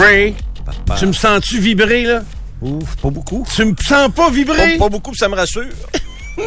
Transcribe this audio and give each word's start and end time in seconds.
Ray, 0.00 0.34
tu 0.98 1.06
me 1.06 1.12
sens-tu 1.12 1.58
vibrer, 1.60 2.04
là? 2.04 2.22
Ouf, 2.62 2.96
pas 2.96 3.10
beaucoup. 3.10 3.46
Tu 3.54 3.64
me 3.64 3.74
sens 3.86 4.10
pas 4.10 4.30
vibrer? 4.30 4.76
Pas, 4.78 4.84
pas 4.84 4.88
beaucoup, 4.88 5.14
ça 5.14 5.28
me 5.28 5.34
rassure. 5.34 5.66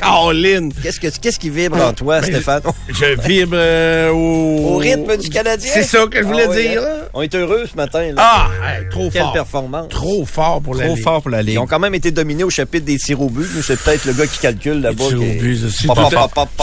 Caroline! 0.00 0.72
Qu'est-ce, 0.82 1.00
que, 1.00 1.08
qu'est-ce 1.20 1.38
qui 1.38 1.50
vibre 1.50 1.80
en 1.82 1.92
toi, 1.92 2.20
Ben, 2.20 2.26
Stéphane? 2.30 2.62
Je 2.88 3.20
vibre 3.26 3.54
euh, 3.56 4.10
au... 4.10 4.74
Au 4.74 4.76
rythme 4.76 5.16
du 5.16 5.28
Canadien? 5.28 5.70
C'est 5.72 5.82
ça 5.82 6.06
que 6.10 6.18
je 6.18 6.24
voulais 6.24 6.44
Ah 6.46 6.50
oui, 6.50 6.68
dire. 6.68 6.82
hein? 6.82 6.84
là. 6.84 7.08
On 7.14 7.22
est 7.22 7.34
heureux 7.34 7.64
ce 7.70 7.76
matin. 7.76 8.12
Là. 8.12 8.14
Ah, 8.18 8.48
hey, 8.78 8.88
trop 8.90 9.10
Quelle 9.10 9.22
fort. 9.22 9.32
performance. 9.32 9.88
Trop 9.88 10.24
fort 10.26 10.60
pour 10.62 10.74
la 10.74 10.84
Trop 10.86 10.94
Ligue. 10.94 11.04
fort 11.04 11.22
pour 11.22 11.30
la 11.30 11.40
Ils 11.40 11.46
Ligue. 11.46 11.58
ont 11.58 11.66
quand 11.66 11.78
même 11.78 11.94
été 11.94 12.10
dominés 12.10 12.44
au 12.44 12.50
chapitre 12.50 12.84
des 12.84 12.96
tirs 12.98 13.20
au 13.20 13.28
but. 13.30 13.46
C'est 13.62 13.78
peut-être 13.80 14.04
le 14.04 14.12
gars 14.12 14.26
qui 14.26 14.38
calcule 14.38 14.80
là-bas. 14.80 15.04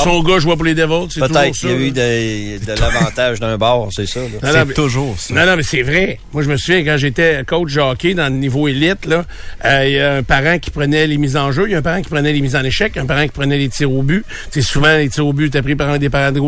Son 0.04 0.22
gars 0.24 0.40
joue 0.40 0.56
pour 0.56 0.64
les 0.66 0.76
Devils, 0.76 1.08
c'est 1.14 1.20
Peut-être 1.22 1.52
qu'il 1.56 1.70
y 1.70 1.74
a 1.74 1.76
eu 1.76 1.92
de, 1.92 2.66
de 2.66 2.80
l'avantage 2.80 3.40
d'un 3.40 3.58
bord, 3.58 3.90
c'est 3.92 4.06
ça. 4.08 4.20
C'est 4.42 4.74
toujours 4.74 5.16
ça. 5.18 5.34
Non, 5.34 5.46
non, 5.46 5.56
mais 5.58 5.64
c'est 5.64 5.82
vrai. 5.82 6.20
Moi, 6.34 6.44
je 6.44 6.50
me 6.50 6.58
souviens, 6.58 6.84
quand 6.84 6.98
j'étais 6.98 7.44
coach 7.46 7.74
de 7.74 7.80
hockey 7.82 8.14
dans 8.14 8.26
le 8.32 8.38
niveau 8.38 8.68
élite, 8.68 9.06
là, 9.06 9.26
euh, 9.66 9.86
il 9.88 9.94
y 9.94 10.00
a 10.00 10.14
un 10.16 10.24
parent 10.24 10.60
qui 10.60 10.70
prenait 10.72 11.08
les 11.08 11.18
mises 11.18 11.38
en 11.38 11.52
jeu, 11.52 11.64
il 11.68 11.72
y 11.72 11.76
a 11.76 11.80
un 11.80 11.82
parent 11.82 12.02
qui 12.02 12.10
prenait 12.10 12.34
les 12.34 12.42
mises 12.42 12.56
en 12.56 12.64
échec, 12.64 12.98
un 12.98 13.06
parent 13.06 13.23
qui 13.24 13.32
prenait 13.32 13.58
les 13.58 13.70
tirs 13.70 13.92
au 13.92 14.02
but. 14.04 14.26
C'est 14.52 14.62
souvent, 14.62 14.96
les 14.98 15.10
tirs 15.10 15.26
au 15.28 15.34
but 15.34 15.48
étaient 15.48 15.62
pris 15.62 15.76
par 15.76 15.90
un 15.90 15.98
des 15.98 16.10
parents 16.10 16.32
de 16.32 16.40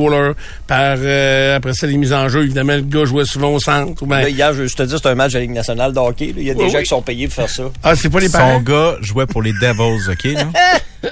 par, 0.68 0.98
euh, 1.00 1.56
après 1.58 1.74
ça, 1.74 1.88
les 1.88 1.98
mises 1.98 2.14
en 2.14 2.28
jeu. 2.30 2.44
Évidemment, 2.44 2.76
le 2.76 2.82
gars 2.82 3.06
jouait 3.06 3.26
souvent 3.26 3.50
au 3.54 3.60
centre. 3.60 4.02
ou 4.04 4.06
ben- 4.06 4.22
Là, 4.22 4.30
hier, 4.30 4.54
je 4.54 4.66
je 4.68 4.76
te 4.76 4.84
dis, 4.84 4.96
c'est 5.02 5.08
un 5.10 5.16
match 5.16 5.32
de 5.34 5.38
la 5.38 5.42
Ligue 5.42 5.52
nationale 5.54 5.94
de 5.94 6.00
hockey. 6.00 6.34
Il 6.38 6.44
y 6.44 6.52
a 6.52 6.54
des 6.54 6.64
Oui, 6.64 6.70
gens 6.70 6.78
oui. 6.78 6.84
qui 6.84 6.90
sont 6.90 7.02
payés 7.02 7.28
pour 7.28 7.36
faire 7.36 7.50
ça. 7.50 7.64
ah, 7.84 7.96
c'est 7.96 8.10
pas 8.10 8.20
les 8.20 8.28
Son 8.28 8.38
parents? 8.38 8.60
gars 8.62 8.96
jouait 9.02 9.26
pour 9.26 9.42
les 9.42 9.54
Devils, 9.54 10.10
OK? 10.10 10.24
là? 10.34 11.12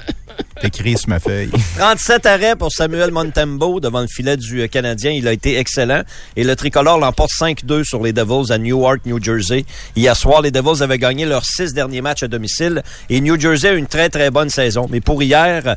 Sur 0.96 1.08
ma 1.08 1.20
feuille. 1.20 1.50
37 1.78 2.26
arrêts 2.26 2.56
pour 2.56 2.72
Samuel 2.72 3.10
Montembeau 3.10 3.80
devant 3.80 4.00
le 4.00 4.06
filet 4.06 4.36
du 4.36 4.62
euh, 4.62 4.66
Canadien. 4.66 5.10
Il 5.10 5.28
a 5.28 5.32
été 5.32 5.58
excellent. 5.58 6.02
Et 6.36 6.44
le 6.44 6.56
tricolore 6.56 6.98
l'emporte 6.98 7.30
5-2 7.38 7.84
sur 7.84 8.02
les 8.02 8.12
Devils 8.12 8.50
à 8.50 8.58
Newark, 8.58 9.00
New 9.04 9.22
Jersey. 9.22 9.64
Hier 9.94 10.16
soir, 10.16 10.42
les 10.42 10.50
Devils 10.50 10.82
avaient 10.82 10.98
gagné 10.98 11.26
leurs 11.26 11.44
six 11.44 11.74
derniers 11.74 12.00
matchs 12.00 12.22
à 12.22 12.28
domicile. 12.28 12.82
Et 13.10 13.20
New 13.20 13.38
Jersey 13.38 13.68
a 13.68 13.72
une 13.72 13.86
très, 13.86 14.08
très 14.08 14.30
bonne 14.30 14.48
saison. 14.48 14.86
Mais 14.90 15.00
pour 15.00 15.22
hier, 15.22 15.76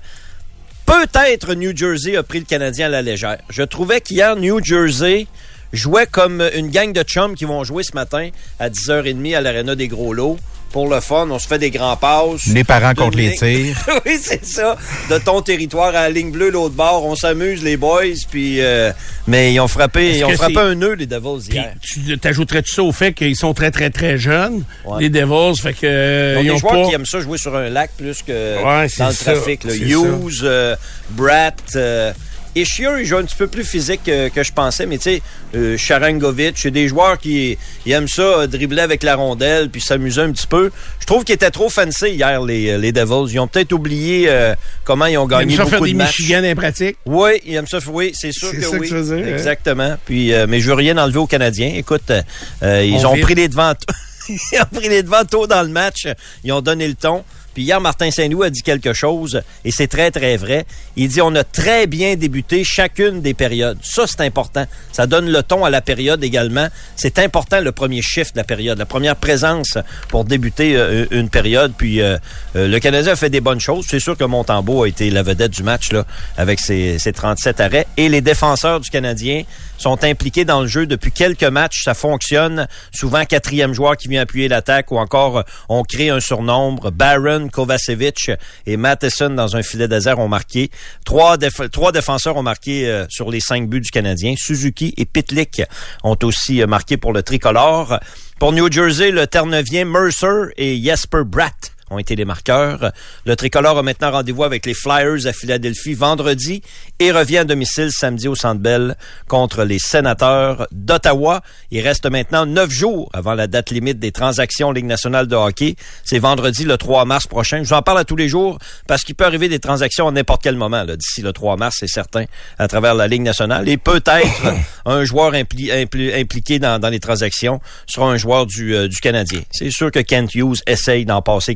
peut-être 0.86 1.54
New 1.54 1.76
Jersey 1.76 2.16
a 2.16 2.24
pris 2.24 2.40
le 2.40 2.46
Canadien 2.46 2.86
à 2.88 2.90
la 2.90 3.02
légère. 3.02 3.38
Je 3.50 3.64
trouvais 3.64 4.00
qu'hier, 4.00 4.36
New 4.36 4.64
Jersey 4.64 5.28
jouait 5.74 6.08
comme 6.08 6.42
une 6.56 6.70
gang 6.70 6.94
de 6.94 7.04
chums 7.04 7.36
qui 7.36 7.46
vont 7.46 7.64
jouer 7.64 7.84
ce 7.84 7.94
matin 7.94 8.30
à 8.60 8.70
10h30 8.70 9.36
à 9.36 9.42
l'Arena 9.42 9.76
des 9.76 9.88
Gros 9.88 10.14
Lots. 10.14 10.38
Pour 10.72 10.90
le 10.90 11.00
fun, 11.00 11.28
on 11.32 11.40
se 11.40 11.48
fait 11.48 11.60
des 11.60 11.72
grands 11.72 11.96
passes. 11.96 12.48
Les 12.48 12.64
parents 12.64 12.94
contre 12.94 13.18
les 13.18 13.32
tirs. 13.34 13.76
oui, 14.06 14.18
c'est 14.22 14.46
ça. 14.46 14.76
De 15.10 15.18
ton 15.18 15.42
territoire 15.42 15.90
à 15.90 15.92
la 16.04 16.10
ligne 16.10 16.32
bleue, 16.32 16.50
l'autre 16.50 16.76
bord. 16.76 17.06
On 17.06 17.16
s'amuse, 17.16 17.64
les 17.64 17.78
boys. 17.78 18.04
Puis, 18.30 18.62
euh, 18.62 18.92
mais 19.28 19.54
ils 19.54 19.60
ont 19.60 19.68
frappé, 19.68 20.18
ils 20.18 20.26
ont 20.26 20.30
frappé 20.32 20.60
un 20.60 20.76
nœud, 20.76 20.94
les 20.94 21.06
Devils, 21.06 21.48
Puis, 21.50 21.58
hier. 21.58 21.74
tu 21.82 22.18
t'ajouterais-tu 22.20 22.74
ça 22.74 22.84
au 22.84 22.92
fait 22.92 23.14
qu'ils 23.14 23.36
sont 23.36 23.54
très, 23.54 23.72
très, 23.72 23.90
très 23.90 24.18
jeunes, 24.18 24.64
Ouais. 24.86 25.02
les 25.02 25.10
Devils, 25.10 25.60
fait 25.62 25.74
que, 25.74 25.80
euh, 25.86 26.36
Donc, 26.36 26.44
ils 26.44 26.48
des 26.48 26.52
ont 26.54 26.58
joueurs 26.58 26.74
pas... 26.84 26.88
qui 26.90 26.94
aiment 26.96 27.06
ça 27.06 27.20
jouer 27.22 27.38
sur 27.38 27.56
un 27.56 27.70
lac 27.70 27.92
plus 27.98 28.22
que 28.22 28.58
Ouais, 28.58 28.88
dans 28.98 29.08
le 29.08 29.14
ça. 29.14 29.32
trafic. 29.34 29.64
là. 29.64 29.72
C'est 29.72 29.80
Hughes, 29.80 30.42
euh, 30.44 30.76
Bratt, 31.12 31.56
euh, 31.76 32.12
Ishier, 32.56 32.90
il 33.00 33.06
joue 33.06 33.18
un 33.18 33.24
petit 33.24 33.36
peu 33.36 33.48
plus 33.48 33.64
physique 33.64 34.02
que, 34.06 34.30
que 34.30 34.44
je 34.44 34.52
pensais, 34.52 34.86
mais 34.86 34.98
tu 34.98 35.04
sais, 35.04 35.22
euh, 35.56 35.78
Sharangovic, 35.78 36.58
c'est 36.58 36.72
des 36.72 36.88
joueurs 36.88 37.18
qui 37.18 37.58
ils 37.86 37.92
aiment 37.92 38.08
ça, 38.08 38.22
euh, 38.22 38.48
dribbler 38.48 38.82
avec 38.82 39.04
la 39.04 39.16
rondelle 39.16 39.70
puis 39.70 39.82
s'amuser 39.82 40.22
un 40.22 40.32
petit 40.32 40.48
peu. 40.48 40.72
Je 41.00 41.06
trouve 41.06 41.24
qu'ils 41.24 41.36
étaient 41.36 41.52
trop 41.52 41.70
fancy 41.70 42.10
hier, 42.10 42.42
les, 42.44 42.78
les 42.78 42.92
Devils. 42.92 43.32
Ils 43.34 43.40
ont 43.40 43.48
peut-être 43.48 43.74
oublié 43.74 44.26
euh, 44.28 44.56
comment 44.84 45.06
ils 45.06 45.18
ont 45.18 45.28
Ils 45.28 45.34
aiment 45.34 45.40
gagné 45.40 45.56
ça 45.56 45.64
beaucoup 45.64 45.72
faire 45.72 45.82
de 45.82 45.86
des 45.88 45.94
matchs. 45.94 46.20
Michigan 46.20 46.44
impratiques. 46.44 46.98
Oui, 47.06 47.32
il 47.46 47.56
aime 47.56 47.68
ça. 47.68 47.80
Oui, 47.88 48.12
c'est 48.14 48.32
sûr 48.32 48.52
que 48.52 48.62
ça 48.62 48.70
oui. 48.78 48.88
tu 48.88 48.94
veux 48.96 49.16
dire, 49.16 49.26
hein? 49.26 49.34
Exactement. 49.34 49.98
Puis, 50.06 50.34
euh, 50.34 50.46
mais 50.50 50.60
je 50.60 50.68
veux 50.68 50.74
rien 50.76 50.98
enlever 50.98 51.20
aux 51.20 51.28
Canadiens. 51.28 51.72
Écoute, 51.76 52.10
euh, 52.10 52.22
euh, 52.64 52.84
ils 52.84 53.06
On 53.06 53.12
ont 53.12 53.14
vit. 53.14 53.22
pris 53.22 53.36
les 53.36 53.48
devants. 53.48 53.74
ils 54.30 54.60
ont 54.62 54.76
pris 54.78 54.90
les 54.90 55.04
devants 55.04 55.24
tôt 55.26 55.48
dans 55.48 55.62
le 55.62 55.70
match. 55.70 56.08
Ils 56.44 56.52
ont 56.52 56.62
donné 56.62 56.88
le 56.88 56.96
ton. 56.96 57.24
Puis 57.58 57.64
hier, 57.64 57.82
Martin 57.82 58.12
Saint-Louis 58.12 58.46
a 58.46 58.50
dit 58.52 58.62
quelque 58.62 58.94
chose, 58.94 59.42
et 59.66 59.72
c'est 59.72 59.88
très, 59.88 60.12
très 60.12 60.38
vrai. 60.38 60.68
Il 60.96 61.08
dit, 61.08 61.22
on 61.22 61.34
a 61.34 61.44
très 61.44 61.88
bien 61.88 62.16
débuté 62.16 62.64
chacune 62.64 63.20
des 63.20 63.34
périodes. 63.34 63.80
Ça, 63.82 64.06
c'est 64.06 64.22
important. 64.22 64.68
Ça 64.92 65.08
donne 65.08 65.32
le 65.32 65.42
ton 65.42 65.66
à 65.66 65.72
la 65.72 65.82
période 65.82 66.24
également. 66.24 66.68
C'est 66.96 67.18
important, 67.18 67.60
le 67.60 67.72
premier 67.72 68.04
shift 68.04 68.36
de 68.36 68.42
la 68.42 68.44
période, 68.44 68.78
la 68.78 68.86
première 68.86 69.16
présence 69.16 69.80
pour 70.10 70.24
débuter 70.24 70.78
euh, 70.78 71.08
une 71.10 71.30
période. 71.30 71.74
Puis 71.76 72.00
euh, 72.00 72.20
euh, 72.56 72.68
le 72.68 72.80
Canadien 72.80 73.14
a 73.14 73.16
fait 73.16 73.32
des 73.32 73.42
bonnes 73.42 73.60
choses. 73.60 73.88
C'est 73.90 74.00
sûr 74.00 74.16
que 74.16 74.24
Montembeau 74.24 74.84
a 74.84 74.88
été 74.88 75.10
la 75.10 75.24
vedette 75.24 75.54
du 75.54 75.64
match 75.64 75.92
là, 75.92 76.06
avec 76.38 76.60
ses 76.60 77.00
37 77.12 77.60
arrêts. 77.60 77.88
Et 77.98 78.08
les 78.08 78.22
défenseurs 78.22 78.82
du 78.82 78.92
Canadien 78.92 79.42
sont 79.78 80.04
impliqués 80.04 80.46
dans 80.46 80.62
le 80.62 80.68
jeu 80.68 80.86
depuis 80.86 81.12
quelques 81.12 81.44
matchs. 81.44 81.84
Ça 81.84 81.94
fonctionne. 81.94 82.68
Souvent, 82.92 83.26
quatrième 83.26 83.74
joueur 83.74 83.98
qui 83.98 84.08
vient 84.08 84.22
appuyer 84.22 84.48
l'attaque 84.48 84.92
ou 84.92 84.98
encore 84.98 85.38
euh, 85.40 85.44
on 85.70 85.84
crée 85.84 86.10
un 86.10 86.20
surnombre. 86.20 86.92
Barron, 86.92 87.50
Kovacevic 87.50 88.32
et 88.66 88.78
Matheson 88.78 89.30
dans 89.32 89.56
un 89.56 89.64
filet 89.64 89.88
désert 89.88 90.20
ont 90.20 90.28
marqué. 90.28 90.70
Trois, 91.06 91.38
déf- 91.38 91.70
trois 91.70 91.92
défenseurs 91.92 92.38
ont 92.38 92.44
marqué 92.44 92.88
euh, 92.88 93.06
sur 93.10 93.32
les 93.32 93.40
cinq 93.40 93.70
buts 93.70 93.82
du 93.82 93.92
Canadien. 93.92 94.34
Suzuki 94.38 94.94
et 94.98 95.06
Pitlick 95.06 95.62
ont 96.04 96.18
aussi 96.24 96.62
euh, 96.62 96.68
marqué 96.68 96.98
pour 96.98 97.14
le 97.14 97.24
tricolore. 97.24 98.00
Pour 98.40 98.54
New 98.54 98.72
Jersey, 98.72 99.12
le 99.12 99.26
Terre-Neuvien, 99.26 99.86
Mercer 99.86 100.52
et 100.58 100.80
Jesper 100.82 101.24
Bratt 101.26 101.72
ont 101.90 102.00
été 102.00 102.16
les 102.16 102.26
marqueurs. 102.26 102.92
Le 103.26 103.36
tricolore 103.36 103.78
a 103.78 103.84
maintenant 103.84 104.12
rendez-vous 104.12 104.44
avec 104.44 104.66
les 104.66 104.74
Flyers 104.74 105.26
à 105.26 105.34
Philadelphie 105.34 105.94
vendredi 105.94 106.62
et 107.00 107.12
revient 107.12 107.38
à 107.40 107.44
domicile 107.44 107.90
samedi 107.92 108.28
au 108.28 108.36
Centre 108.36 108.62
Bell 108.62 108.96
contre 109.28 109.64
les 109.64 109.80
sénateurs 109.80 110.68
d'Ottawa. 110.72 111.42
Il 111.72 111.82
reste 111.82 112.06
maintenant 112.10 112.46
neuf 112.46 112.72
jours 112.72 113.10
avant 113.14 113.34
la 113.34 113.48
date 113.48 113.72
limite 113.72 114.00
des 114.00 114.12
transactions 114.12 114.72
Ligue 114.72 114.86
nationale 114.86 115.28
de 115.28 115.36
hockey. 115.36 115.76
C'est 116.04 116.20
vendredi 116.20 116.64
le 116.66 116.78
3 116.78 117.06
mars 117.06 117.28
prochain. 117.28 117.64
Je 117.64 117.70
vous 117.70 117.74
en 117.74 117.82
parle 117.82 118.00
à 118.00 118.04
tous 118.04 118.16
les 118.16 118.28
jours 118.28 118.58
parce 118.88 119.04
qu'il 119.04 119.16
peut 119.16 119.26
arriver 119.26 119.48
des 119.50 119.60
transactions 119.60 120.08
à 120.08 120.12
n'importe 120.12 120.44
quel 120.44 120.56
moment 120.56 120.86
d'ici 120.86 121.22
le 121.22 121.32
3 121.34 121.58
mars, 121.58 121.78
c'est 121.80 121.88
certain, 121.88 122.26
à 122.58 122.68
travers 122.68 122.94
la 122.96 123.08
Ligue 123.08 123.22
nationale. 123.22 123.68
Et 123.70 123.78
peut-être 123.78 124.28
un 124.86 125.04
joueur 125.06 125.34
impli- 125.34 125.72
impli- 125.72 126.14
impliqué 126.20 126.60
dans, 126.60 126.80
dans 126.80 126.90
les 126.90 127.00
transactions 127.00 127.60
sera 127.88 128.08
un 128.08 128.18
joueur 128.18 128.46
du, 128.46 128.76
euh, 128.76 128.88
du 128.88 128.98
Canadien. 128.98 129.42
C'est 129.52 129.72
sûr 129.72 129.92
que 129.92 130.00
Kent 130.00 130.36
Hughes 130.36 130.58
essaye 130.68 131.06
d'en 131.06 131.22
passer 131.22 131.56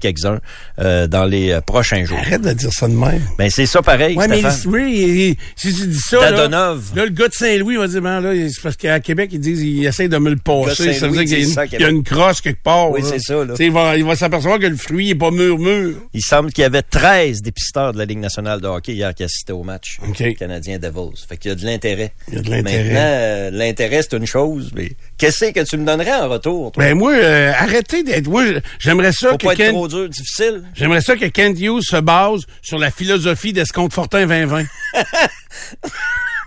euh, 0.80 1.08
dans 1.08 1.26
les 1.26 1.52
euh, 1.52 1.62
prochains 1.62 2.06
jours. 2.06 2.18
Arrête 2.20 2.42
de 2.42 2.54
dire 2.54 2.72
ça 2.74 2.88
de 2.88 2.94
même. 2.94 3.22
Ben 3.38 3.50
c'est 3.50 3.66
ça 3.66 3.82
pareil, 3.82 4.16
Ouais, 4.18 4.28
mais 4.28 4.42
oui, 4.68 5.38
si 5.56 5.74
tu 5.74 5.88
dis 5.88 5.98
ça, 6.00 6.20
là, 6.20 6.32
Dadonov. 6.32 6.92
là, 6.96 7.06
le 7.06 7.12
gars 7.12 7.28
de 7.28 7.34
Saint-Louis 7.34 7.78
va 7.78 7.88
dire, 7.88 8.02
ben 8.02 8.22
là, 8.22 8.34
c'est 8.50 8.62
parce 8.62 8.76
qu'à 8.76 9.00
Québec, 9.00 9.30
ils 9.34 9.40
disent, 9.40 9.62
ils 9.62 9.86
essayent 9.86 10.09
de 10.09 10.18
me 10.18 10.30
le 10.30 10.36
passer. 10.38 10.94
Ça 10.94 11.08
veut 11.08 11.14
dire 11.14 11.24
qu'il 11.26 11.32
y, 11.32 11.36
a 11.36 11.40
une- 11.40 11.50
il 11.50 11.54
y 11.56 11.59
a 11.59 11.68
Québec. 11.68 11.88
une 11.90 12.04
crosse 12.04 12.42
quelque 12.42 12.64
part. 12.64 12.92
Oui, 12.92 13.02
c'est 13.04 13.20
ça, 13.20 13.44
là. 13.46 13.54
Il 13.59 13.72
va, 13.72 13.98
il 13.98 14.04
va 14.04 14.16
s'apercevoir 14.16 14.59
que 14.59 14.68
le 14.68 14.76
fruit 14.76 15.09
est 15.12 15.16
pas 15.16 15.32
mûr-mûr. 15.32 15.96
Il 16.14 16.22
semble 16.22 16.52
qu'il 16.52 16.62
y 16.64 16.66
avait 16.66 16.82
13 16.82 17.42
dépisteurs 17.42 17.94
de 17.94 17.98
la 17.98 18.06
Ligue 18.06 18.20
nationale 18.20 18.62
de 18.62 18.68
hockey 18.68 18.94
hier 18.94 19.14
qui 19.14 19.24
assistaient 19.24 19.53
au 19.53 19.64
match 19.64 20.00
OK. 20.08 20.36
canadien 20.36 20.80
Devils. 20.80 21.26
Fait 21.28 21.38
qu'il 21.38 21.50
y 21.50 21.52
a 21.53 21.56
de 21.56 21.66
l'intérêt. 21.66 22.12
Il 22.30 22.36
y 22.36 22.38
a 22.38 22.42
de 22.42 22.50
l'intérêt. 22.50 22.84
Maintenant, 22.84 23.00
euh, 23.02 23.50
l'intérêt, 23.52 24.02
c'est 24.02 24.18
une 24.18 24.26
chose, 24.26 24.72
mais 24.76 24.92
qu'est-ce 25.22 25.52
que 25.52 25.59
tu 25.64 25.78
me 25.78 25.86
donnerais 25.86 26.14
en 26.14 26.30
retour, 26.30 26.72
toi? 26.72 26.84
Ben 26.84 26.98
moi, 26.98 27.14
euh, 27.14 27.52
arrêtez 27.58 28.04
d'être. 28.04 28.28
Moi, 28.28 28.44
j'aimerais 28.80 29.12
ça 29.12 29.30
Faut 29.32 29.38
que 29.38 29.46
pas 29.46 29.54
être 29.54 29.58
Ken- 29.58 29.72
trop 29.72 29.88
dur, 29.88 30.09
difficile. 30.09 30.64
J'aimerais 30.74 31.02
ça 31.02 31.16
que 31.16 31.26
Kent 31.26 31.59
Hughes 31.59 31.82
se 31.84 31.98
base 31.98 32.42
sur 32.62 32.78
la 32.80 32.90
philosophie 32.92 33.54
d'Escompte 33.54 33.94
Fortin 33.94 34.26
2020. 34.26 34.64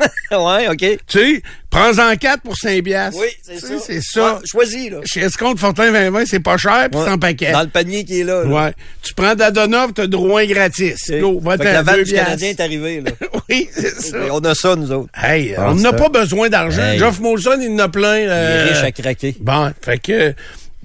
ouais, 0.32 0.68
OK. 0.68 0.78
tu 0.78 0.98
sais, 1.08 1.42
prends-en 1.70 2.14
quatre 2.16 2.42
pour 2.42 2.56
5 2.56 2.82
piastres. 2.82 3.20
Oui, 3.20 3.28
c'est 3.42 3.54
Tu 3.54 3.60
ça. 3.60 3.66
sais, 3.68 3.78
C'est 3.86 4.00
ça. 4.02 4.34
Ouais, 4.34 4.40
choisis, 4.44 4.90
là. 4.90 4.98
Chez 5.04 5.20
Escompte 5.20 5.58
Fortin 5.60 5.92
2020, 5.92 6.24
c'est 6.26 6.40
pas 6.40 6.56
cher, 6.56 6.88
puis 6.90 7.00
Ouais. 7.00 7.08
en 7.10 7.18
paquet. 7.18 7.52
Dans 7.52 7.62
le 7.62 7.68
panier 7.68 8.04
qui 8.04 8.20
est 8.20 8.24
là. 8.24 8.42
là. 8.44 8.48
Ouais. 8.66 8.72
Tu 9.02 9.14
prends 9.14 9.34
Dadonov, 9.34 9.92
t'as 9.92 10.06
Drouin 10.06 10.44
gratis. 10.46 11.10
Go, 11.10 11.40
va 11.40 11.52
Fait 11.56 11.64
que 11.64 11.68
la 11.68 11.82
vanne 11.82 12.02
du 12.02 12.12
Canadien 12.12 12.48
est 12.50 12.60
arrivée, 12.60 13.00
là. 13.00 13.10
oui, 13.48 13.68
c'est 13.72 14.00
ça. 14.00 14.18
Et 14.18 14.30
on 14.30 14.38
a 14.40 14.54
ça, 14.54 14.76
nous 14.76 14.90
autres. 14.92 15.08
Hey, 15.22 15.54
on 15.58 15.74
n'a 15.76 15.92
pas 15.92 16.08
besoin 16.08 16.48
d'argent. 16.48 16.82
Hey. 16.82 16.98
Geoff 16.98 17.20
Molson, 17.20 17.58
il 17.60 17.70
en 17.72 17.78
a 17.78 17.88
plein. 17.88 18.18
Il 18.18 18.28
euh, 18.28 18.66
est 18.66 18.72
riche 18.72 18.82
à 18.84 18.92
craquer. 18.92 19.36
Bon, 19.40 19.72
fait 19.82 19.98
que 19.98 20.34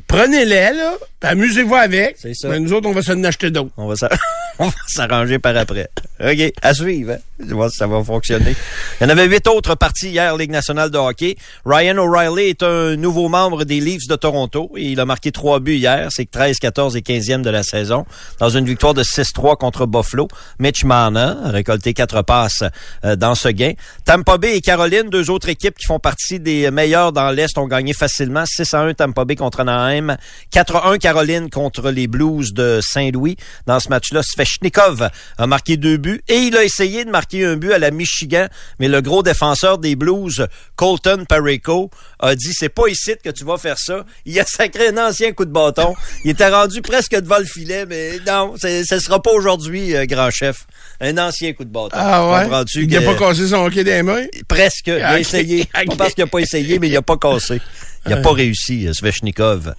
prenez-les, 0.07 0.73
là, 0.73 0.93
puis 1.19 1.29
amusez-vous 1.31 1.75
avec. 1.75 2.15
C'est 2.19 2.33
ça. 2.33 2.49
Mais 2.49 2.59
nous 2.59 2.73
autres, 2.73 2.87
on 2.89 2.93
va 2.93 3.01
s'en 3.01 3.23
acheter 3.23 3.51
d'autres. 3.51 3.71
On 3.77 3.87
va 3.87 3.95
s'a- 3.95 4.09
on 4.59 4.67
va 4.67 4.73
s'arranger 4.87 5.39
par 5.39 5.55
après. 5.57 5.89
OK, 6.19 6.53
à 6.61 6.73
suivre. 6.73 7.13
Hein? 7.13 7.17
Je 7.39 7.53
vois 7.53 7.69
si 7.69 7.77
ça 7.77 7.87
va 7.87 8.03
fonctionner. 8.03 8.55
Il 8.99 9.03
y 9.03 9.07
en 9.07 9.09
avait 9.09 9.25
huit 9.25 9.47
autres 9.47 9.75
parties 9.75 10.09
hier, 10.09 10.35
Ligue 10.35 10.51
nationale 10.51 10.91
de 10.91 10.97
hockey. 10.97 11.37
Ryan 11.65 11.97
O'Reilly 11.97 12.49
est 12.49 12.63
un 12.63 12.95
nouveau 12.97 13.29
membre 13.29 13.63
des 13.63 13.79
Leafs 13.79 14.07
de 14.07 14.15
Toronto 14.15 14.69
il 14.75 14.99
a 14.99 15.05
marqué 15.05 15.31
trois 15.31 15.59
buts 15.59 15.77
hier. 15.77 16.07
C'est 16.11 16.29
13, 16.29 16.57
14 16.57 16.95
et 16.95 17.01
15e 17.01 17.41
de 17.41 17.49
la 17.49 17.63
saison 17.63 18.05
dans 18.39 18.49
une 18.49 18.65
victoire 18.65 18.93
de 18.93 19.03
6-3 19.03 19.57
contre 19.57 19.85
Buffalo. 19.85 20.27
Mitch 20.59 20.83
Marner 20.83 21.33
a 21.43 21.49
récolté 21.49 21.93
quatre 21.93 22.21
passes 22.21 22.63
euh, 23.05 23.15
dans 23.15 23.35
ce 23.35 23.49
gain. 23.49 23.73
Tampa 24.05 24.37
Bay 24.37 24.57
et 24.57 24.61
Caroline, 24.61 25.09
deux 25.09 25.29
autres 25.29 25.49
équipes 25.49 25.77
qui 25.77 25.85
font 25.85 25.99
partie 25.99 26.39
des 26.39 26.71
meilleures 26.71 27.11
dans 27.11 27.31
l'Est, 27.31 27.57
ont 27.57 27.67
gagné 27.67 27.93
facilement. 27.93 28.45
6 28.45 28.73
à 28.73 28.81
1 28.81 28.93
Tampa 28.93 29.25
Bay 29.25 29.35
contre 29.35 29.61
Anaheim. 29.61 30.17
4 30.51 30.75
à 30.75 30.89
1 30.89 30.97
Caroline 30.97 31.49
contre 31.49 31.89
les 31.91 32.07
Blues 32.07 32.53
de 32.53 32.79
Saint-Louis. 32.81 33.37
Dans 33.65 33.79
ce 33.79 33.89
match-là, 33.89 34.21
Svechnikov 34.49 35.09
a 35.37 35.47
marqué 35.47 35.77
deux 35.77 35.97
buts 35.97 36.09
but 36.09 36.23
et 36.27 36.37
il 36.37 36.57
a 36.57 36.63
essayé 36.63 37.05
de 37.05 37.09
marquer 37.09 37.45
un 37.45 37.55
but 37.57 37.73
à 37.73 37.79
la 37.79 37.91
Michigan, 37.91 38.47
mais 38.79 38.87
le 38.87 39.01
gros 39.01 39.23
défenseur 39.23 39.77
des 39.77 39.95
Blues, 39.95 40.47
Colton 40.75 41.25
Pareko, 41.27 41.89
a 42.19 42.35
dit 42.35 42.53
c'est 42.53 42.69
pas 42.69 42.87
ici 42.87 43.13
que 43.23 43.29
tu 43.29 43.43
vas 43.43 43.57
faire 43.57 43.77
ça. 43.77 44.05
Il 44.25 44.39
a 44.39 44.45
sacré 44.45 44.87
un 44.89 44.97
ancien 44.97 45.31
coup 45.33 45.45
de 45.45 45.51
bâton. 45.51 45.93
Il 46.23 46.31
était 46.31 46.49
rendu 46.49 46.81
presque 46.81 47.15
devant 47.15 47.39
le 47.39 47.45
filet, 47.45 47.85
mais 47.85 48.19
non, 48.25 48.55
ce 48.57 48.99
sera 48.99 49.21
pas 49.21 49.31
aujourd'hui, 49.31 49.95
euh, 49.95 50.05
grand 50.05 50.31
chef. 50.31 50.65
Un 51.01 51.17
ancien 51.17 51.53
coup 51.53 51.65
de 51.65 51.69
bâton. 51.69 51.89
Ah 51.93 52.47
ouais? 52.47 52.65
Il 52.75 52.89
n'a 52.89 53.01
pas 53.01 53.15
cassé 53.15 53.47
son 53.47 53.65
hockey 53.65 53.83
des 53.83 54.01
mains? 54.03 54.25
Presque. 54.47 54.87
Il 54.87 55.03
a 55.03 55.19
essayé. 55.19 55.65
Pas 55.65 55.95
parce 55.97 56.13
qu'il 56.13 56.23
n'a 56.23 56.29
pas 56.29 56.39
essayé, 56.39 56.79
mais 56.79 56.87
il 56.87 56.93
n'a 56.93 57.01
pas 57.01 57.17
cassé. 57.17 57.61
Il 58.05 58.11
n'a 58.11 58.17
pas 58.17 58.33
réussi, 58.33 58.87
euh, 58.87 58.93
Svechnikov. 58.93 59.73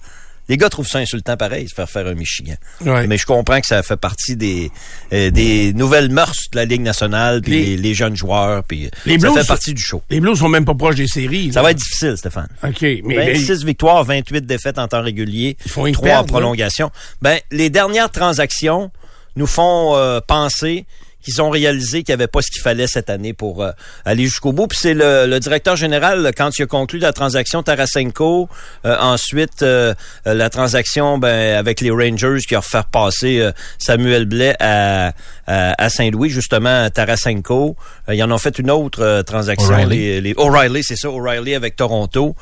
Les 0.51 0.57
gars 0.57 0.67
trouvent 0.67 0.85
ça 0.85 0.99
insultant 0.99 1.37
pareil, 1.37 1.69
se 1.69 1.73
faire 1.73 1.89
faire 1.89 2.05
un 2.07 2.13
Michigan. 2.13 2.55
Mais 2.83 3.17
je 3.17 3.25
comprends 3.25 3.61
que 3.61 3.67
ça 3.67 3.81
fait 3.83 3.95
partie 3.95 4.35
des 4.35 4.69
euh, 5.13 5.31
des 5.31 5.71
nouvelles 5.71 6.11
mœurs 6.11 6.49
de 6.51 6.57
la 6.57 6.65
Ligue 6.65 6.81
nationale, 6.81 7.41
puis 7.41 7.77
les, 7.77 7.93
jeunes 7.93 8.17
joueurs, 8.17 8.61
puis 8.65 8.91
les 9.05 9.17
ça 9.17 9.31
fait 9.31 9.47
partie 9.47 9.73
du 9.73 9.81
show. 9.81 10.01
Les 10.09 10.19
Blues 10.19 10.37
sont 10.37 10.49
même 10.49 10.65
pas 10.65 10.75
proches 10.75 10.95
des 10.95 11.07
séries. 11.07 11.53
Ça 11.53 11.61
va 11.61 11.71
être 11.71 11.77
difficile, 11.77 12.17
Stéphane. 12.17 12.49
OK. 12.65 12.81
Mais, 12.81 13.31
26 13.31 13.63
victoires, 13.63 14.03
28 14.03 14.45
défaites 14.45 14.77
en 14.77 14.89
temps 14.89 15.01
régulier, 15.01 15.55
Ils 15.63 15.71
font 15.71 15.89
3 15.89 16.17
en 16.17 16.23
prolongation. 16.25 16.91
Ben, 17.21 17.39
les 17.49 17.69
dernières 17.69 18.11
transactions 18.11 18.91
nous 19.37 19.47
font 19.47 19.95
euh, 19.95 20.19
penser 20.19 20.85
qu'ils 21.21 21.41
ont 21.41 21.49
réalisé 21.49 22.03
qu'il 22.03 22.13
n'y 22.13 22.21
avait 22.21 22.27
pas 22.27 22.41
ce 22.41 22.51
qu'il 22.51 22.61
fallait 22.61 22.87
cette 22.87 23.09
année 23.09 23.33
pour 23.33 23.63
euh, 23.63 23.71
aller 24.05 24.25
jusqu'au 24.25 24.51
bout. 24.51 24.67
Puis 24.67 24.79
c'est 24.81 24.93
le, 24.93 25.39
directeur 25.39 25.75
général, 25.75 26.31
quand 26.35 26.57
il 26.57 26.63
a 26.63 26.65
conclu 26.65 26.99
la 26.99 27.13
transaction 27.13 27.63
Tarasenko, 27.63 28.49
euh, 28.85 28.97
ensuite 28.99 29.61
euh, 29.61 29.93
la 30.25 30.49
transaction 30.49 31.17
ben, 31.17 31.57
avec 31.57 31.81
les 31.81 31.91
Rangers 31.91 32.39
qui 32.47 32.55
a 32.55 32.61
fait 32.61 32.85
passer 32.91 33.49
Samuel 33.77 34.25
Blais 34.25 34.55
à, 34.59 35.13
à, 35.47 35.89
Saint-Louis, 35.89 36.29
justement 36.29 36.89
Tarasenko. 36.89 37.75
Ils 38.13 38.23
en 38.23 38.31
ont 38.31 38.37
fait 38.37 38.57
une 38.59 38.71
autre 38.71 39.23
transaction. 39.23 39.69
O'Reilly, 39.69 40.21
les, 40.21 40.33
O'Reilly 40.37 40.83
c'est 40.83 40.95
ça, 40.95 41.09
O'Reilly 41.09 41.55
avec 41.55 41.75
Toronto. 41.75 42.35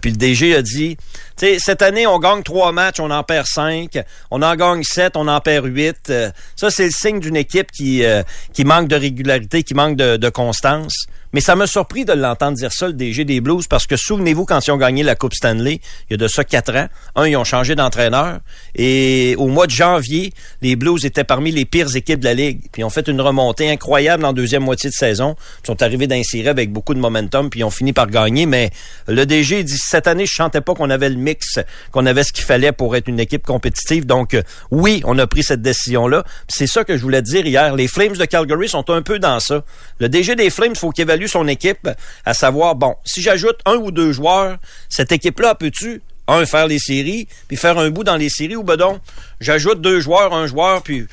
puis 0.00 0.10
le 0.10 0.16
DG 0.16 0.54
a 0.54 0.62
dit, 0.62 0.96
tu 1.36 1.46
sais, 1.46 1.58
cette 1.58 1.82
année, 1.82 2.06
on 2.06 2.18
gagne 2.18 2.42
trois 2.42 2.72
matchs, 2.72 3.00
on 3.00 3.10
en 3.10 3.22
perd 3.22 3.46
cinq. 3.46 3.98
On 4.30 4.42
en 4.42 4.54
gagne 4.56 4.82
sept, 4.82 5.16
on 5.16 5.28
en 5.28 5.40
perd 5.40 5.66
huit. 5.66 6.12
ça, 6.56 6.70
c'est 6.70 6.84
le 6.84 6.90
signe 6.90 7.20
d'une 7.20 7.36
équipe 7.36 7.70
qui 7.72 8.04
euh, 8.04 8.22
qui 8.52 8.64
manque 8.64 8.88
de 8.88 8.96
régularité, 8.96 9.62
qui 9.62 9.74
manque 9.74 9.96
de, 9.96 10.16
de 10.16 10.28
constance. 10.28 11.06
Mais 11.32 11.40
ça 11.40 11.54
m'a 11.54 11.66
surpris 11.66 12.04
de 12.04 12.12
l'entendre 12.12 12.56
dire 12.56 12.72
ça, 12.72 12.88
le 12.88 12.92
DG 12.92 13.24
des 13.24 13.40
Blues, 13.40 13.66
parce 13.68 13.86
que 13.86 13.96
souvenez-vous, 13.96 14.44
quand 14.44 14.66
ils 14.66 14.70
ont 14.72 14.76
gagné 14.76 15.02
la 15.02 15.14
Coupe 15.14 15.34
Stanley, 15.34 15.80
il 16.08 16.12
y 16.12 16.14
a 16.14 16.16
de 16.16 16.26
ça 16.26 16.42
quatre 16.44 16.74
ans, 16.74 16.88
un, 17.14 17.28
ils 17.28 17.36
ont 17.36 17.44
changé 17.44 17.74
d'entraîneur. 17.76 18.40
Et 18.74 19.34
au 19.38 19.46
mois 19.46 19.66
de 19.66 19.70
janvier, 19.70 20.32
les 20.60 20.74
Blues 20.76 21.04
étaient 21.04 21.24
parmi 21.24 21.52
les 21.52 21.64
pires 21.64 21.94
équipes 21.94 22.20
de 22.20 22.24
la 22.24 22.34
Ligue. 22.34 22.60
Puis 22.72 22.82
ils 22.82 22.84
ont 22.84 22.90
fait 22.90 23.06
une 23.06 23.20
remontée 23.20 23.70
incroyable 23.70 24.24
en 24.24 24.32
deuxième 24.32 24.64
moitié 24.64 24.90
de 24.90 24.94
saison. 24.94 25.36
Ils 25.62 25.68
sont 25.68 25.82
arrivés 25.82 26.06
d'insérer 26.06 26.48
avec 26.48 26.72
beaucoup 26.72 26.94
de 26.94 27.00
momentum, 27.00 27.48
puis 27.48 27.60
ils 27.60 27.64
ont 27.64 27.70
fini 27.70 27.92
par 27.92 28.08
gagner. 28.08 28.46
Mais 28.46 28.70
le 29.06 29.24
DG 29.24 29.62
dit, 29.62 29.78
cette 29.78 30.08
année, 30.08 30.26
je 30.26 30.32
chantais 30.32 30.60
pas 30.60 30.74
qu'on 30.74 30.90
avait 30.90 31.10
le 31.10 31.16
mix, 31.16 31.58
qu'on 31.92 32.06
avait 32.06 32.24
ce 32.24 32.32
qu'il 32.32 32.44
fallait 32.44 32.72
pour 32.72 32.96
être 32.96 33.08
une 33.08 33.20
équipe 33.20 33.46
compétitive. 33.46 34.04
Donc, 34.04 34.34
euh, 34.34 34.42
oui, 34.70 35.00
on 35.04 35.18
a 35.18 35.26
pris 35.26 35.44
cette 35.44 35.62
décision-là. 35.62 36.24
C'est 36.48 36.66
ça 36.66 36.84
que 36.84 36.96
je 36.96 37.02
voulais 37.02 37.22
dire 37.22 37.46
hier. 37.46 37.76
Les 37.76 37.86
Flames 37.86 38.16
de 38.16 38.24
Calgary 38.24 38.68
sont 38.68 38.88
un 38.90 39.02
peu 39.02 39.18
dans 39.18 39.38
ça. 39.38 39.62
Le 39.98 40.08
DG 40.08 40.34
des 40.34 40.50
Flames, 40.50 40.74
faut 40.74 40.90
qu'il 40.90 41.02
évalue 41.02 41.19
son 41.28 41.48
équipe, 41.48 41.88
à 42.24 42.34
savoir, 42.34 42.74
bon, 42.74 42.94
si 43.04 43.22
j'ajoute 43.22 43.58
un 43.66 43.76
ou 43.76 43.90
deux 43.90 44.12
joueurs, 44.12 44.58
cette 44.88 45.12
équipe-là 45.12 45.54
peut-tu 45.54 46.02
un, 46.28 46.46
faire 46.46 46.66
les 46.66 46.78
séries, 46.78 47.26
puis 47.48 47.56
faire 47.56 47.78
un 47.78 47.90
bout 47.90 48.04
dans 48.04 48.16
les 48.16 48.28
séries, 48.28 48.56
ou 48.56 48.62
ben 48.62 48.76
donc, 48.76 49.00
j'ajoute 49.40 49.80
deux 49.80 50.00
joueurs, 50.00 50.32
un 50.32 50.46
joueur, 50.46 50.82
puis 50.82 51.06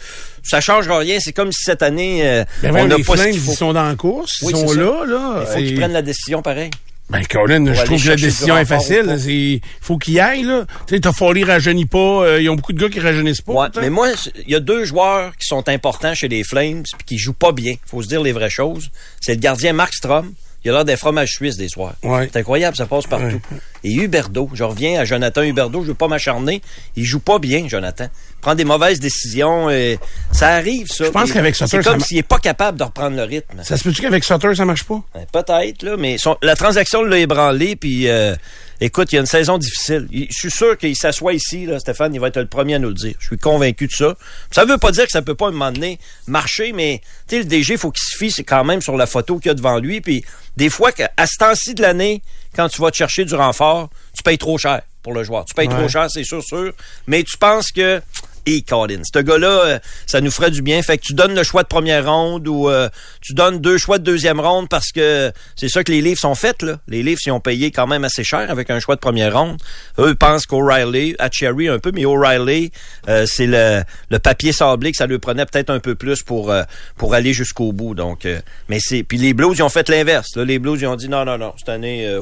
ça 0.44 0.62
changera 0.62 1.00
rien. 1.00 1.18
C'est 1.20 1.34
comme 1.34 1.52
si 1.52 1.64
cette 1.64 1.82
année, 1.82 2.28
euh, 2.28 2.46
ben 2.62 2.76
on 2.76 2.88
n'a 2.88 2.98
pas 3.00 3.28
Ils 3.28 3.40
sont 3.40 3.74
dans 3.74 3.84
la 3.84 3.96
course, 3.96 4.40
ils 4.42 4.56
sont 4.56 4.74
là, 4.74 5.06
là. 5.06 5.40
Il 5.42 5.48
faut 5.48 5.60
qu'ils 5.60 5.76
prennent 5.76 5.94
la 5.94 6.02
décision 6.02 6.42
pareil. 6.42 6.70
Ben, 7.10 7.26
Colin, 7.26 7.74
je 7.74 7.84
trouve 7.84 8.04
que 8.04 8.10
la 8.10 8.16
décision 8.18 8.58
est 8.58 8.66
facile. 8.66 9.18
Il 9.28 9.62
faut 9.80 9.98
qu'il 9.98 10.16
y 10.16 10.20
aille, 10.20 10.44
là. 10.44 10.66
Tu 10.88 10.96
sais, 10.96 11.00
Toffoli 11.00 11.44
rajeunit 11.46 11.86
pas. 11.86 11.98
Euh, 11.98 12.42
ils 12.42 12.50
ont 12.50 12.56
beaucoup 12.56 12.74
de 12.74 12.80
gars 12.80 12.90
qui 12.90 13.00
rajeunissent 13.00 13.42
pas. 13.42 13.54
Ouais, 13.54 13.68
mais 13.80 13.90
moi, 13.90 14.10
il 14.46 14.52
y 14.52 14.56
a 14.56 14.60
deux 14.60 14.84
joueurs 14.84 15.36
qui 15.38 15.48
sont 15.48 15.70
importants 15.70 16.14
chez 16.14 16.28
les 16.28 16.44
Flames 16.44 16.84
puis 16.84 17.06
qui 17.06 17.18
jouent 17.18 17.34
pas 17.34 17.54
bien. 17.54 17.76
Faut 17.86 18.02
se 18.02 18.08
dire 18.08 18.22
les 18.22 18.34
vraies 18.34 18.50
choses. 18.50 18.90
C'est 19.22 19.36
le 19.36 19.40
gardien 19.40 19.72
Mark 19.72 19.94
Strom. 19.94 20.34
Il 20.66 20.72
a 20.72 20.74
l'air 20.74 20.86
des 20.86 20.98
fromages 20.98 21.32
suisses 21.32 21.56
des 21.56 21.70
soirs. 21.70 21.94
Ouais. 22.04 22.28
C'est 22.32 22.40
incroyable, 22.40 22.76
ça 22.76 22.88
passe 22.88 23.06
partout. 23.06 23.40
Et 23.86 23.94
Huberdo, 23.94 24.50
je 24.54 24.66
reviens 24.66 25.00
à 25.00 25.06
Jonathan 25.06 25.44
Huberdo, 25.44 25.82
je 25.82 25.88
veux 25.90 25.94
pas 25.94 26.10
m'acharner. 26.10 26.62
Il 26.98 27.06
joue 27.06 27.20
pas 27.20 27.40
bien, 27.40 27.70
Jonathan. 27.70 28.08
Il 28.38 28.42
prend 28.42 28.56
des 28.56 28.66
mauvaises 28.66 29.00
décisions. 29.00 29.70
Et 29.70 30.00
ça 30.32 30.50
arrive, 30.50 30.88
ça. 30.88 31.06
Je 31.06 31.10
pense 31.10 31.32
qu'avec 31.32 31.56
Sutter, 31.56 31.78
c'est 31.78 31.84
comme 31.84 32.00
s'il 32.00 32.18
est 32.18 32.24
pas 32.24 32.40
capable 32.40 32.78
de 32.78 32.84
reprendre 32.84 33.18
le 33.18 33.24
rythme. 33.24 33.64
Ça 33.64 33.78
se 33.78 33.84
peut-tu 33.84 34.02
qu'avec 34.02 34.24
Sutter, 34.24 34.56
ça 34.56 34.66
marche 34.66 34.84
pas? 34.84 35.02
Ben, 35.14 35.26
peut-être, 35.32 35.84
là, 35.84 35.98
mais 35.98 36.18
la 36.42 36.56
transaction 36.56 37.04
l'a 37.04 37.18
ébranlé, 37.18 37.76
puis 37.76 38.08
euh, 38.08 38.36
écoute, 38.80 39.12
il 39.12 39.16
y 39.16 39.18
a 39.18 39.22
une 39.22 39.28
saison 39.28 39.58
difficile. 39.58 40.08
je 40.12 40.26
suis 40.32 40.52
sûr 40.52 40.78
qu'il 40.78 40.96
s'assoit 40.96 41.34
ici, 41.34 41.66
là, 41.66 41.80
Stéphane, 41.80 42.14
il 42.14 42.20
va 42.20 42.28
être 42.28 42.40
le 42.40 42.48
premier 42.48 42.76
à 42.76 42.80
nous 42.80 42.90
le 42.90 42.94
dire. 42.94 43.16
Je 43.20 43.26
suis 43.26 43.38
convaincu 43.38 43.88
de 43.88 43.92
ça. 43.92 44.16
Ça 44.52 44.66
veut 44.66 44.78
pas 44.78 44.92
dire 44.92 45.06
que 45.06 45.12
ça 45.12 45.22
peut 45.22 45.36
pas, 45.36 45.46
à 45.46 45.50
un 45.50 45.52
moment 45.52 45.72
donné, 45.72 46.00
marcher, 46.28 46.74
mais, 46.74 47.02
tu 47.28 47.36
sais, 47.36 47.40
le 47.40 47.46
DG, 47.46 47.78
faut 47.78 47.92
qu'il 47.92 48.04
se 48.04 48.18
fie 48.18 48.44
quand 48.44 48.64
même 48.64 48.82
sur 48.82 48.96
la 48.98 49.08
photo 49.08 49.40
qu'il 49.40 49.50
y 49.50 49.52
a 49.52 49.56
devant 49.56 49.80
lui, 49.80 50.02
puis 50.02 50.24
des 50.56 50.70
fois, 50.70 50.92
à 51.18 51.28
ce 51.28 51.38
temps-ci 51.38 51.74
de 51.74 51.82
l'année, 51.82 52.22
quand 52.56 52.70
tu 52.70 52.82
vas 52.82 52.92
te 52.92 52.98
chercher 52.98 53.26
du 53.26 53.36
renfort, 53.36 53.90
tu 54.16 54.24
payes 54.24 54.38
trop 54.38 54.58
cher 54.58 54.82
pour 55.04 55.14
le 55.14 55.24
joueur. 55.24 55.46
Tu 55.46 55.54
payes 55.54 55.70
trop 55.70 55.88
cher, 55.88 56.08
c'est 56.10 56.24
sûr, 56.24 56.44
sûr. 56.44 56.74
Mais 57.06 57.24
tu 57.24 57.38
penses 57.38 57.72
que 57.72 58.02
et 58.48 58.62
Colin. 58.62 59.02
Ce 59.04 59.20
gars-là, 59.20 59.48
euh, 59.48 59.80
ça 60.06 60.22
nous 60.22 60.32
ferait 60.32 60.52
du 60.52 60.62
bien. 60.62 60.82
Fait 60.82 60.98
que 60.98 61.04
tu 61.04 61.14
donnes 61.14 61.36
le 61.36 61.44
choix 61.44 61.64
de 61.64 61.68
première 61.68 62.10
ronde 62.10 62.48
ou 62.48 62.70
euh, 62.70 62.90
tu 63.22 63.34
donnes 63.34 63.60
deux 63.60 63.78
choix 63.78 64.00
de 64.00 64.04
deuxième 64.04 64.40
ronde 64.40 64.70
parce 64.70 64.92
que 64.92 65.32
c'est 65.56 65.68
ça 65.68 65.84
que 65.84 65.92
les 65.92 66.02
livres 66.02 66.20
sont 66.20 66.34
faits. 66.34 66.64
Là. 66.64 66.80
Les 66.88 67.04
livres, 67.04 67.20
ils 67.26 67.32
ont 67.32 67.42
payé 67.42 67.72
quand 67.72 67.88
même 67.88 68.06
assez 68.06 68.24
cher 68.24 68.50
avec 68.50 68.70
un 68.70 68.80
choix 68.80 68.96
de 68.96 69.02
première 69.02 69.38
ronde. 69.38 69.58
Eux 70.00 70.16
pensent 70.16 70.46
qu'O'Reilly, 70.46 71.16
à 71.20 71.30
Cherry 71.30 71.68
un 71.68 71.80
peu, 71.80 71.92
mais 71.94 72.06
O'Reilly, 72.06 72.72
euh, 73.10 73.26
c'est 73.28 73.48
le, 73.48 73.84
le 74.10 74.20
papier 74.20 74.54
sablé 74.54 74.92
que 74.92 74.98
ça 74.98 75.08
lui 75.08 75.20
prenait 75.20 75.46
peut-être 75.46 75.70
un 75.70 75.80
peu 75.80 75.96
plus 75.96 76.24
pour 76.24 76.54
pour 76.96 77.14
aller 77.14 77.34
jusqu'au 77.34 77.74
bout. 77.74 77.96
Donc, 77.96 78.26
mais 78.70 78.80
c'est 78.80 79.04
puis 79.04 79.18
les 79.18 79.34
Blues, 79.34 79.58
ils 79.58 79.64
ont 79.64 79.70
fait 79.70 79.90
l'inverse. 79.90 80.36
Les 80.38 80.58
Blues, 80.58 80.80
ils 80.82 80.88
ont 80.88 80.96
dit 80.96 81.10
non, 81.10 81.26
non, 81.26 81.38
non, 81.38 81.54
cette 81.58 81.70
année, 81.70 82.18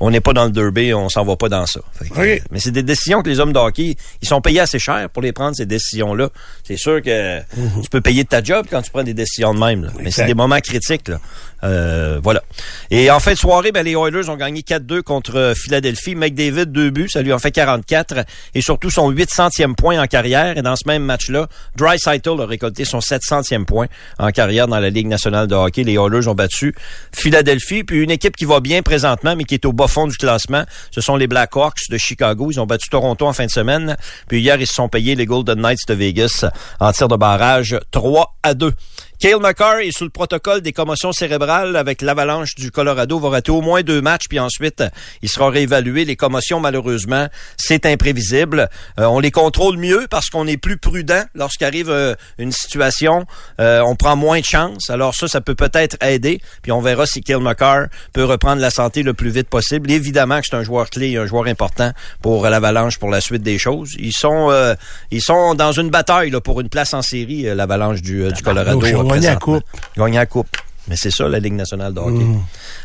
on 0.00 0.10
n'est 0.10 0.20
pas 0.20 0.32
dans 0.32 0.44
le 0.44 0.50
derby, 0.50 0.94
on 0.94 1.08
s'en 1.08 1.24
va 1.24 1.36
pas 1.36 1.48
dans 1.48 1.66
ça. 1.66 1.80
mais 2.16 2.60
c'est 2.60 2.70
des 2.70 2.84
décisions 2.84 3.22
que 3.22 3.28
les 3.28 3.40
hommes 3.40 3.52
d'hockey, 3.52 3.96
ils 4.22 4.28
sont 4.28 4.40
payés 4.40 4.60
assez 4.60 4.78
cher 4.78 5.08
pour 5.16 5.22
les 5.22 5.32
prendre, 5.32 5.56
ces 5.56 5.64
décisions-là. 5.64 6.28
C'est 6.62 6.76
sûr 6.76 7.00
que 7.00 7.40
tu 7.82 7.88
peux 7.90 8.02
payer 8.02 8.22
de 8.22 8.28
ta 8.28 8.42
job 8.42 8.66
quand 8.68 8.82
tu 8.82 8.90
prends 8.90 9.02
des 9.02 9.14
décisions 9.14 9.54
de 9.54 9.58
même. 9.58 9.90
Mais 10.02 10.10
c'est 10.10 10.26
des 10.26 10.34
moments 10.34 10.60
critiques. 10.60 11.08
Là. 11.08 11.18
Euh, 11.64 12.20
voilà. 12.22 12.42
Et 12.90 13.10
en 13.10 13.20
fin 13.20 13.32
de 13.32 13.38
soirée, 13.38 13.72
ben, 13.72 13.84
les 13.84 13.92
Oilers 13.92 14.28
ont 14.28 14.36
gagné 14.36 14.60
4-2 14.60 15.02
contre 15.02 15.36
euh, 15.36 15.54
Philadelphie. 15.54 16.14
McDavid, 16.14 16.66
deux 16.66 16.90
buts, 16.90 17.08
ça 17.10 17.22
lui 17.22 17.32
en 17.32 17.38
fait 17.38 17.50
44. 17.50 18.24
Et 18.54 18.62
surtout 18.62 18.90
son 18.90 19.10
800e 19.10 19.74
point 19.74 20.00
en 20.00 20.06
carrière. 20.06 20.56
Et 20.58 20.62
dans 20.62 20.76
ce 20.76 20.86
même 20.86 21.02
match-là, 21.04 21.46
Dry 21.76 21.96
a 22.06 22.46
récolté 22.46 22.84
son 22.84 22.98
700e 22.98 23.64
point 23.64 23.86
en 24.18 24.30
carrière 24.30 24.68
dans 24.68 24.78
la 24.78 24.90
Ligue 24.90 25.08
nationale 25.08 25.46
de 25.46 25.54
hockey. 25.54 25.84
Les 25.84 25.94
Oilers 25.94 26.28
ont 26.28 26.34
battu 26.34 26.74
Philadelphie. 27.12 27.84
Puis 27.84 28.02
une 28.02 28.10
équipe 28.10 28.36
qui 28.36 28.44
va 28.44 28.60
bien 28.60 28.82
présentement, 28.82 29.34
mais 29.36 29.44
qui 29.44 29.54
est 29.54 29.64
au 29.64 29.72
bas 29.72 29.88
fond 29.88 30.06
du 30.06 30.16
classement, 30.16 30.64
ce 30.90 31.00
sont 31.00 31.16
les 31.16 31.26
Blackhawks 31.26 31.88
de 31.90 31.98
Chicago. 31.98 32.50
Ils 32.50 32.60
ont 32.60 32.66
battu 32.66 32.88
Toronto 32.88 33.26
en 33.26 33.32
fin 33.32 33.46
de 33.46 33.50
semaine. 33.50 33.96
Puis 34.28 34.40
hier, 34.40 34.60
ils 34.60 34.66
se 34.66 34.74
sont 34.74 34.88
payés 34.88 35.14
les 35.14 35.26
Golden 35.26 35.60
Knights 35.60 35.88
de 35.88 35.94
Vegas 35.94 36.44
en 36.80 36.92
tir 36.92 37.08
de 37.08 37.16
barrage 37.16 37.78
3 37.90 38.36
à 38.42 38.54
2. 38.54 38.72
Kale 39.18 39.40
McCarr 39.40 39.78
est 39.78 39.96
sous 39.96 40.04
le 40.04 40.10
protocole 40.10 40.60
des 40.60 40.74
commotions 40.74 41.10
cérébrales 41.10 41.74
avec 41.76 42.02
l'Avalanche 42.02 42.54
du 42.54 42.70
Colorado. 42.70 43.18
va 43.18 43.30
rater 43.30 43.50
au 43.50 43.62
moins 43.62 43.80
deux 43.80 44.02
matchs, 44.02 44.24
puis 44.28 44.38
ensuite, 44.38 44.84
il 45.22 45.30
sera 45.30 45.48
réévalué. 45.48 46.04
Les 46.04 46.16
commotions, 46.16 46.60
malheureusement, 46.60 47.28
c'est 47.56 47.86
imprévisible. 47.86 48.68
Euh, 49.00 49.04
on 49.06 49.18
les 49.18 49.30
contrôle 49.30 49.78
mieux 49.78 50.06
parce 50.10 50.28
qu'on 50.28 50.46
est 50.46 50.58
plus 50.58 50.76
prudent 50.76 51.24
lorsqu'arrive 51.34 51.88
euh, 51.88 52.14
une 52.36 52.52
situation. 52.52 53.24
Euh, 53.58 53.80
on 53.80 53.96
prend 53.96 54.16
moins 54.16 54.40
de 54.40 54.44
chance. 54.44 54.90
Alors 54.90 55.14
ça, 55.14 55.28
ça 55.28 55.40
peut 55.40 55.54
peut-être 55.54 55.96
aider. 56.02 56.42
Puis 56.60 56.70
on 56.70 56.82
verra 56.82 57.06
si 57.06 57.22
Kale 57.22 57.40
McCarr 57.40 57.86
peut 58.12 58.24
reprendre 58.24 58.60
la 58.60 58.70
santé 58.70 59.02
le 59.02 59.14
plus 59.14 59.30
vite 59.30 59.48
possible. 59.48 59.90
Évidemment 59.90 60.40
que 60.40 60.46
c'est 60.50 60.56
un 60.56 60.62
joueur 60.62 60.90
clé, 60.90 61.16
un 61.16 61.26
joueur 61.26 61.46
important 61.46 61.92
pour 62.20 62.46
l'Avalanche 62.46 62.98
pour 62.98 63.08
la 63.08 63.22
suite 63.22 63.42
des 63.42 63.56
choses. 63.56 63.96
Ils 63.98 64.12
sont, 64.12 64.76
ils 65.10 65.22
sont 65.22 65.54
dans 65.54 65.72
une 65.72 65.88
bataille 65.88 66.30
là, 66.30 66.42
pour 66.42 66.60
une 66.60 66.68
place 66.68 66.92
en 66.92 67.00
série, 67.00 67.44
l'Avalanche 67.54 68.02
du, 68.02 68.30
du 68.30 68.42
Colorado 68.42 69.05
gagner 69.08 69.26
la 69.28 69.36
coupe. 69.36 69.64
Gagner 69.96 70.16
la 70.18 70.26
coupe. 70.26 70.48
Mais 70.88 70.96
c'est 70.96 71.10
ça, 71.10 71.28
la 71.28 71.40
Ligue 71.40 71.54
nationale 71.54 71.92
de 71.92 72.00
hockey. 72.00 72.24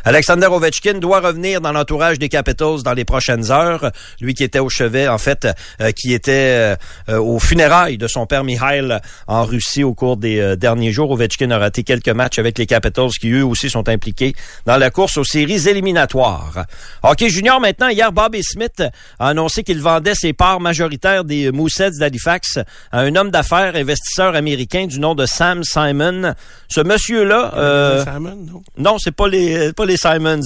Alexander 0.04 0.46
Ovechkin 0.46 0.94
doit 0.94 1.20
revenir 1.20 1.60
dans 1.60 1.72
l'entourage 1.72 2.18
des 2.18 2.28
Capitals 2.28 2.82
dans 2.82 2.94
les 2.94 3.04
prochaines 3.04 3.50
heures. 3.52 3.92
Lui 4.20 4.34
qui 4.34 4.42
était 4.42 4.58
au 4.58 4.68
chevet, 4.68 5.06
en 5.06 5.18
fait, 5.18 5.46
euh, 5.80 5.92
qui 5.92 6.12
était 6.12 6.76
euh, 7.08 7.18
au 7.18 7.38
funérailles 7.38 7.98
de 7.98 8.08
son 8.08 8.26
père 8.26 8.42
Mihail 8.42 8.98
en 9.28 9.44
Russie 9.44 9.84
au 9.84 9.94
cours 9.94 10.16
des 10.16 10.40
euh, 10.40 10.56
derniers 10.56 10.90
jours. 10.90 11.12
Ovechkin 11.12 11.50
a 11.52 11.58
raté 11.58 11.84
quelques 11.84 12.08
matchs 12.08 12.38
avec 12.40 12.58
les 12.58 12.66
Capitals 12.66 13.10
qui, 13.20 13.30
eux 13.30 13.44
aussi, 13.44 13.70
sont 13.70 13.88
impliqués 13.88 14.34
dans 14.66 14.76
la 14.76 14.90
course 14.90 15.16
aux 15.16 15.24
séries 15.24 15.68
éliminatoires. 15.68 16.64
Hockey 17.02 17.28
junior 17.28 17.60
maintenant. 17.60 17.88
Hier, 17.88 18.10
Bobby 18.10 18.42
Smith 18.42 18.82
a 19.18 19.28
annoncé 19.28 19.62
qu'il 19.62 19.80
vendait 19.80 20.14
ses 20.14 20.32
parts 20.32 20.60
majoritaires 20.60 21.24
des 21.24 21.52
Mooseheads 21.52 21.98
d'Halifax 21.98 22.58
à 22.90 23.00
un 23.00 23.14
homme 23.14 23.30
d'affaires 23.30 23.76
investisseur 23.76 24.34
américain 24.34 24.86
du 24.86 24.98
nom 24.98 25.14
de 25.14 25.26
Sam 25.26 25.62
Simon. 25.62 26.34
Ce 26.72 26.80
monsieur-là... 26.80 27.52
euh, 27.54 28.02
Simon, 28.02 28.36
non? 28.50 28.62
non, 28.78 28.96
c'est 28.98 29.14
pas 29.14 29.28
les 29.28 29.72
pas 29.74 29.84
les 29.84 29.98
Simons. 29.98 30.40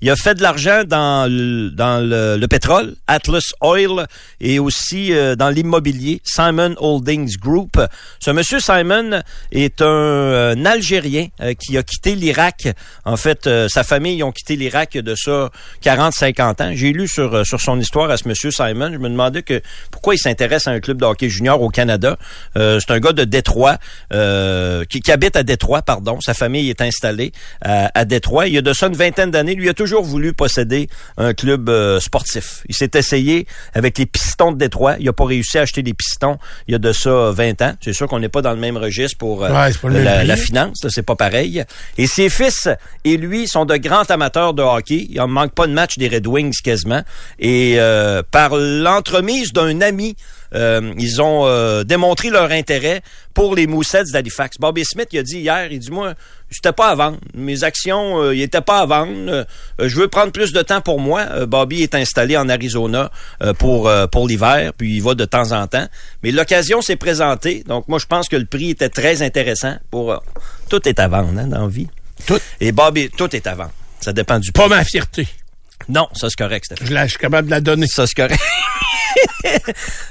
Il 0.00 0.10
a 0.10 0.16
fait 0.16 0.34
de 0.34 0.42
l'argent 0.42 0.82
dans 0.84 1.30
le, 1.30 1.70
dans 1.70 2.04
le, 2.04 2.36
le 2.36 2.48
pétrole, 2.48 2.96
Atlas 3.06 3.52
Oil, 3.60 4.06
et 4.40 4.58
aussi 4.58 5.12
euh, 5.12 5.36
dans 5.36 5.50
l'immobilier, 5.50 6.20
Simon 6.24 6.74
Holdings 6.78 7.36
Group. 7.38 7.80
Ce 8.18 8.32
monsieur 8.32 8.58
Simon 8.58 9.22
est 9.52 9.80
un, 9.80 9.86
euh, 9.86 10.56
un 10.56 10.64
Algérien 10.66 11.28
euh, 11.40 11.54
qui 11.54 11.78
a 11.78 11.84
quitté 11.84 12.16
l'Irak. 12.16 12.66
En 13.04 13.16
fait, 13.16 13.48
sa 13.68 13.84
famille 13.84 14.22
ont 14.24 14.32
quitté 14.32 14.56
l'Irak 14.56 14.98
de 14.98 15.14
ça 15.14 15.50
40-50 15.84 16.62
ans. 16.62 16.70
J'ai 16.74 16.92
lu 16.92 17.06
sur 17.06 17.46
sur 17.46 17.60
son 17.60 17.78
histoire 17.78 18.10
à 18.10 18.16
ce 18.16 18.26
monsieur 18.26 18.50
Simon. 18.50 18.90
Je 18.92 18.98
me 18.98 19.08
demandais 19.08 19.42
que 19.42 19.62
pourquoi 19.92 20.14
il 20.14 20.18
s'intéresse 20.18 20.66
à 20.66 20.72
un 20.72 20.80
club 20.80 20.98
de 20.98 21.04
hockey 21.04 21.28
junior 21.28 21.62
au 21.62 21.68
Canada. 21.68 22.18
Euh, 22.56 22.80
c'est 22.80 22.92
un 22.92 22.98
gars 22.98 23.12
de 23.12 23.24
Détroit 23.24 23.76
euh, 24.12 24.84
qui, 24.84 25.00
qui 25.00 25.12
habite 25.12 25.36
à 25.36 25.42
Détroit, 25.68 25.82
pardon. 25.82 26.18
Sa 26.22 26.32
famille 26.32 26.70
est 26.70 26.80
installée 26.80 27.30
à, 27.62 27.90
à 27.94 28.06
Détroit. 28.06 28.46
Il 28.46 28.54
y 28.54 28.58
a 28.58 28.62
de 28.62 28.72
ça 28.72 28.86
une 28.86 28.96
vingtaine 28.96 29.30
d'années, 29.30 29.54
lui 29.54 29.68
a 29.68 29.74
toujours 29.74 30.02
voulu 30.02 30.32
posséder 30.32 30.88
un 31.18 31.34
club 31.34 31.68
euh, 31.68 32.00
sportif. 32.00 32.62
Il 32.70 32.74
s'est 32.74 32.92
essayé 32.94 33.46
avec 33.74 33.98
les 33.98 34.06
Pistons 34.06 34.52
de 34.52 34.56
Détroit. 34.56 34.96
Il 34.98 35.04
n'a 35.04 35.12
pas 35.12 35.26
réussi 35.26 35.58
à 35.58 35.62
acheter 35.62 35.82
des 35.82 35.92
Pistons 35.92 36.38
il 36.68 36.72
y 36.72 36.74
a 36.74 36.78
de 36.78 36.90
ça 36.92 37.32
20 37.32 37.60
ans. 37.60 37.74
C'est 37.82 37.92
sûr 37.92 38.08
qu'on 38.08 38.18
n'est 38.18 38.30
pas 38.30 38.40
dans 38.40 38.52
le 38.52 38.58
même 38.58 38.78
registre 38.78 39.18
pour 39.18 39.44
euh, 39.44 39.50
Ouais, 39.50 39.70
pas 39.74 39.88
la, 39.90 40.36
finance, 40.36 40.86
c'est 40.88 41.02
pas 41.02 41.16
pareil. 41.16 41.62
Et 41.98 42.06
ses 42.06 42.30
fils 42.30 42.70
et 43.04 43.18
lui 43.18 43.46
sont 43.46 43.66
de 43.66 43.76
grands 43.76 44.04
amateurs 44.04 44.54
de 44.54 44.62
hockey. 44.62 45.06
Il 45.10 45.20
en 45.20 45.28
manque 45.28 45.52
pas 45.52 45.66
de 45.66 45.72
match 45.72 45.98
des 45.98 46.08
Red 46.08 46.26
Wings 46.26 46.56
quasiment. 46.64 47.02
Et 47.38 47.74
euh, 47.76 48.22
par 48.30 48.56
l'entremise 48.56 49.52
d'un 49.52 49.82
ami, 49.82 50.16
euh, 50.54 50.92
ils 50.98 51.20
ont 51.20 51.46
euh, 51.46 51.84
démontré 51.84 52.30
leur 52.30 52.50
intérêt 52.50 53.02
pour 53.34 53.54
les 53.54 53.66
Mooseheads 53.66 54.12
d'Halifax. 54.12 54.58
Bobby 54.58 54.84
Smith, 54.84 55.08
il 55.12 55.18
a 55.18 55.22
dit 55.22 55.38
hier, 55.40 55.70
il 55.70 55.78
dit 55.78 55.90
moi, 55.90 56.14
j'étais 56.50 56.72
pas 56.72 56.88
à 56.88 56.94
vendre. 56.94 57.18
Mes 57.34 57.64
actions, 57.64 58.20
euh, 58.22 58.34
ils 58.34 58.42
étaient 58.42 58.60
pas 58.60 58.80
à 58.80 58.86
vendre. 58.86 59.12
Euh, 59.28 59.44
je 59.78 59.94
veux 59.96 60.08
prendre 60.08 60.32
plus 60.32 60.52
de 60.52 60.62
temps 60.62 60.80
pour 60.80 61.00
moi. 61.00 61.20
Euh, 61.30 61.46
Bobby 61.46 61.82
est 61.82 61.94
installé 61.94 62.36
en 62.36 62.48
Arizona 62.48 63.10
euh, 63.42 63.52
pour 63.54 63.88
euh, 63.88 64.06
pour 64.06 64.26
l'hiver, 64.26 64.72
puis 64.76 64.96
il 64.96 65.02
va 65.02 65.14
de 65.14 65.24
temps 65.24 65.52
en 65.52 65.66
temps. 65.66 65.86
Mais 66.22 66.30
l'occasion 66.30 66.80
s'est 66.82 66.96
présentée. 66.96 67.64
Donc 67.66 67.86
moi, 67.88 67.98
je 67.98 68.06
pense 68.06 68.28
que 68.28 68.36
le 68.36 68.46
prix 68.46 68.70
était 68.70 68.88
très 68.88 69.22
intéressant 69.22 69.76
pour. 69.90 70.12
euh, 70.12 70.18
tout 70.68 70.86
est 70.88 70.98
à 71.00 71.08
vendre 71.08 71.38
hein, 71.38 71.46
dans 71.46 71.62
la 71.62 71.68
vie. 71.68 71.88
Tout. 72.26 72.38
Et 72.60 72.72
Bobby, 72.72 73.08
tout 73.10 73.34
est 73.34 73.46
à 73.46 73.54
vendre. 73.54 73.72
Ça 74.00 74.12
dépend 74.12 74.38
du 74.38 74.52
prix. 74.52 74.62
Pas 74.62 74.68
ma 74.68 74.84
fierté. 74.84 75.26
Non, 75.88 76.08
ça 76.14 76.28
c'est 76.28 76.36
correct, 76.36 76.64
Stéphane. 76.66 76.86
Je, 76.86 76.92
la- 76.92 77.04
je 77.06 77.10
suis 77.10 77.18
capable 77.18 77.46
de 77.46 77.50
la 77.52 77.60
donner. 77.60 77.86
Ça, 77.86 78.06
c'est 78.06 78.14
correct. 78.14 78.40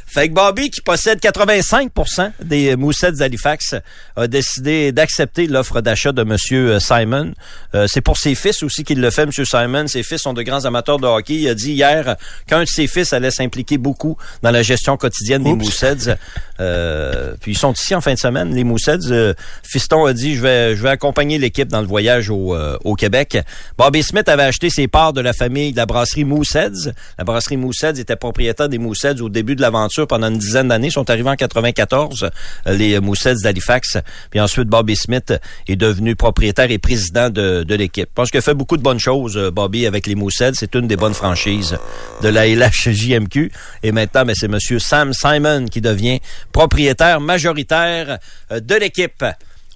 fait 0.08 0.30
que 0.30 0.34
Bobby, 0.34 0.70
qui 0.70 0.82
possède 0.82 1.20
85% 1.20 2.32
des 2.44 2.76
Mooseheads 2.76 3.18
d'Halifax, 3.18 3.76
a 4.16 4.28
décidé 4.28 4.92
d'accepter 4.92 5.48
l'offre 5.48 5.82
d'achat 5.82 6.12
de 6.12 6.24
Monsieur 6.24 6.80
Simon. 6.80 7.34
Euh, 7.76 7.86
c'est 7.88 8.02
pour 8.02 8.18
ses 8.18 8.36
fils 8.36 8.64
aussi 8.64 8.84
qu'il 8.84 9.00
le 9.02 9.10
fait, 9.12 9.26
Monsieur 9.26 9.46
Simon. 9.46 9.88
Ses 9.88 10.04
fils 10.04 10.22
sont 10.22 10.34
de 10.34 10.42
grands 10.42 10.66
amateurs 10.66 10.98
de 11.00 11.06
hockey. 11.08 11.36
Il 11.36 11.48
a 11.50 11.54
dit 11.56 11.74
hier 11.74 12.16
qu'un 12.48 12.62
de 12.62 12.68
ses 12.68 12.88
fils 12.88 13.14
allait 13.14 13.32
s'impliquer 13.32 13.78
beaucoup 13.78 14.18
dans 14.42 14.52
la 14.52 14.64
gestion 14.64 14.98
quotidienne 14.98 15.44
des. 15.44 15.54
Mooseheads. 15.54 16.16
Euh, 16.60 17.36
puis 17.40 17.52
ils 17.52 17.58
sont 17.58 17.74
ici 17.74 17.94
en 17.94 18.02
fin 18.02 18.14
de 18.14 18.20
semaine, 18.20 18.54
les. 18.54 18.66
Euh, 19.12 19.34
Fiston 19.64 20.06
a 20.06 20.14
dit, 20.14 20.36
je 20.36 20.42
vais, 20.42 20.76
je 20.76 20.82
vais 20.82 20.90
accompagner 20.90 21.38
l'équipe 21.38 21.68
dans 21.68 21.82
le 21.82 21.88
voyage 21.88 22.30
au, 22.30 22.56
euh, 22.56 22.78
au 22.84 22.96
Québec. 22.96 23.38
Bobby 23.78 24.04
Smith 24.04 24.28
avait 24.30 24.44
acheté 24.44 24.70
ses 24.70 24.88
parts 24.88 25.14
de 25.14 25.22
la 25.22 25.34
famille 25.34 25.57
la 25.76 25.86
brasserie 25.86 26.26
Mooseheads. 26.26 26.92
La 27.18 27.24
brasserie 27.24 27.58
Mooseheads 27.58 28.00
était 28.00 28.16
propriétaire 28.16 28.70
des 28.70 28.78
Mooseheads 28.78 29.22
au 29.22 29.30
début 29.30 29.56
de 29.56 29.62
l'aventure 29.62 30.08
pendant 30.08 30.28
une 30.28 30.38
dizaine 30.38 30.68
d'années. 30.68 30.88
Ils 30.88 30.92
sont 30.92 31.10
arrivés 31.10 31.30
en 31.30 31.36
94, 31.36 32.24
euh, 32.68 32.74
les 32.74 33.00
Mooseheads 33.00 33.42
d'Halifax. 33.44 33.98
Puis 34.30 34.40
ensuite, 34.40 34.68
Bobby 34.68 34.96
Smith 34.96 35.34
est 35.68 35.76
devenu 35.76 36.16
propriétaire 36.16 36.72
et 36.72 36.78
président 36.78 37.30
de, 37.30 37.66
l'équipe. 37.70 38.08
Je 38.10 38.14
pense 38.14 38.32
qu'il 38.32 38.42
fait 38.42 38.54
beaucoup 38.54 38.78
de 38.78 38.82
bonnes 38.82 39.00
choses, 39.00 39.38
euh, 39.38 39.52
Bobby, 39.52 39.86
avec 39.86 40.08
les 40.08 40.16
Mooseheads. 40.16 40.54
C'est 40.56 40.76
une 40.76 40.88
des 40.88 40.98
bonnes 40.98 41.14
franchises 41.14 41.78
de 42.22 42.30
la 42.30 42.48
LHJMQ. 42.48 43.52
Et 43.84 43.92
maintenant, 43.92 44.26
ben, 44.26 44.36
c'est 44.36 44.48
Monsieur 44.48 44.80
Sam 44.80 45.14
Simon 45.14 45.66
qui 45.66 45.82
devient 45.82 46.20
propriétaire 46.52 47.22
majoritaire 47.22 48.20
euh, 48.52 48.60
de 48.60 48.76
l'équipe. 48.76 49.24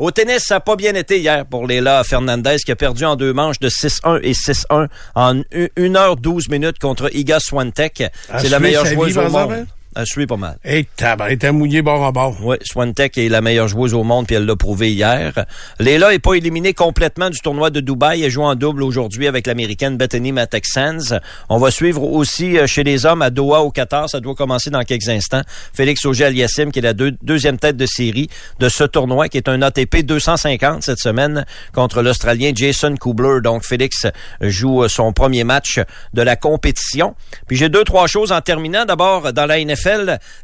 Au 0.01 0.09
tennis, 0.09 0.45
ça 0.47 0.55
n'a 0.55 0.59
pas 0.61 0.75
bien 0.75 0.95
été 0.95 1.19
hier 1.19 1.45
pour 1.45 1.67
Léla 1.67 2.03
Fernandez 2.03 2.55
qui 2.65 2.71
a 2.71 2.75
perdu 2.75 3.05
en 3.05 3.15
deux 3.15 3.33
manches 3.33 3.59
de 3.59 3.69
6-1 3.69 4.19
et 4.23 4.31
6-1 4.31 4.87
en 5.13 5.35
1h12 5.35 6.49
minutes 6.49 6.79
contre 6.79 7.15
Iga 7.15 7.39
Swiatek. 7.39 8.05
À 8.27 8.39
C'est 8.39 8.49
la 8.49 8.59
meilleure 8.59 8.83
vie, 8.85 8.95
joueuse 8.95 9.19
au 9.19 9.29
monde. 9.29 9.67
Elle 9.95 10.05
suit 10.05 10.25
pas 10.25 10.37
mal. 10.37 10.57
Et 10.63 10.85
tabac, 10.95 11.31
était 11.31 11.51
mouillé 11.51 11.81
bord 11.81 12.01
en 12.01 12.11
bord. 12.11 12.37
Oui, 12.41 12.55
Swantek 12.63 13.17
est 13.17 13.27
la 13.27 13.41
meilleure 13.41 13.67
joueuse 13.67 13.93
au 13.93 14.03
monde, 14.03 14.25
puis 14.25 14.35
elle 14.37 14.45
l'a 14.45 14.55
prouvé 14.55 14.91
hier. 14.91 15.45
Léla 15.79 16.13
est 16.13 16.19
pas 16.19 16.35
éliminée 16.35 16.73
complètement 16.73 17.29
du 17.29 17.39
tournoi 17.39 17.69
de 17.71 17.81
Dubaï. 17.81 18.23
Elle 18.23 18.31
joue 18.31 18.43
en 18.43 18.55
double 18.55 18.83
aujourd'hui 18.83 19.27
avec 19.27 19.47
l'américaine 19.47 19.97
Bethany 19.97 20.31
Mattek-Sands. 20.31 21.19
On 21.49 21.57
va 21.57 21.71
suivre 21.71 22.03
aussi 22.03 22.57
euh, 22.57 22.67
chez 22.67 22.83
les 22.83 23.05
hommes 23.05 23.21
à 23.21 23.29
Doha 23.29 23.61
au 23.63 23.71
Qatar. 23.71 24.09
Ça 24.09 24.21
doit 24.21 24.33
commencer 24.35 24.69
dans 24.69 24.83
quelques 24.83 25.09
instants. 25.09 25.41
Félix 25.73 26.05
Auger-Aliassime, 26.05 26.71
qui 26.71 26.79
est 26.79 26.83
la 26.83 26.93
deux- 26.93 27.17
deuxième 27.21 27.57
tête 27.57 27.75
de 27.75 27.85
série 27.85 28.29
de 28.59 28.69
ce 28.69 28.85
tournoi, 28.85 29.27
qui 29.27 29.37
est 29.37 29.49
un 29.49 29.61
ATP 29.61 30.03
250 30.05 30.83
cette 30.83 30.99
semaine 30.99 31.45
contre 31.73 32.01
l'Australien 32.01 32.51
Jason 32.55 32.95
Kubler. 32.95 33.41
Donc, 33.43 33.65
Félix 33.65 34.07
joue 34.39 34.83
euh, 34.83 34.87
son 34.87 35.11
premier 35.11 35.43
match 35.43 35.79
de 36.13 36.21
la 36.21 36.37
compétition. 36.37 37.13
Puis 37.47 37.57
j'ai 37.57 37.67
deux, 37.67 37.83
trois 37.83 38.07
choses 38.07 38.31
en 38.31 38.39
terminant. 38.39 38.85
D'abord, 38.85 39.33
dans 39.33 39.45
la 39.45 39.59
NFL, 39.63 39.80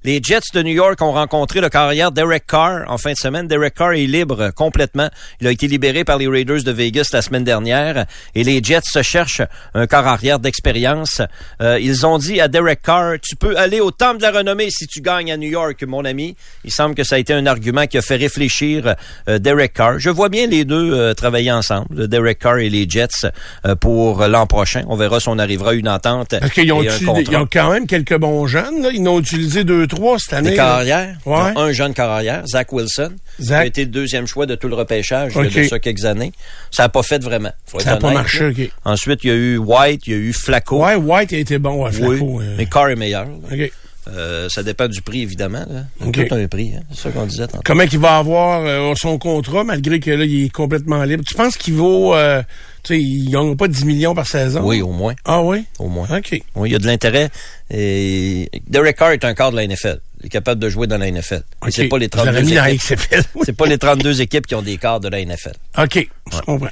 les 0.03 0.22
Jets 0.22 0.39
de 0.53 0.62
New 0.62 0.74
York 0.74 1.01
ont 1.01 1.12
rencontré 1.12 1.62
le 1.62 1.70
carrière 1.70 2.12
Derek 2.12 2.46
Carr 2.48 2.84
en 2.88 2.98
fin 2.98 3.12
de 3.12 3.17
semaine. 3.17 3.48
Derek 3.48 3.75
Carr 3.75 3.94
est 3.94 4.06
libre 4.06 4.51
complètement. 4.56 5.10
Il 5.41 5.48
a 5.48 5.51
été 5.51 5.67
libéré 5.67 6.03
par 6.03 6.17
les 6.17 6.27
Raiders 6.27 6.63
de 6.63 6.72
Vegas 6.72 7.10
la 7.13 7.22
semaine 7.22 7.44
dernière. 7.44 8.06
Et 8.36 8.44
les 8.44 8.63
Jets 8.63 8.82
se 8.84 9.01
cherchent 9.01 9.41
un 9.74 9.88
corps 9.88 10.08
arrière 10.08 10.39
d'expérience. 10.39 11.22
Euh, 11.62 11.79
ils 11.79 12.06
ont 12.06 12.17
dit 12.17 12.39
à 12.41 12.48
Derek 12.48 12.82
Carr, 12.82 13.15
tu 13.22 13.36
peux 13.36 13.58
aller 13.58 13.79
au 13.79 13.91
temple 13.91 14.17
de 14.17 14.24
la 14.24 14.32
renommée 14.32 14.70
si 14.70 14.88
tu 14.88 15.01
gagnes 15.01 15.32
à 15.32 15.38
New 15.38 15.50
York, 15.50 15.84
mon 15.84 16.06
ami. 16.06 16.36
Il 16.63 16.72
semble 16.72 16.96
que 16.96 17.03
ça 17.03 17.15
a 17.15 17.17
été 17.20 17.34
un 17.34 17.46
argument 17.46 17.88
qui 17.88 17.98
a 17.98 18.01
fait 18.01 18.15
réfléchir 18.15 18.96
euh, 19.27 19.39
Derek 19.39 19.74
Carr. 19.74 20.00
Je 20.00 20.10
vois 20.10 20.29
bien 20.29 20.48
les 20.48 20.65
deux 20.65 20.94
euh, 20.94 21.13
travailler 21.13 21.51
ensemble, 21.51 22.08
Derek 22.08 22.39
Carr 22.39 22.58
et 22.58 22.70
les 22.70 22.89
Jets, 22.89 23.27
euh, 23.65 23.75
pour 23.75 24.27
l'an 24.27 24.48
prochain. 24.48 24.84
On 24.88 24.96
verra 24.96 25.20
si 25.20 25.29
on 25.29 25.38
arrivera 25.38 25.72
à 25.72 25.74
une 25.74 25.89
entente. 25.89 26.36
Parce 26.39 26.51
qu'ils 26.51 26.72
ont, 26.72 26.82
et 26.82 26.89
un 26.89 26.98
ils 26.98 27.36
ont 27.36 27.48
quand 27.51 27.72
même 27.72 27.88
quelques 27.88 28.17
bons 28.17 28.48
jeunes. 28.48 28.82
Là. 28.82 28.89
Ils 28.94 29.08
ont 29.08 29.20
utilisé 29.36 29.63
deux, 29.63 29.88
trois 29.88 30.17
cette 30.19 30.34
année. 30.34 30.51
Des 30.51 30.55
carrières. 30.55 31.17
Ouais. 31.25 31.53
Un 31.55 31.72
jeune 31.72 31.93
carrière, 31.93 32.43
Zach 32.48 32.72
Wilson, 32.74 33.13
Zach. 33.41 33.57
qui 33.60 33.63
a 33.63 33.65
été 33.65 33.81
le 33.86 33.91
deuxième 33.91 34.27
choix 34.27 34.46
de 34.46 34.55
tout 34.55 34.67
le 34.67 34.75
repêchage 34.75 35.34
il 35.36 35.43
y 35.43 35.60
a 35.60 35.63
de 35.63 35.67
ça 35.67 35.79
quelques 35.79 36.05
années. 36.05 36.31
Ça 36.72 36.84
n'a 36.84 36.89
pas 36.89 37.03
fait 37.03 37.22
vraiment. 37.24 37.51
faut 37.65 37.79
Ça 37.79 37.91
n'a 37.91 37.98
pas 37.98 38.13
marché. 38.13 38.48
OK. 38.48 38.69
Ensuite, 38.86 39.24
il 39.24 39.27
y 39.27 39.31
a 39.31 39.36
eu 39.36 39.57
White, 39.57 40.07
il 40.07 40.13
y 40.13 40.15
a 40.15 40.19
eu 40.19 40.34
Flacco. 40.34 40.84
Ouais, 40.86 40.96
White 40.96 41.34
a 41.34 41.38
été 41.38 41.57
bon. 41.57 41.84
Ouais, 41.84 41.91
Oui, 42.00 42.17
Flacco, 42.17 42.41
euh, 42.41 42.55
mais 42.57 42.65
Carr 42.65 42.89
est 42.89 42.96
meilleur. 42.96 43.27
OK. 43.51 43.72
Euh, 44.10 44.48
ça 44.48 44.63
dépend 44.63 44.88
du 44.88 45.01
prix, 45.01 45.22
évidemment. 45.24 45.65
Là. 45.69 45.84
OK. 46.05 46.27
Tout 46.27 46.36
un 46.36 46.48
prix, 46.48 46.72
hein. 46.77 46.81
c'est 46.93 47.01
ça 47.03 47.10
qu'on 47.10 47.25
disait 47.25 47.48
tantôt. 47.48 47.62
Comment 47.65 47.84
il 47.84 48.00
va 48.00 48.17
avoir 48.17 48.62
euh, 48.65 48.93
son 48.96 49.17
contrat, 49.17 49.65
malgré 49.65 50.00
que 50.00 50.12
là, 50.12 50.24
il 50.24 50.46
est 50.46 50.50
complètement 50.50 51.03
libre? 51.03 51.24
Tu 51.27 51.34
penses 51.36 51.57
qu'il 51.57 51.74
vaut... 51.74 52.15
euh, 52.15 52.41
sais, 52.88 53.00
il 53.00 53.29
gagne 53.29 53.56
pas 53.56 53.67
10 53.67 53.86
millions 53.86 54.13
par 54.15 54.27
saison? 54.27 54.62
Oui, 54.63 54.82
au 54.82 54.91
moins. 54.91 55.13
Ah 55.25 55.41
oui? 55.41 55.65
Au 55.79 55.88
moins. 55.88 56.08
OK. 56.17 56.39
Oui, 56.56 56.70
il 56.70 56.72
y 56.72 56.75
a 56.75 56.79
de 56.79 56.86
l'intérêt. 56.88 57.29
Et 57.70 58.50
Derek 58.67 58.98
Carr 58.98 59.12
est 59.12 59.25
un 59.25 59.34
quart 59.34 59.51
de 59.51 59.58
la 59.58 59.67
NFL. 59.67 60.00
Il 60.22 60.27
est 60.27 60.29
capable 60.29 60.60
de 60.60 60.70
jouer 60.70 60.88
dans 60.88 60.98
la 60.98 61.12
NFL. 61.12 61.44
Et 61.63 61.67
OK. 61.67 61.72
c'est 61.72 61.88
pas 61.88 61.98
les 62.00 62.08
Je 62.12 62.17
l'aurais 62.17 62.32
32 62.32 62.50
mis 62.50 62.56
dans 62.56 62.65
équipes. 62.65 63.00
C'est 63.44 63.53
pas 63.56 63.65
les 63.67 63.77
32 63.77 64.22
équipes 64.22 64.48
qui 64.48 64.56
ont 64.56 64.62
des 64.63 64.77
quarts 64.77 65.00
de 65.00 65.10
la 65.10 65.24
NFL. 65.24 65.51
OK, 65.77 66.08
je 66.34 66.39
comprends. 66.41 66.70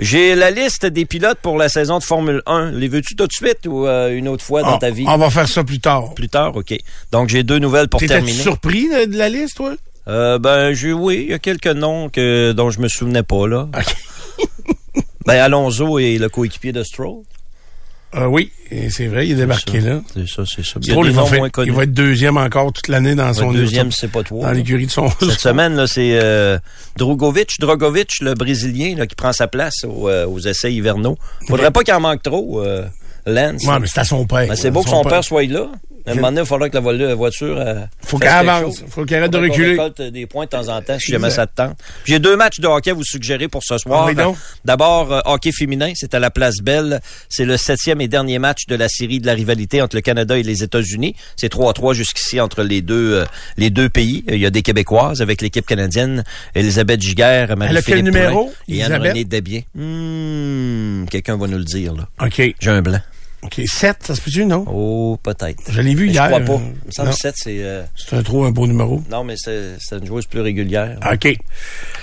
J'ai 0.00 0.34
la 0.34 0.50
liste 0.50 0.86
des 0.86 1.04
pilotes 1.04 1.38
pour 1.40 1.56
la 1.56 1.68
saison 1.68 1.98
de 1.98 2.04
Formule 2.04 2.42
1. 2.46 2.72
Les 2.72 2.88
veux-tu 2.88 3.14
tout 3.14 3.26
de 3.28 3.32
suite 3.32 3.66
ou 3.66 3.86
euh, 3.86 4.16
une 4.16 4.26
autre 4.28 4.42
fois 4.44 4.62
dans 4.62 4.74
Ah, 4.74 4.78
ta 4.80 4.90
vie? 4.90 5.04
On 5.06 5.18
va 5.18 5.30
faire 5.30 5.48
ça 5.48 5.62
plus 5.62 5.78
tard. 5.78 6.14
Plus 6.14 6.28
tard, 6.28 6.56
OK. 6.56 6.74
Donc, 7.12 7.28
j'ai 7.28 7.42
deux 7.44 7.58
nouvelles 7.58 7.88
pour 7.88 8.00
terminer. 8.00 8.32
surpris 8.42 8.88
de, 8.88 9.12
de 9.12 9.16
la 9.16 9.28
liste, 9.28 9.56
toi? 9.56 9.74
Euh, 10.08 10.38
ben, 10.40 10.72
j'ai, 10.72 10.92
oui, 10.92 11.24
il 11.26 11.30
y 11.30 11.34
a 11.34 11.38
quelques 11.38 11.66
noms 11.68 12.08
que, 12.08 12.50
dont 12.52 12.70
je 12.70 12.80
me 12.80 12.88
souvenais 12.88 13.22
pas, 13.22 13.46
là. 13.46 13.68
OK. 13.76 13.96
Ben, 15.26 15.34
Alonso 15.40 15.98
est 15.98 16.18
le 16.18 16.28
coéquipier 16.28 16.72
de 16.72 16.82
Stroll. 16.82 17.22
Ah 18.12 18.28
oui, 18.28 18.50
c'est 18.90 19.06
vrai, 19.06 19.26
il 19.28 19.32
est 19.32 19.36
débarqué 19.36 19.80
ça. 19.80 19.86
là. 19.88 20.00
C'est 20.12 20.26
ça, 20.28 20.42
c'est 20.44 20.64
ça. 20.64 20.80
Il 20.82 20.88
des 20.88 21.08
il 21.10 21.12
va, 21.12 21.24
faire- 21.26 21.44
il 21.64 21.70
va 21.72 21.84
être 21.84 21.92
deuxième 21.92 22.38
encore 22.38 22.72
toute 22.72 22.88
l'année 22.88 23.14
dans 23.14 23.32
son 23.32 23.52
deuxième, 23.52 23.92
c'est 23.92 24.10
pas 24.10 24.24
toi. 24.24 24.46
dans 24.46 24.50
l'écurie 24.52 24.86
de 24.86 24.90
son. 24.90 25.08
Cette 25.20 25.30
semaine, 25.38 25.76
là, 25.76 25.86
c'est 25.86 26.18
euh, 26.20 26.58
Drogovic, 26.96 27.60
Drogovic, 27.60 28.18
le 28.20 28.34
Brésilien, 28.34 28.96
là, 28.96 29.06
qui 29.06 29.14
prend 29.14 29.32
sa 29.32 29.46
place 29.46 29.84
euh, 29.84 30.26
aux 30.26 30.40
essais 30.40 30.72
hivernaux. 30.72 31.18
Faudrait 31.46 31.70
pas 31.70 31.84
qu'il 31.84 31.94
en 31.94 32.00
manque 32.00 32.22
trop, 32.22 32.60
euh, 32.60 32.84
Lance. 33.26 33.64
Ouais, 33.64 33.78
mais 33.78 33.86
c'est 33.86 34.00
à 34.00 34.04
son 34.04 34.26
père. 34.26 34.48
Ben, 34.48 34.56
c'est 34.56 34.72
beau 34.72 34.82
que 34.82 34.90
son 34.90 35.04
père 35.04 35.22
soit 35.22 35.44
là. 35.44 35.68
À 36.06 36.12
un 36.12 36.14
moment 36.14 36.28
donné, 36.28 36.40
il 36.40 36.46
faudra 36.46 36.68
que 36.68 36.74
la, 36.74 36.80
vo- 36.80 36.92
la 36.92 37.14
voiture 37.14 37.56
euh, 37.58 37.80
Faut 38.02 38.18
qu'elle 38.18 38.28
avance. 38.30 38.82
Faut 38.88 39.04
qu'elle 39.04 39.18
arrête 39.18 39.32
de 39.32 39.38
reculer. 39.38 39.70
récolte 39.70 40.02
des 40.02 40.26
points 40.26 40.44
de 40.44 40.50
temps 40.50 40.68
en 40.68 40.80
temps, 40.82 40.98
si 40.98 41.12
jamais 41.12 41.30
ça 41.30 41.46
te 41.46 41.54
tente. 41.56 41.76
J'ai 42.04 42.18
deux 42.18 42.36
matchs 42.36 42.60
de 42.60 42.66
hockey 42.66 42.90
à 42.90 42.94
vous 42.94 43.04
suggérer 43.04 43.48
pour 43.48 43.62
ce 43.64 43.78
soir. 43.78 44.08
Ah. 44.18 44.32
D'abord, 44.64 45.12
euh, 45.12 45.20
hockey 45.24 45.52
féminin, 45.52 45.92
c'est 45.94 46.14
à 46.14 46.18
la 46.18 46.30
Place 46.30 46.56
Belle. 46.62 47.00
C'est 47.28 47.44
le 47.44 47.56
septième 47.56 48.00
et 48.00 48.08
dernier 48.08 48.38
match 48.38 48.66
de 48.66 48.74
la 48.76 48.88
série 48.88 49.20
de 49.20 49.26
la 49.26 49.34
rivalité 49.34 49.82
entre 49.82 49.96
le 49.96 50.02
Canada 50.02 50.36
et 50.38 50.42
les 50.42 50.62
États-Unis. 50.62 51.14
C'est 51.36 51.52
3-3 51.52 51.94
jusqu'ici 51.94 52.40
entre 52.40 52.62
les 52.62 52.82
deux 52.82 53.14
euh, 53.20 53.24
les 53.56 53.70
deux 53.70 53.88
pays. 53.88 54.24
Il 54.28 54.38
y 54.38 54.46
a 54.46 54.50
des 54.50 54.62
Québécoises 54.62 55.20
avec 55.22 55.40
l'équipe 55.42 55.66
canadienne, 55.66 56.24
Elisabeth 56.54 57.00
Giguère, 57.02 57.56
Marie-Philippe 57.56 58.04
numéro, 58.04 58.52
et? 58.68 58.82
Anne-Renée 58.82 59.24
Desbiens. 59.24 59.62
Hmm, 59.74 61.04
Quelqu'un 61.06 61.36
va 61.36 61.46
nous 61.46 61.58
le 61.58 61.64
dire, 61.64 61.94
là. 61.94 62.08
OK. 62.24 62.54
J'ai 62.60 62.70
un 62.70 62.82
blanc. 62.82 63.00
OK. 63.42 63.60
7, 63.66 63.96
ça 64.06 64.14
se 64.14 64.20
peut-tu, 64.20 64.44
non? 64.44 64.64
Oh, 64.68 65.18
peut-être. 65.22 65.62
Je 65.70 65.80
l'ai 65.80 65.94
vu 65.94 66.06
Mais 66.06 66.12
hier. 66.12 66.24
Je 66.24 66.28
crois 66.28 66.40
pas. 66.58 66.62
euh, 66.62 66.66
Il 66.82 66.86
me 66.88 66.92
semble 66.92 67.10
que 67.10 67.16
7, 67.16 67.34
c'est... 67.38 67.56
euh, 67.64 67.82
C'est 67.96 68.16
un 68.16 68.22
trop 68.22 68.44
un 68.44 68.50
beau 68.50 68.66
numéro. 68.66 69.02
Non, 69.10 69.24
mais 69.24 69.34
c'est 69.38 69.76
c'est 69.78 69.96
une 69.98 70.06
joueuse 70.06 70.26
plus 70.26 70.40
régulière. 70.40 70.98
OK. 71.10 71.36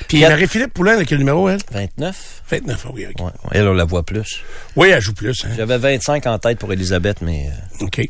Puis 0.08 0.20
Quatre. 0.20 0.30
Marie-Philippe 0.32 0.74
Poulin, 0.74 0.98
de 0.98 1.04
quel 1.04 1.20
numéro, 1.20 1.48
elle? 1.48 1.60
29? 1.72 2.44
29, 2.50 2.86
ah 2.88 2.92
oui, 2.94 3.06
OK. 3.08 3.24
Ouais, 3.26 3.32
elle, 3.52 3.68
on 3.68 3.74
la 3.74 3.86
voit 3.86 4.04
plus. 4.04 4.42
Oui, 4.76 4.90
elle 4.90 5.02
joue 5.02 5.14
plus. 5.14 5.46
Hein. 5.46 5.50
J'avais 5.56 5.78
25 5.78 6.26
en 6.26 6.40
tête 6.40 6.58
pour 6.60 6.74
Elisabeth, 6.74 7.22
mais... 7.22 7.50
euh, 7.82 7.86
OK. 7.86 8.02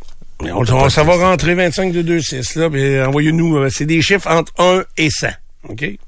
Mais 0.41 0.51
on- 0.51 0.59
on- 0.61 0.89
ça 0.89 1.03
va 1.03 1.15
rentrer 1.17 1.53
25 1.55 1.91
de 1.91 2.01
2, 2.03 2.21
6, 2.21 2.55
là. 2.55 2.69
puis 2.69 3.01
envoyez-nous, 3.01 3.57
euh, 3.57 3.69
c'est 3.69 3.85
des 3.87 4.01
chiffres 4.01 4.29
entre 4.29 4.53
1 4.59 4.83
et 4.97 5.09
100. 5.09 5.27
OK? 5.69 5.85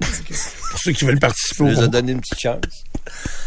Pour 0.70 0.78
ceux 0.78 0.92
qui 0.92 1.04
veulent 1.04 1.18
participer 1.18 1.64
On 1.64 1.66
au 1.66 1.68
nous 1.70 1.72
a 1.74 1.76
concours. 1.80 1.90
donné 1.90 2.12
une 2.12 2.20
petite 2.20 2.38
chance. 2.40 2.60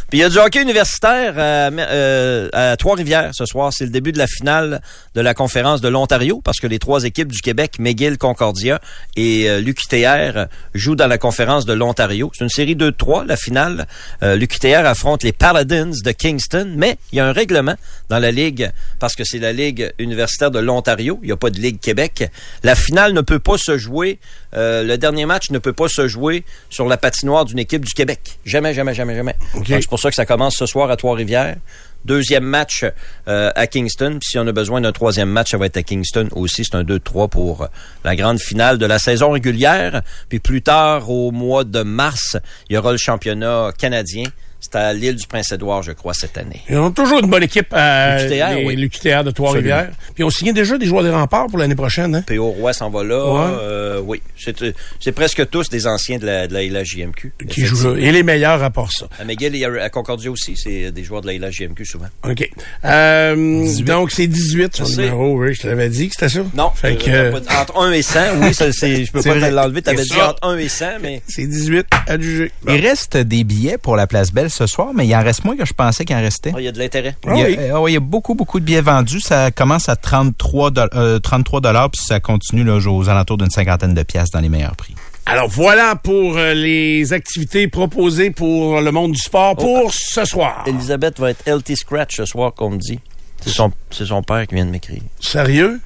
Puis 0.10 0.20
il 0.20 0.22
y 0.22 0.24
a 0.24 0.30
du 0.30 0.38
hockey 0.38 0.62
universitaire 0.62 1.34
à, 1.38 1.70
euh, 1.72 2.50
à 2.54 2.78
Trois-Rivières 2.78 3.32
ce 3.34 3.46
soir. 3.46 3.72
C'est 3.74 3.86
le 3.86 3.90
début 3.90 4.12
de 4.12 4.18
la 4.20 4.28
finale 4.28 4.82
de 5.16 5.22
la 5.22 5.34
conférence 5.34 5.82
de 5.82 5.88
l'Ontario 5.88 6.40
parce 6.44 6.60
que 6.60 6.68
les 6.68 6.78
trois 6.78 7.04
équipes 7.04 7.32
du 7.32 7.42
Québec, 7.42 7.78
McGill, 7.80 8.18
Concordia 8.18 8.80
et 9.16 9.50
euh, 9.50 9.60
l'UQTR 9.60 10.46
jouent 10.76 10.96
dans 10.96 11.08
la 11.08 11.18
conférence 11.18 11.66
de 11.66 11.74
l'Ontario. 11.74 12.32
C'est 12.38 12.44
une 12.44 12.50
série 12.50 12.76
2-3, 12.76 13.26
la 13.26 13.38
finale. 13.38 13.88
Euh, 14.22 14.36
L'UQTR 14.36 14.86
affronte 14.86 15.24
les 15.24 15.32
Paladins 15.32 15.92
de 16.04 16.12
Kingston, 16.12 16.74
mais 16.76 16.98
il 17.12 17.18
y 17.18 17.20
a 17.20 17.26
un 17.28 17.34
règlement 17.34 17.76
dans 18.10 18.20
la 18.20 18.32
ligue 18.32 18.72
parce 19.00 19.16
que 19.16 19.24
c'est 19.24 19.40
la 19.40 19.52
ligue 19.54 19.92
universitaire 19.98 20.52
de 20.52 20.60
l'Ontario. 20.60 21.20
Il 21.24 21.28
n'y 21.28 21.32
a 21.32 21.38
pas 21.38 21.50
de 21.50 21.60
ligue 21.60 21.80
Québec. 21.80 22.30
La 22.64 22.76
finale 22.76 23.14
ne 23.14 23.22
peut 23.22 23.40
pas 23.40 23.58
se 23.58 23.78
jouer. 23.78 24.20
euh, 24.56 24.84
le 24.84 24.98
dernier 24.98 25.26
match 25.26 25.50
ne 25.50 25.58
peut 25.58 25.74
pas 25.74 25.88
se 25.88 26.08
jouer 26.08 26.44
sur 26.70 26.88
la 26.88 26.98
patinoire 26.98 27.46
d'une 27.46 27.60
équipe 27.60 27.84
du 27.86 27.94
Québec. 27.94 28.38
Jamais, 28.46 28.74
jamais, 28.74 28.94
jamais, 28.94 29.16
jamais. 29.16 29.36
C'est 29.66 29.88
pour 29.88 30.00
ça 30.00 30.10
que 30.10 30.16
ça 30.16 30.26
commence 30.26 30.56
ce 30.56 30.66
soir 30.66 30.90
à 30.90 30.98
Trois-Rivières. 30.98 31.58
Deuxième 32.06 32.44
match 32.44 32.86
euh, 33.28 33.52
à 33.56 33.68
Kingston. 33.68 34.18
Puis 34.20 34.32
si 34.32 34.40
on 34.40 34.48
a 34.48 34.52
besoin 34.52 34.82
d'un 34.82 34.92
troisième 34.92 35.30
match, 35.30 35.52
ça 35.52 35.58
va 35.58 35.68
être 35.68 35.78
à 35.78 35.84
Kingston 35.84 36.28
aussi. 36.32 36.66
C'est 36.66 36.76
un 36.76 36.84
2-3 36.84 37.30
pour 37.30 37.62
euh, 37.62 37.68
la 38.04 38.16
grande 38.16 38.40
finale 38.40 38.78
de 38.78 38.86
la 38.86 39.00
saison 39.00 39.32
régulière. 39.32 40.02
Puis 40.28 40.40
plus 40.40 40.62
tard, 40.62 41.10
au 41.10 41.32
mois 41.32 41.64
de 41.64 41.82
mars, 41.82 42.38
il 42.70 42.74
y 42.74 42.78
aura 42.78 42.92
le 42.92 42.98
championnat 42.98 43.72
canadien. 43.78 44.26
C'est 44.66 44.76
à 44.76 44.94
l'île 44.94 45.16
du 45.18 45.28
Prince-Édouard, 45.28 45.84
je 45.84 45.92
crois, 45.92 46.14
cette 46.14 46.38
année. 46.38 46.62
Ils 46.70 46.78
ont 46.78 46.90
toujours 46.92 47.20
une 47.20 47.30
bonne 47.30 47.44
équipe 47.44 47.68
à 47.74 48.18
L'UQTR, 48.24 48.56
les- 48.56 48.66
oui. 48.66 48.76
l'UQTR 48.78 49.24
de 49.26 49.32
Trois-Rivières. 49.32 49.92
Puis 50.16 50.24
on 50.24 50.30
signé 50.30 50.54
déjà 50.54 50.78
des 50.78 50.86
joueurs 50.86 51.04
des 51.04 51.10
remparts 51.10 51.48
pour 51.48 51.60
l'année 51.60 51.76
prochaine. 51.76 52.16
Hein? 52.16 52.24
P.O. 52.26 52.46
Roy 52.48 52.72
s'en 52.72 52.90
va 52.90 53.04
là. 53.04 53.26
Ouais. 53.26 53.58
Euh, 53.62 54.00
oui, 54.06 54.22
c'est 54.38 54.62
euh, 54.62 54.72
c'est 55.02 55.12
presque 55.12 55.50
tous 55.50 55.70
des 55.70 55.86
anciens 55.86 56.18
de 56.18 56.26
la, 56.26 56.48
de 56.48 56.54
la 56.54 56.64
LHJMQ. 56.64 57.34
Qui 57.50 57.66
jouent 57.66 57.94
là. 57.94 58.00
Et 58.00 58.12
les 58.14 58.24
meilleurs 58.24 58.64
à 58.64 58.70
part 58.70 58.90
ça. 58.92 59.08
À 59.20 59.26
McGill 59.26 59.54
et 59.56 59.66
à 59.66 59.90
Concordia 59.90 60.32
aussi, 60.32 60.56
c'est 60.56 60.92
des 60.94 61.04
joueurs 61.04 61.22
de 61.22 61.28
la 61.28 61.34
LHJMQ 61.50 61.84
souvent. 61.86 62.08
OK. 62.24 62.50
Euh, 62.86 63.68
donc, 63.84 64.12
c'est 64.12 64.28
18 64.28 64.78
son 64.78 64.86
numéro. 64.86 65.38
Oui, 65.40 65.54
je 65.56 65.62
te 65.62 65.68
l'avais 65.68 65.90
dit 65.90 66.08
que 66.08 66.16
c'était 66.16 66.30
ça. 66.30 66.42
Non, 66.54 66.70
Fait 66.74 66.96
que, 66.96 67.10
euh, 67.10 67.32
euh, 67.34 67.40
pas- 67.42 67.62
entre 67.62 67.78
1 67.82 67.92
et 67.92 68.02
100, 68.02 68.20
oui, 68.42 68.54
ça, 68.54 68.72
c'est, 68.72 69.06
je 69.06 69.12
peux 69.12 69.22
C'est 69.22 69.30
pas 69.40 69.50
l'enlever. 69.50 69.82
T'avais 69.82 69.98
C'est 70.04 70.14
dit 70.16 70.22
entre 70.22 70.48
1 70.48 70.58
et 70.58 70.70
100, 70.70 70.86
mais 71.02 71.22
c'est 71.28 71.46
18 71.48 71.86
à 72.08 72.20
juger. 72.20 72.52
Il 72.68 72.80
reste 72.86 73.18
des 73.18 73.44
billets 73.44 73.78
pour 73.78 73.96
la 73.96 74.08
Place 74.08 74.32
Belle 74.32 74.50
ce 74.54 74.68
soir, 74.68 74.90
mais 74.94 75.06
il 75.08 75.16
en 75.16 75.22
reste 75.24 75.44
moins 75.44 75.58
que 75.58 75.66
je 75.66 75.74
pensais 75.74 76.06
qu'il 76.06 76.16
en 76.16 76.22
restait. 76.22 76.52
ah, 76.56 76.60
il 76.62 76.66
y 76.66 76.68
a 76.68 76.72
de 76.72 76.80
l'intérêt. 76.80 77.16
Ah 77.28 77.32
il, 77.36 77.40
y 77.40 77.44
a, 77.44 77.48
oui. 77.48 77.56
euh, 77.60 77.80
ouais, 77.80 77.92
il 77.92 77.94
y 77.96 77.98
a 77.98 78.02
beaucoup, 78.02 78.36
beaucoup 78.36 78.60
de 78.60 78.66
billets 78.66 78.82
vendus. 78.82 79.20
Ça 79.22 79.52
commence 79.52 79.90
à 79.90 79.96
33 79.96 80.72
dollars, 80.72 80.90
euh, 80.96 81.20
33 81.20 81.62
dollars, 81.62 81.90
puis 81.92 82.02
ça 82.04 82.20
continue 82.20 82.64
là, 82.64 82.78
aux 82.78 83.10
alentours 83.10 83.38
d'une 83.38 83.50
cinquantaine 83.50 83.94
de 83.94 84.04
pièces 84.04 84.30
dans 84.32 84.40
les 84.40 84.50
meilleurs 84.50 84.76
prix. 84.76 84.96
Alors 85.26 85.48
voilà 85.48 85.96
pour 85.96 86.38
euh, 86.38 86.54
les 86.54 87.14
activités 87.14 87.68
proposées 87.68 88.30
pour 88.30 88.82
le 88.82 88.92
monde 88.92 89.14
du 89.14 89.20
sport 89.20 89.56
pour 89.56 89.92
ce 89.94 90.26
soir. 90.26 90.64
Elisabeth 90.68 91.20
va 91.20 91.30
être 91.32 91.48
LT 91.50 91.76
Scratch 91.78 92.18
ce 92.18 92.26
soir, 92.26 92.54
qu'on 92.54 92.72
me 92.72 92.78
dit. 92.78 93.00
C'est 93.42 93.52
son, 93.52 93.72
c'est 93.92 94.06
son 94.06 94.22
père 94.24 94.46
qui 94.48 94.56
vient 94.56 94.66
de 94.66 94.72
m'écrire. 94.72 95.02
Sérieux? 95.20 95.80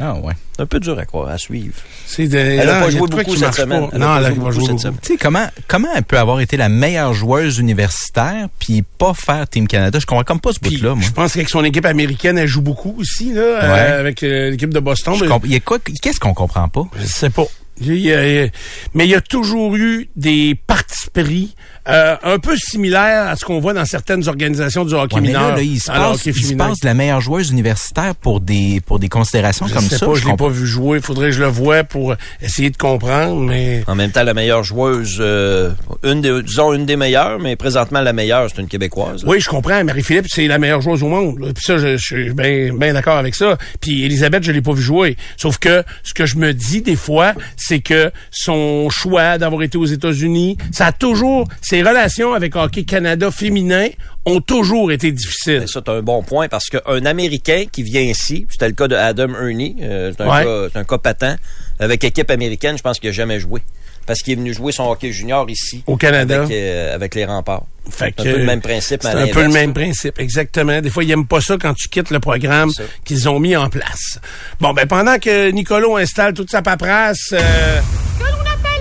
Ah 0.00 0.14
ouais. 0.14 0.32
C'est 0.56 0.62
un 0.62 0.66
peu 0.66 0.80
dur 0.80 0.98
à 0.98 1.04
croire, 1.04 1.28
à 1.28 1.38
suivre. 1.38 1.74
C'est 2.06 2.26
de, 2.26 2.36
Elle 2.36 2.68
a 2.68 2.74
non, 2.80 2.84
pas 2.86 2.90
joué 2.90 3.00
beaucoup 3.08 3.36
cette 3.36 3.54
semaine. 3.54 3.88
Elle 3.92 3.98
Non, 4.00 4.06
pas 4.06 4.18
elle 4.18 4.24
a 4.24 4.28
joué 4.30 4.36
pas 4.38 4.40
beaucoup 4.42 4.52
joué 4.52 4.60
cette 4.62 4.70
beaucoup. 4.72 4.82
semaine. 4.82 4.98
Tu 5.02 5.12
sais, 5.12 5.18
comment, 5.18 5.46
comment 5.68 5.88
elle 5.94 6.02
peut 6.02 6.18
avoir 6.18 6.40
été 6.40 6.56
la 6.56 6.68
meilleure 6.68 7.14
joueuse 7.14 7.58
universitaire 7.58 8.48
puis 8.58 8.82
pas 8.82 9.14
faire 9.14 9.48
Team 9.48 9.68
Canada? 9.68 9.98
Je 10.00 10.06
comprends 10.06 10.24
comme 10.24 10.40
pas 10.40 10.52
ce 10.52 10.58
bout-là, 10.60 10.94
moi. 10.96 11.04
je 11.06 11.12
pense 11.12 11.32
qu'avec 11.34 11.48
son 11.48 11.62
équipe 11.64 11.86
américaine, 11.86 12.38
elle 12.38 12.48
joue 12.48 12.60
beaucoup 12.62 12.96
aussi, 12.98 13.32
là, 13.32 13.40
euh, 13.42 13.72
Ouais. 13.72 13.80
avec 14.00 14.22
euh, 14.24 14.50
l'équipe 14.50 14.74
de 14.74 14.80
Boston. 14.80 15.14
Mais- 15.20 15.28
comp- 15.28 15.44
il 15.44 15.52
y 15.52 15.56
a 15.56 15.60
quoi, 15.60 15.78
qu'est-ce 15.78 16.18
qu'on 16.20 16.34
comprend 16.34 16.68
pas? 16.68 16.82
Je 16.98 17.04
sais 17.06 17.30
pas. 17.30 17.44
Mais 17.80 18.50
il 18.94 19.10
y 19.10 19.14
a 19.14 19.20
toujours 19.20 19.74
eu 19.76 20.08
des 20.16 20.54
partis 20.66 21.08
pris 21.12 21.54
euh, 21.86 22.16
un 22.22 22.38
peu 22.38 22.56
similaires 22.56 23.28
à 23.28 23.36
ce 23.36 23.44
qu'on 23.44 23.60
voit 23.60 23.74
dans 23.74 23.84
certaines 23.84 24.26
organisations 24.26 24.84
du 24.86 24.94
hockey 24.94 25.16
Ouais, 25.16 25.20
mais 25.20 25.28
mineur. 25.28 25.50
là, 25.50 25.56
là, 25.56 25.62
il 25.62 25.78
se 25.78 25.86
passe, 25.90 26.24
il 26.24 26.34
se 26.34 26.54
passe 26.54 26.80
de 26.80 26.86
la 26.86 26.94
meilleure 26.94 27.20
joueuse 27.20 27.50
universitaire 27.50 28.14
pour 28.14 28.40
des, 28.40 28.80
pour 28.86 28.98
des 28.98 29.08
considérations 29.10 29.66
Je 29.66 29.74
comme 29.74 29.82
sais 29.84 29.98
ça. 29.98 30.06
pas, 30.06 30.14
je 30.14 30.26
l'ai 30.26 30.34
pas 30.36 30.48
vu 30.48 30.66
jouer. 30.66 30.98
Il 30.98 31.04
faudrait 31.04 31.26
que 31.28 31.34
je 31.34 31.40
le 31.42 31.48
voie 31.48 31.84
pour 31.84 32.14
essayer 32.40 32.70
de 32.70 32.76
comprendre, 32.78 33.38
mais 33.42 33.84
En 33.86 33.94
même 33.94 34.10
temps, 34.12 34.22
la 34.22 34.32
meilleure 34.34 34.64
joueuse, 34.64 35.18
euh, 35.20 35.72
une 36.02 36.22
des, 36.22 36.42
disons 36.42 36.72
une 36.72 36.86
des 36.86 36.96
meilleures, 36.96 37.38
mais 37.38 37.54
présentement 37.54 38.00
la 38.00 38.12
meilleure, 38.14 38.48
c'est 38.48 38.62
une 38.62 38.68
Québécoise. 38.68 39.22
oui, 39.26 39.40
je 39.40 39.48
comprends. 39.50 39.84
Marie-Philippe, 39.84 40.26
c'est 40.28 40.46
la 40.46 40.58
meilleure 40.58 40.80
joueuse 40.80 41.02
au 41.02 41.08
monde. 41.08 41.38
là. 41.40 41.48
Puis 41.54 41.64
ça, 41.64 41.76
je, 41.76 41.96
je 41.98 42.02
suis 42.02 42.32
bien 42.32 42.72
bien 42.74 42.94
d'accord 42.94 43.18
avec 43.18 43.34
ça. 43.34 43.58
Puis 43.80 44.04
Elisabeth, 44.04 44.42
je 44.42 44.52
l'ai 44.52 44.62
pas 44.62 44.72
vu 44.72 44.82
jouer. 44.82 45.16
Sauf 45.36 45.58
que 45.58 45.84
ce 46.02 46.14
que 46.14 46.24
je 46.24 46.36
me 46.36 46.54
dis 46.54 46.80
des 46.80 46.96
fois, 46.96 47.34
c'est 47.66 47.80
que 47.80 48.10
son 48.30 48.88
choix 48.90 49.38
d'avoir 49.38 49.62
été 49.62 49.78
aux 49.78 49.84
États-Unis, 49.86 50.56
ça 50.72 50.86
a 50.86 50.92
toujours 50.92 51.46
ses 51.62 51.82
relations 51.82 52.34
avec 52.34 52.54
Hockey 52.56 52.84
Canada 52.84 53.30
féminin 53.30 53.88
ont 54.26 54.40
toujours 54.40 54.90
été 54.92 55.12
difficiles. 55.12 55.64
Ça, 55.66 55.80
c'est 55.84 55.90
un 55.90 56.02
bon 56.02 56.22
point 56.22 56.48
parce 56.48 56.66
qu'un 56.70 57.04
Américain 57.06 57.64
qui 57.70 57.82
vient 57.82 58.00
ici, 58.02 58.46
c'était 58.50 58.68
le 58.68 58.74
cas 58.74 58.88
de 58.88 58.94
Adam 58.96 59.28
Ernie, 59.40 59.76
euh, 59.82 60.12
c'est 60.16 60.22
un, 60.24 60.28
Ouais. 60.28 60.44
cas- 60.44 60.68
c'est 60.72 60.78
un 60.78 60.84
cas 60.84 60.98
patent, 60.98 61.36
avec 61.78 62.04
équipe 62.04 62.30
américaine, 62.30 62.76
je 62.78 62.82
pense 62.82 62.98
qu'il 62.98 63.10
n'a 63.10 63.14
jamais 63.14 63.40
joué. 63.40 63.60
Parce 64.06 64.20
qu'il 64.20 64.34
est 64.34 64.36
venu 64.36 64.52
jouer 64.52 64.72
son 64.72 64.84
hockey 64.90 65.12
junior 65.12 65.48
ici. 65.48 65.82
Au 65.86 65.96
Canada. 65.96 66.42
Avec, 66.42 66.50
euh, 66.50 66.94
avec 66.94 67.14
les 67.14 67.24
remparts. 67.24 67.64
Fait 67.90 68.06
un 68.06 68.10
que, 68.10 68.22
peu 68.22 68.38
le 68.38 68.44
même 68.44 68.62
principe, 68.62 69.02
C'est 69.02 69.08
un 69.08 69.26
peu 69.26 69.42
le 69.42 69.50
même 69.50 69.74
principe, 69.74 70.18
exactement. 70.18 70.80
Des 70.80 70.90
fois, 70.90 71.04
ils 71.04 71.10
aiment 71.10 71.26
pas 71.26 71.40
ça 71.40 71.56
quand 71.60 71.74
tu 71.74 71.88
quittes 71.88 72.10
le 72.10 72.18
programme 72.18 72.70
qu'ils 73.04 73.28
ont 73.28 73.38
mis 73.38 73.56
en 73.56 73.68
place. 73.68 74.18
Bon, 74.60 74.72
ben 74.72 74.86
pendant 74.86 75.18
que 75.18 75.50
Nicolo 75.50 75.96
installe 75.96 76.32
toute 76.32 76.50
sa 76.50 76.62
paperasse, 76.62 77.32
euh, 77.32 77.80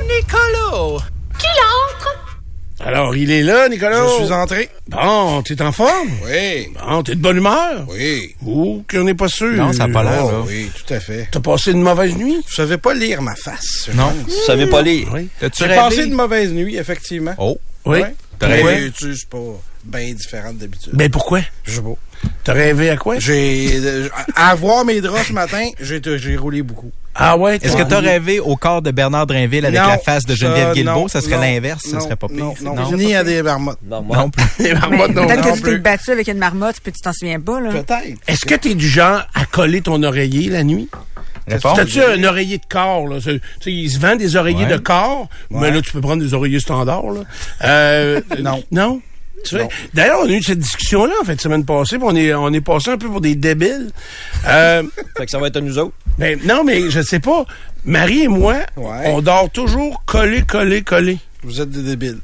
Nicolo! 0.08 1.02
Alors 2.86 3.16
il 3.16 3.32
est 3.32 3.42
là, 3.44 3.70
Nicolo. 3.70 4.20
Je 4.20 4.26
suis 4.26 4.34
entré. 4.34 4.70
Bon, 4.90 5.42
t'es 5.42 5.62
en 5.62 5.72
forme? 5.72 6.10
Oui. 6.26 6.68
Bon, 6.86 7.04
t'es 7.04 7.16
de 7.16 7.22
bonne 7.22 7.38
humeur? 7.38 7.86
Oui. 7.90 8.36
Ou 8.46 8.84
qu'on 8.90 9.04
n'est 9.06 9.14
pas 9.14 9.28
sûr? 9.28 9.54
Non, 9.54 9.72
ça 9.74 9.86
a 9.86 9.90
pas 9.90 10.04
l'air, 10.04 10.26
Oh, 10.26 10.32
là. 10.32 10.40
oui, 10.46 10.70
tout 10.76 10.94
à 10.94 11.00
fait. 11.00 11.28
T'as 11.32 11.40
passé 11.40 11.72
une 11.72 11.82
mauvaise 11.82 12.16
nuit? 12.16 12.38
Vous 12.46 12.54
savez 12.54 12.78
pas 12.78 12.94
lire 12.94 13.22
ma 13.22 13.36
face. 13.36 13.88
je 13.92 13.96
Non. 13.98 14.08
pense. 14.10 14.34
Vous 14.34 14.46
savez 14.46 14.68
pas 14.68 14.82
lire. 14.82 15.08
Oui. 15.14 15.30
T'as-tu 15.40 15.64
J'ai 15.64 15.70
passé 15.76 16.04
une 16.04 16.14
mauvaise 16.14 16.52
nuit, 16.52 16.76
effectivement. 16.78 17.34
Oh. 17.38 17.58
Oui. 17.86 18.00
Ouais. 18.02 18.16
T'as 18.40 18.48
rêvé? 18.48 18.92
tu 18.92 19.14
sais, 19.14 19.20
c'est 19.20 19.30
pas 19.30 19.38
bien 19.86 20.14
différent 20.14 20.54
d'habitude. 20.54 20.92
Ben 20.94 21.10
pourquoi? 21.10 21.42
Je 21.64 21.76
sais 21.76 21.82
pas. 21.82 21.96
T'as 22.44 22.54
rêvé 22.54 22.90
à 22.90 22.98
quoi? 22.98 23.20
J'ai, 23.20 23.70
euh, 23.84 24.10
à 24.36 24.50
à 24.52 24.56
voir 24.56 24.86
mes 24.86 25.02
draps 25.02 25.28
ce 25.28 25.34
matin, 25.34 25.66
j'ai, 25.80 26.02
j'ai 26.18 26.36
roulé 26.38 26.62
beaucoup. 26.62 26.92
Ah 27.16 27.38
ouais? 27.38 27.58
Est-ce 27.62 27.78
que 27.78 27.84
t'as 27.84 28.00
rêvé 28.00 28.40
au 28.40 28.56
corps 28.56 28.82
de 28.82 28.90
Bernard 28.92 29.28
Drinville 29.28 29.66
avec 29.66 29.80
Non, 29.80 29.88
la 29.88 29.98
face 30.00 30.26
de 30.26 30.36
Geneviève 30.36 30.70
ça, 30.70 30.74
Guilbeault? 30.74 30.94
non, 31.02 31.08
Ça 31.08 31.22
serait 31.22 31.36
non, 31.36 31.42
l'inverse, 31.42 31.84
ça 31.84 31.98
non, 31.98 32.04
serait 32.04 32.16
pas 32.16 32.28
pire. 32.28 32.38
Non, 32.64 32.76
non, 32.76 32.92
ni 32.98 33.16
à 33.16 33.24
des 33.24 33.42
marmottes. 33.44 33.80
Non, 33.86 34.02
Non 34.02 34.30
plus. 34.30 34.44
Mais 34.60 34.74
marmottes, 34.74 35.14
non. 35.14 35.28
Peut-être 35.28 35.46
non 35.46 35.52
que 35.52 35.58
tu 35.58 35.62
t'es 35.64 35.70
plus. 35.72 35.80
battu 35.80 36.12
avec 36.12 36.28
une 36.28 36.38
marmotte, 36.40 36.78
puis 36.82 36.92
tu 36.92 37.02
t'en 37.02 37.14
souviens 37.14 37.40
pas, 37.40 37.60
là. 37.62 37.70
Peut-être. 37.70 38.20
Est-ce 38.28 38.46
que 38.46 38.56
t'es 38.56 38.74
du 38.74 38.88
genre 38.88 39.22
à 39.36 39.46
coller 39.46 39.82
ton 39.82 40.02
oreiller 40.04 40.50
la 40.50 40.64
nuit? 40.64 40.90
T'as-tu 41.48 42.02
un 42.02 42.24
oreiller 42.24 42.58
de 42.58 42.66
corps, 42.70 43.08
là? 43.08 43.18
Tu 43.20 43.40
sais, 43.62 43.72
il 43.72 43.90
se 43.92 44.00
vend 44.00 44.16
des 44.16 44.36
oreillers 44.36 44.64
Ouais. 44.66 44.72
de 44.72 44.78
corps, 44.78 45.28
mais 45.52 45.72
là, 45.72 45.82
tu 45.82 45.92
peux 45.92 46.00
prendre 46.02 46.24
des 46.24 46.34
oreillers 46.34 46.62
standards, 46.62 47.12
là. 47.12 47.22
Euh, 47.64 48.22
Non. 48.42 48.64
Non? 48.72 49.02
D'ailleurs, 49.94 50.20
on 50.24 50.28
a 50.28 50.32
eu 50.32 50.42
cette 50.42 50.60
discussion-là, 50.60 51.14
en 51.22 51.26
fait, 51.26 51.40
semaine 51.42 51.66
passée, 51.66 51.98
puis 51.98 52.08
on 52.10 52.16
est, 52.16 52.34
on 52.34 52.52
est 52.54 52.62
passé 52.62 52.92
un 52.92 52.98
peu 52.98 53.08
pour 53.10 53.22
des 53.22 53.36
débiles. 53.36 53.92
Euh, 54.48 54.84
Fait 55.18 55.26
que 55.26 55.32
ça 55.32 55.38
va 55.40 55.48
être 55.48 55.58
à 55.58 55.62
nous 55.62 55.78
autres. 55.78 55.94
ben, 56.18 56.40
non, 56.46 56.64
mais 56.64 56.90
je 56.90 57.02
sais 57.02 57.20
pas. 57.20 57.46
Marie 57.86 58.24
et 58.24 58.28
moi, 58.28 58.56
Ouais. 58.78 59.04
on 59.08 59.22
dort 59.22 59.50
toujours 59.50 60.04
collés, 60.06 60.44
collés, 60.44 60.82
collés. 60.84 61.18
Vous 61.44 61.60
êtes 61.62 61.70
des 61.70 61.82
débiles. 61.84 62.20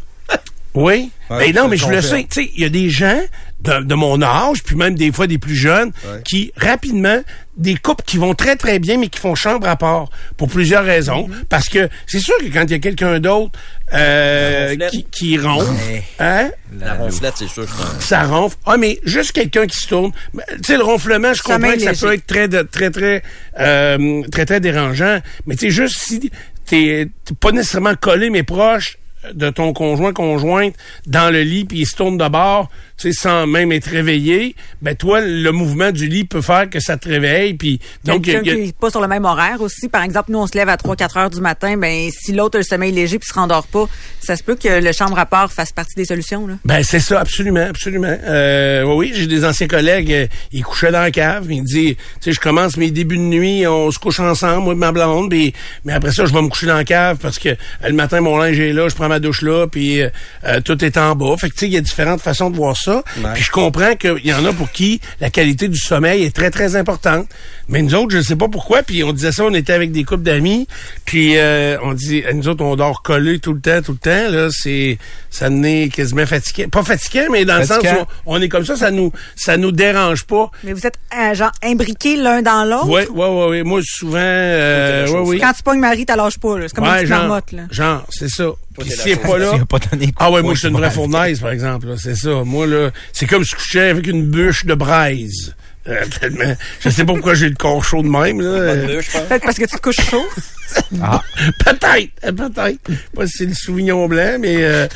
Oui. 0.75 1.11
Ouais, 1.29 1.51
ben 1.51 1.55
non, 1.63 1.67
mais 1.67 1.77
je 1.77 1.87
le 1.89 2.01
sais. 2.01 2.27
Tu 2.29 2.43
sais, 2.43 2.51
il 2.55 2.61
y 2.61 2.65
a 2.65 2.69
des 2.69 2.89
gens 2.89 3.19
de, 3.61 3.83
de 3.83 3.95
mon 3.95 4.21
âge, 4.21 4.63
puis 4.63 4.75
même 4.75 4.95
des 4.95 5.11
fois 5.11 5.27
des 5.27 5.37
plus 5.37 5.55
jeunes, 5.55 5.91
Ouais. 6.05 6.21
qui 6.23 6.51
rapidement, 6.55 7.21
des 7.57 7.75
couples 7.75 8.03
qui 8.05 8.17
vont 8.17 8.33
très 8.33 8.55
très 8.55 8.79
bien, 8.79 8.97
mais 8.97 9.09
qui 9.09 9.19
font 9.19 9.35
chambre 9.35 9.67
à 9.67 9.75
part 9.75 10.09
pour 10.37 10.47
plusieurs 10.47 10.85
raisons. 10.85 11.27
Mm-hmm. 11.27 11.43
Parce 11.49 11.67
que 11.67 11.89
c'est 12.07 12.19
sûr 12.21 12.35
que 12.37 12.45
quand 12.53 12.63
il 12.63 12.71
y 12.71 12.73
a 12.75 12.79
quelqu'un 12.79 13.19
d'autre 13.19 13.51
euh, 13.93 14.75
qui, 14.89 15.03
qui 15.05 15.37
ronfle, 15.37 15.73
hein, 16.19 16.51
La 16.79 16.93
ronflette, 16.93 17.33
c'est 17.37 17.49
sûr. 17.49 17.65
ça 17.99 18.23
ronfle. 18.23 18.55
Ah, 18.65 18.77
mais 18.77 18.99
juste 19.03 19.33
quelqu'un 19.33 19.67
qui 19.67 19.77
se 19.77 19.87
tourne. 19.87 20.11
Ben, 20.33 20.43
Tu 20.57 20.57
sais, 20.63 20.77
le 20.77 20.83
ronflement, 20.83 21.33
je 21.33 21.41
comprends 21.41 21.73
que 21.73 21.79
ça 21.79 21.91
léger. 21.91 22.05
peut 22.07 22.13
être 22.13 22.27
très, 22.27 22.47
de- 22.47 22.61
très, 22.61 22.91
très, 22.91 23.23
euh, 23.59 24.21
très, 24.31 24.45
très 24.45 24.59
dérangeant. 24.61 25.19
Mais 25.47 25.55
tu 25.55 25.65
sais, 25.65 25.71
juste 25.71 25.97
si 25.99 26.19
t'es 26.19 26.29
t'es 26.65 27.09
pas 27.39 27.51
nécessairement 27.51 27.95
collé, 27.95 28.29
mais 28.29 28.43
proche 28.43 28.98
de 29.33 29.49
ton 29.49 29.73
conjoint, 29.73 30.13
conjointe, 30.13 30.73
dans 31.05 31.31
le 31.31 31.41
lit, 31.41 31.65
puis 31.65 31.79
il 31.79 31.85
se 31.85 31.95
tourne 31.95 32.17
de 32.17 32.27
bord, 32.27 32.69
tu 32.97 33.11
sais, 33.11 33.19
sans 33.21 33.47
même 33.47 33.71
être 33.71 33.87
réveillé, 33.89 34.55
ben 34.81 34.95
toi, 34.95 35.19
le 35.21 35.51
mouvement 35.51 35.91
du 35.91 36.07
lit 36.07 36.23
peut 36.25 36.41
faire 36.41 36.69
que 36.69 36.79
ça 36.79 36.97
te 36.97 37.07
réveille, 37.09 37.53
puis 37.53 37.79
donc... 38.05 38.27
il 38.27 38.33
y 38.33 38.35
a- 38.35 38.41
qui 38.41 38.55
n'est 38.55 38.71
pas 38.73 38.89
sur 38.89 39.01
le 39.01 39.07
même 39.07 39.25
horaire 39.25 39.61
aussi. 39.61 39.89
Par 39.89 40.03
exemple, 40.03 40.31
nous, 40.31 40.39
on 40.39 40.47
se 40.47 40.57
lève 40.57 40.69
à 40.69 40.75
3-4 40.77 41.17
heures 41.19 41.29
du 41.29 41.41
matin. 41.41 41.75
Ben, 41.77 42.09
si 42.11 42.31
l'autre 42.33 42.57
a 42.57 42.59
le 42.59 42.63
sommeil 42.63 42.91
léger 42.91 43.19
puis 43.19 43.27
se 43.29 43.33
rendort 43.33 43.67
pas, 43.67 43.87
ça 44.21 44.35
se 44.35 44.43
peut 44.43 44.55
que 44.55 44.81
le 44.81 44.91
chambre 44.91 45.17
à 45.19 45.25
part 45.25 45.51
fasse 45.51 45.71
partie 45.71 45.95
des 45.95 46.05
solutions, 46.05 46.47
là. 46.47 46.55
Ben 46.65 46.81
c'est 46.83 46.99
ça, 46.99 47.19
absolument, 47.19 47.65
absolument. 47.69 48.15
Euh, 48.23 48.83
oui, 48.83 49.11
j'ai 49.13 49.27
des 49.27 49.43
anciens 49.45 49.67
collègues, 49.67 50.11
euh, 50.13 50.27
ils 50.51 50.63
couchaient 50.63 50.91
dans 50.91 51.01
la 51.01 51.11
cave, 51.11 51.45
ils 51.49 51.61
me 51.61 51.67
disent, 51.67 51.95
tu 51.95 51.97
sais, 52.21 52.31
je 52.31 52.39
commence 52.39 52.77
mes 52.77 52.91
débuts 52.91 53.17
de 53.17 53.21
nuit, 53.23 53.67
on 53.67 53.91
se 53.91 53.99
couche 53.99 54.19
ensemble, 54.19 54.63
moi 54.63 54.73
et 54.73 54.77
ma 54.77 54.91
blonde, 54.91 55.29
puis 55.29 55.53
mais 55.85 55.93
après 55.93 56.11
ça, 56.11 56.25
je 56.25 56.33
vais 56.33 56.41
me 56.41 56.47
coucher 56.49 56.67
dans 56.67 56.75
la 56.75 56.83
cave 56.85 57.17
parce 57.21 57.37
que 57.39 57.49
euh, 57.49 57.55
le 57.83 57.93
matin, 57.93 58.21
mon 58.21 58.37
linge 58.37 58.59
est 58.59 58.73
là, 58.73 58.87
je 58.87 58.95
prends 58.95 59.08
ma 59.09 59.19
douche 59.19 59.41
là, 59.41 59.67
puis 59.67 60.01
euh, 60.01 60.09
euh, 60.45 60.61
tout 60.61 60.83
est 60.83 60.97
en 60.97 61.15
bas. 61.15 61.35
Fait 61.37 61.49
que 61.49 61.53
tu 61.53 61.59
sais, 61.59 61.67
il 61.67 61.73
y 61.73 61.77
a 61.77 61.81
différentes 61.81 62.21
façons 62.21 62.49
de 62.49 62.55
voir 62.55 62.77
ça. 62.77 63.03
Puis 63.33 63.43
je 63.43 63.51
comprends 63.51 63.95
qu'il 63.95 64.25
y 64.25 64.33
en 64.33 64.45
a 64.45 64.53
pour 64.53 64.71
qui 64.71 65.01
la 65.19 65.29
qualité 65.29 65.67
du 65.67 65.77
sommeil 65.77 66.23
est 66.23 66.35
très, 66.35 66.51
très 66.51 66.75
importante. 66.75 67.27
Mais 67.69 67.83
nous 67.83 67.93
autres, 67.93 68.15
je 68.15 68.21
sais 68.21 68.35
pas 68.35 68.47
pourquoi, 68.47 68.81
puis 68.81 69.03
on 69.03 69.13
disait 69.13 69.31
ça, 69.31 69.43
on 69.45 69.53
était 69.53 69.73
avec 69.73 69.91
des 69.91 70.03
couples 70.03 70.23
d'amis, 70.23 70.67
puis 71.05 71.37
euh, 71.37 71.77
on 71.83 71.93
dit, 71.93 72.23
nous 72.33 72.47
autres, 72.47 72.63
on 72.65 72.75
dort 72.75 73.03
collés 73.03 73.37
tout 73.39 73.53
le 73.53 73.61
temps, 73.61 73.81
tout 73.83 73.91
le 73.91 73.97
temps, 73.99 74.31
là, 74.31 74.49
c'est, 74.51 74.97
ça 75.29 75.49
nous 75.51 75.63
est 75.65 75.89
quasiment 75.93 76.25
fatigué. 76.25 76.65
Pas 76.67 76.81
fatigué, 76.83 77.27
mais 77.31 77.45
dans 77.45 77.59
le 77.59 77.65
sens 77.65 77.83
où 77.83 78.05
on 78.25 78.41
est 78.41 78.49
comme 78.49 78.65
ça, 78.65 78.75
ça 78.75 78.89
nous, 78.89 79.11
ça 79.35 79.55
nous 79.57 79.71
dérange 79.71 80.23
pas. 80.25 80.49
Mais 80.63 80.73
vous 80.73 80.87
êtes, 80.87 80.97
euh, 81.15 81.33
genre, 81.35 81.51
imbriqués 81.63 82.17
l'un 82.17 82.41
dans 82.41 82.65
l'autre? 82.67 82.87
Ouais, 82.89 83.07
ouais, 83.07 83.27
ouais, 83.27 83.47
ouais. 83.49 83.63
Moi, 83.63 83.81
souvent, 83.83 84.17
euh, 84.17 85.07
ouais, 85.07 85.19
oui. 85.25 85.39
Quand 85.39 85.53
tu 85.53 85.61
pognes 85.61 85.79
Marie, 85.79 86.05
t'as 86.05 86.15
pas, 86.15 86.57
là. 86.57 86.67
C'est 86.67 86.73
comme 86.75 86.85
une 86.85 86.89
Ouais, 86.89 86.95
petite 86.97 87.09
genre, 87.09 87.19
marmotte, 87.19 87.51
là. 87.51 87.61
genre, 87.69 88.05
c'est 88.09 88.29
ça. 88.29 88.45
Puis 88.79 89.11
est 89.11 89.15
pas 89.21 89.37
là, 89.37 89.51
pas 89.69 89.77
donné 89.91 90.11
Ah 90.17 90.31
ouais, 90.31 90.41
moi, 90.41 90.53
je 90.53 90.59
suis 90.59 90.67
une 90.69 90.77
vraie 90.77 90.89
fournaise, 90.89 91.39
par 91.39 91.51
exemple. 91.51 91.87
là, 91.87 91.95
C'est 91.97 92.15
ça. 92.15 92.43
Moi, 92.45 92.65
là, 92.65 92.89
c'est 93.13 93.27
comme 93.27 93.43
si 93.43 93.51
je 93.51 93.55
couchais 93.57 93.89
avec 93.89 94.07
une 94.07 94.23
bûche 94.25 94.65
de 94.65 94.73
braise. 94.73 95.53
Euh, 95.89 96.05
tellement- 96.19 96.55
je 96.79 96.89
sais 96.89 97.03
pas 97.05 97.13
pourquoi 97.13 97.33
j'ai 97.33 97.49
le 97.49 97.55
corps 97.55 97.83
chaud 97.83 98.01
de 98.03 98.07
même. 98.07 98.41
Là. 98.41 98.67
Pas 98.67 98.75
de 98.75 98.85
bûche, 98.85 99.05
je 99.07 99.11
pense. 99.17 99.21
Peut-être 99.27 99.43
parce 99.43 99.57
que 99.57 99.65
tu 99.65 99.75
te 99.75 99.81
couches 99.81 100.01
chaud. 100.01 100.25
Ah, 101.01 101.21
peut-être, 101.65 102.09
euh, 102.25 102.31
peut-être. 102.31 102.79
Pas 103.15 103.25
si 103.27 103.37
c'est 103.39 103.45
le 103.45 103.53
Sauvignon 103.53 104.07
blanc, 104.07 104.37
mais 104.39 104.57
euh, 104.59 104.87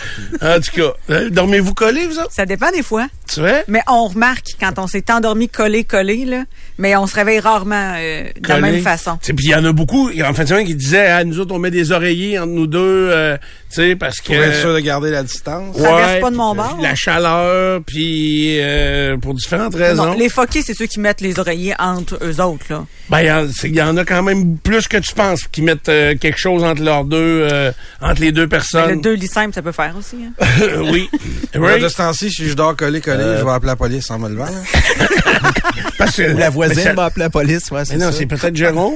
en 0.41 0.59
tout 0.59 0.71
cas, 0.75 0.93
euh, 1.09 1.29
dormez-vous 1.29 1.73
collés, 1.73 2.05
vous 2.07 2.17
autres? 2.19 2.31
Ça 2.31 2.45
dépend 2.45 2.71
des 2.71 2.83
fois. 2.83 3.07
Tu 3.31 3.39
vois? 3.39 3.61
Mais 3.67 3.81
on 3.87 4.07
remarque 4.07 4.47
quand 4.59 4.77
on 4.77 4.87
s'est 4.87 5.05
endormi 5.11 5.49
collé, 5.49 5.83
collé, 5.83 6.25
là. 6.25 6.43
Mais 6.77 6.95
on 6.95 7.07
se 7.07 7.15
réveille 7.15 7.39
rarement 7.39 7.93
euh, 7.97 8.23
de 8.39 8.47
la 8.49 8.59
même 8.59 8.81
façon. 8.81 9.17
Tu 9.21 9.27
sais, 9.27 9.33
Puis 9.33 9.45
il 9.47 9.51
y 9.51 9.55
en 9.55 9.65
a 9.65 9.71
beaucoup, 9.71 10.09
il 10.09 10.17
y 10.17 10.21
a 10.21 10.29
en 10.29 10.33
fait 10.33 10.45
semaine 10.47 10.65
qui 10.65 10.75
disaient, 10.75 11.07
ah, 11.07 11.23
nous 11.23 11.39
autres, 11.39 11.53
on 11.55 11.59
met 11.59 11.71
des 11.71 11.91
oreillers 11.91 12.37
entre 12.39 12.51
nous 12.51 12.67
deux, 12.67 12.79
euh, 13.11 13.37
tu 13.69 13.75
sais, 13.81 13.95
parce 13.95 14.17
que... 14.19 14.33
Pour 14.33 14.43
être 14.43 14.59
sûr 14.61 14.73
de 14.73 14.79
garder 14.79 15.09
la 15.11 15.23
distance. 15.23 15.77
Ça 15.77 15.95
verse 15.95 16.21
pas 16.21 16.29
de 16.31 16.35
mon 16.35 16.53
bord. 16.55 16.77
La 16.81 16.95
chaleur, 16.95 17.81
puis 17.85 18.57
euh, 18.59 19.17
pour 19.17 19.33
différentes 19.33 19.75
raisons. 19.75 20.05
Non, 20.07 20.13
les 20.13 20.29
foqués, 20.29 20.61
c'est 20.61 20.73
ceux 20.73 20.85
qui 20.87 20.99
mettent 20.99 21.21
les 21.21 21.39
oreillers 21.39 21.73
entre 21.79 22.19
eux 22.23 22.41
autres, 22.41 22.65
là. 22.69 22.85
Ben, 23.09 23.21
il 23.21 23.27
y 23.27 23.31
en- 23.31 23.47
c'est- 23.53 23.69
il 23.69 23.75
y, 23.75 23.81
en 23.81 23.95
a 23.97 24.05
quand 24.05 24.23
même 24.23 24.57
plus 24.57 24.87
que 24.87 24.97
tu 24.97 25.13
penses 25.13 25.43
qui 25.51 25.61
mettent 25.63 25.89
euh, 25.89 26.15
quelque 26.15 26.37
chose 26.37 26.63
entre 26.63 26.81
leurs 26.83 27.05
deux, 27.05 27.47
euh, 27.51 27.71
entre 28.01 28.21
les 28.21 28.31
deux 28.31 28.43
Mais 28.43 28.47
personnes. 28.47 28.89
le 28.91 29.01
deux 29.01 29.13
lits 29.13 29.27
simples, 29.27 29.53
ça 29.53 29.61
peut 29.61 29.71
faire 29.71 29.95
aussi. 29.97 30.17
Hein. 30.23 30.45
oui. 30.91 31.09
Moi. 31.55 31.79
De 31.79 31.87
ce 31.87 31.97
temps-ci, 31.97 32.29
si 32.31 32.47
je 32.49 32.53
dors 32.53 32.75
collé, 32.75 33.01
collé, 33.01 33.23
je 33.39 33.43
vais 33.43 33.51
appeler 33.51 33.67
la 33.71 33.75
police 33.75 34.09
en 34.11 34.19
me 34.19 34.29
levant. 34.29 34.45
Parce 35.97 36.15
que, 36.17 36.33
Ou 36.33 36.37
la 36.37 36.49
voisine 36.49 36.83
ça- 36.83 36.93
va 36.93 37.05
appeler 37.05 37.23
la 37.25 37.29
police, 37.29 37.69
ouais, 37.71 37.85
c'est 37.85 37.97
non, 37.97 38.11
c'est 38.11 38.25
peut-être 38.25 38.55
Jérôme. 38.55 38.93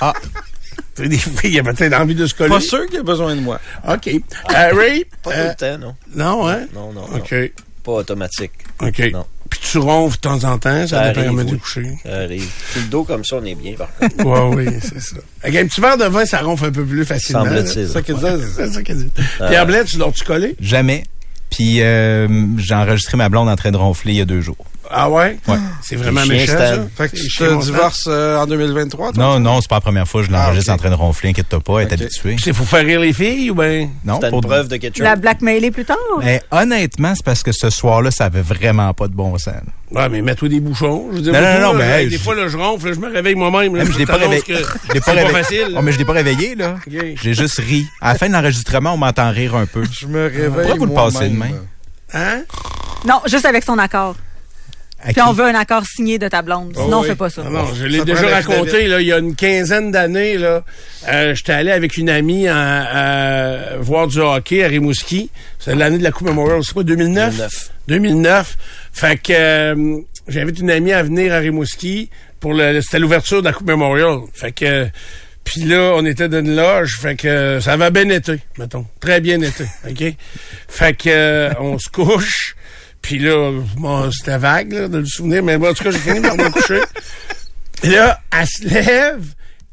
Ah. 0.00 0.12
Des 0.98 1.16
fois, 1.16 1.40
il 1.44 1.54
y 1.54 1.58
a 1.58 1.62
peut-être 1.62 1.94
envie 1.94 2.14
de 2.14 2.26
se 2.26 2.34
coller. 2.34 2.50
Pas 2.50 2.60
sûr 2.60 2.86
qu'il 2.86 2.98
a 2.98 3.02
besoin 3.02 3.36
de 3.36 3.40
moi. 3.40 3.60
OK. 3.88 4.08
Euh, 4.08 4.20
Ray? 4.74 5.04
Pas 5.22 5.30
euh, 5.30 5.42
tout 5.44 5.64
le 5.64 5.78
temps, 5.78 5.78
non. 5.78 5.94
non, 6.14 6.48
hein? 6.48 6.60
Non, 6.74 6.92
non, 6.92 7.02
non. 7.08 7.16
OK. 7.18 7.34
Pas 7.84 7.92
automatique. 7.92 8.52
OK. 8.82 8.98
Non. 9.12 9.24
Puis 9.50 9.60
tu 9.62 9.78
ronfles 9.78 10.16
de 10.16 10.20
temps 10.20 10.44
en 10.44 10.58
temps, 10.58 10.86
ça, 10.86 10.88
Ça 10.88 11.08
dépend 11.08 11.20
arrive, 11.20 11.36
comment 11.36 11.50
oui. 11.50 11.58
couché. 11.58 11.82
Ça 12.04 12.16
arrive. 12.16 12.48
Le 12.76 12.82
dos 12.82 13.04
comme 13.04 13.24
ça, 13.24 13.36
on 13.36 13.44
est 13.44 13.54
bien, 13.54 13.74
par 13.74 13.88
contre. 13.96 14.24
Ouais, 14.24 14.66
oui, 14.66 14.78
c'est 14.82 15.00
ça. 15.00 15.16
Avec 15.42 15.56
un 15.62 15.66
petit 15.66 15.80
verre 15.80 15.96
de 15.96 16.04
vin, 16.04 16.24
ça 16.26 16.40
ronfle 16.40 16.66
un 16.66 16.72
peu 16.72 16.84
plus 16.84 17.04
facilement. 17.04 17.44
C'est 17.66 17.86
ça 17.86 18.02
qu'il 18.02 18.14
disait. 18.16 18.36
C'est 18.56 18.70
ça 18.72 18.82
qu'il 18.82 18.96
dit. 18.96 19.10
Ah. 19.40 19.48
Pierre 19.48 19.66
Blais, 19.66 19.84
tu 19.84 19.96
dors-tu 19.96 20.24
collé? 20.24 20.54
Jamais. 20.60 21.04
Puis 21.50 21.80
euh, 21.80 22.28
j'ai 22.58 22.74
enregistré 22.74 23.16
ma 23.16 23.28
blonde 23.30 23.48
en 23.48 23.56
train 23.56 23.70
de 23.70 23.76
ronfler 23.78 24.12
il 24.12 24.18
y 24.18 24.20
a 24.20 24.26
deux 24.26 24.42
jours. 24.42 24.58
Ah 24.90 25.10
ouais? 25.10 25.38
Ouais. 25.46 25.56
C'est 25.82 25.96
vraiment 25.96 26.24
méchant, 26.26 26.52
ça? 26.52 26.86
Fait 26.96 27.08
que 27.10 27.16
tu 27.16 27.28
te 27.28 27.62
divorces 27.62 28.06
euh, 28.08 28.38
en 28.38 28.46
2023, 28.46 29.12
toi? 29.12 29.22
Non, 29.22 29.40
non, 29.40 29.60
c'est 29.60 29.68
pas 29.68 29.76
la 29.76 29.80
première 29.80 30.08
fois 30.08 30.22
que 30.22 30.28
je 30.28 30.32
l'enregistre 30.32 30.70
Ah, 30.70 30.74
ok. 30.74 30.78
en 30.78 30.82
train 30.82 30.90
de 30.90 30.94
ronfler, 30.94 31.30
inquiète-toi 31.30 31.60
pas, 31.60 31.80
elle 31.80 31.88
est 31.88 31.92
Ok. 31.94 32.00
habituée. 32.00 32.36
C'est 32.42 32.52
pour 32.52 32.66
faire 32.66 32.84
rire 32.84 33.00
les 33.00 33.12
filles 33.12 33.50
ou 33.50 33.54
ben? 33.54 33.90
Non, 34.04 34.18
T'as 34.18 34.28
une 34.28 34.30
pour- 34.32 34.40
preuve 34.40 34.68
de 34.68 34.76
quelque 34.76 34.96
chose. 34.96 35.04
La 35.04 35.16
blackmailer 35.16 35.70
plus 35.70 35.84
tard. 35.84 35.96
Mais 36.22 36.42
honnêtement, 36.50 37.12
c'est 37.14 37.24
parce 37.24 37.42
que 37.42 37.52
ce 37.52 37.70
soir-là, 37.70 38.10
ça 38.10 38.24
avait 38.26 38.40
vraiment 38.42 38.92
pas 38.94 39.08
de 39.08 39.14
bon 39.14 39.36
sens. 39.38 39.54
là. 39.54 39.62
Ouais, 40.02 40.08
mais 40.10 40.20
mets-toi 40.20 40.48
des 40.50 40.60
bouchons. 40.60 41.06
Je 41.12 41.16
veux 41.16 41.22
dire, 41.22 41.32
Non, 41.32 41.40
non, 41.40 41.60
non, 41.72 41.78
là, 41.78 41.84
mais 41.98 42.06
des 42.06 42.18
fois, 42.18 42.34
là, 42.34 42.46
je 42.48 42.56
ronfle, 42.58 42.88
là, 42.88 42.92
je 42.94 43.00
me 43.00 43.10
réveille 43.10 43.34
moi-même. 43.34 43.74
là, 43.74 43.84
Même, 43.84 43.92
je 43.92 43.98
l'ai 43.98 44.04
pas 44.06 44.16
réveillé. 44.16 44.42
C'est 44.92 45.04
pas 45.04 45.12
réveillé. 45.12 45.32
facile. 45.32 45.74
Oh, 45.76 45.80
mais 45.82 45.92
je 45.92 45.98
l'ai 45.98 46.04
pas 46.04 46.12
réveillé, 46.12 46.54
là. 46.54 46.74
J'ai 46.86 47.34
juste 47.34 47.58
ri. 47.58 47.86
À 48.00 48.12
la 48.12 48.18
fin 48.18 48.28
de 48.28 48.32
l'enregistrement, 48.34 48.92
on 48.94 48.98
m'entend 48.98 49.30
rire 49.30 49.54
un 49.56 49.64
peu. 49.66 49.82
Je 49.90 50.06
me 50.06 50.24
réveille. 50.24 50.50
Pourquoi 50.50 50.74
vous 50.76 50.86
le 50.86 50.92
passez 50.94 51.28
demain? 51.28 51.50
Hein? 52.12 52.42
Non, 53.06 53.20
juste 53.26 53.44
avec 53.46 53.64
son 53.64 53.78
accord. 53.78 54.16
Puis 55.04 55.14
qui? 55.14 55.20
on 55.20 55.32
veut 55.32 55.44
un 55.44 55.54
accord 55.54 55.84
signé 55.86 56.18
de 56.18 56.26
ta 56.28 56.42
blonde. 56.42 56.72
Sinon, 56.74 56.98
Oh, 56.98 57.00
on 57.00 57.02
fait 57.04 57.14
pas 57.14 57.30
ça. 57.30 57.42
Ah 57.46 57.50
non, 57.50 57.66
je 57.74 57.86
l'ai 57.86 58.04
déjà 58.04 58.28
raconté, 58.28 58.88
là, 58.88 59.00
il 59.00 59.06
y 59.06 59.12
a 59.12 59.18
une 59.18 59.36
quinzaine 59.36 59.92
d'années, 59.92 60.36
là. 60.38 60.64
Euh, 61.08 61.34
j'étais 61.34 61.52
allé 61.52 61.70
avec 61.70 61.96
une 61.96 62.10
amie 62.10 62.48
à, 62.48 62.56
à 63.74 63.76
voir 63.78 64.08
du 64.08 64.18
hockey 64.18 64.64
à 64.64 64.68
Rimouski. 64.68 65.30
C'est 65.60 65.74
l'année 65.76 65.98
de 65.98 66.02
la 66.02 66.10
Coupe 66.10 66.26
Memorial. 66.26 66.60
C'est 66.64 66.72
quoi, 66.72 66.82
2009? 66.84 67.36
2009. 67.36 67.70
2009. 67.88 68.56
Fait 68.92 69.16
que 69.16 69.32
euh, 69.32 69.98
j'invite 70.26 70.58
une 70.58 70.70
amie 70.70 70.92
à 70.92 71.02
venir 71.04 71.32
à 71.32 71.38
Rimouski 71.38 72.10
pour 72.40 72.52
le, 72.54 72.80
c'était 72.80 72.98
l'ouverture 72.98 73.40
de 73.40 73.46
la 73.46 73.52
Coupe 73.52 73.68
Memorial. 73.68 74.18
Fait 74.34 74.52
que 74.52 74.88
puis 75.44 75.62
là, 75.62 75.92
on 75.96 76.04
était 76.04 76.28
dans 76.28 76.40
une 76.40 76.54
loge, 76.54 76.98
fait 77.00 77.16
que 77.16 77.58
ça 77.62 77.78
va 77.78 77.88
bien 77.88 78.06
été, 78.10 78.38
mettons. 78.58 78.84
Très 79.00 79.22
bien 79.22 79.40
été, 79.40 79.64
OK? 79.88 80.14
Fait 80.68 80.92
que 80.94 81.08
euh, 81.08 81.50
on 81.58 81.78
se 81.78 81.88
couche, 81.88 82.54
puis 83.02 83.18
là, 83.18 83.52
bon, 83.76 84.10
c'était 84.10 84.38
vague, 84.38 84.72
là, 84.72 84.88
de 84.88 84.98
le 84.98 85.06
souvenir, 85.06 85.42
mais 85.42 85.56
bon, 85.58 85.70
en 85.70 85.74
tout 85.74 85.84
cas, 85.84 85.90
j'ai 85.90 85.98
fini 85.98 86.20
par 86.20 86.36
me 86.36 86.50
coucher. 86.50 86.80
Et 87.84 87.88
là, 87.90 88.20
elle 88.36 88.46
se 88.46 88.66
lève 88.66 89.22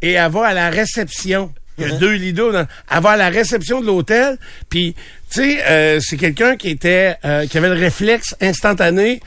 et 0.01 0.11
elle 0.13 0.31
va 0.31 0.47
à 0.47 0.53
la 0.53 0.69
réception. 0.69 1.51
Il 1.77 1.88
y 1.88 1.91
a 1.91 1.95
deux 1.97 2.13
lits 2.13 2.31
d'eau. 2.33 2.51
dans- 2.53 2.65
Elle 2.89 3.01
va 3.01 3.11
à 3.11 3.17
la 3.17 3.29
réception 3.29 3.81
de 3.81 3.88
l'hôtel. 3.88 4.38
Puis, 4.69 4.95
tu 5.29 5.41
sais, 5.41 5.63
euh, 5.67 5.99
c'est 6.01 6.15
quelqu'un 6.15 6.55
qui 6.55 6.69
était, 6.69 7.17
euh, 7.25 7.45
qui 7.47 7.57
avait 7.57 7.67
le 7.67 7.75
réflexe 7.75 8.33
instantané 8.39 9.19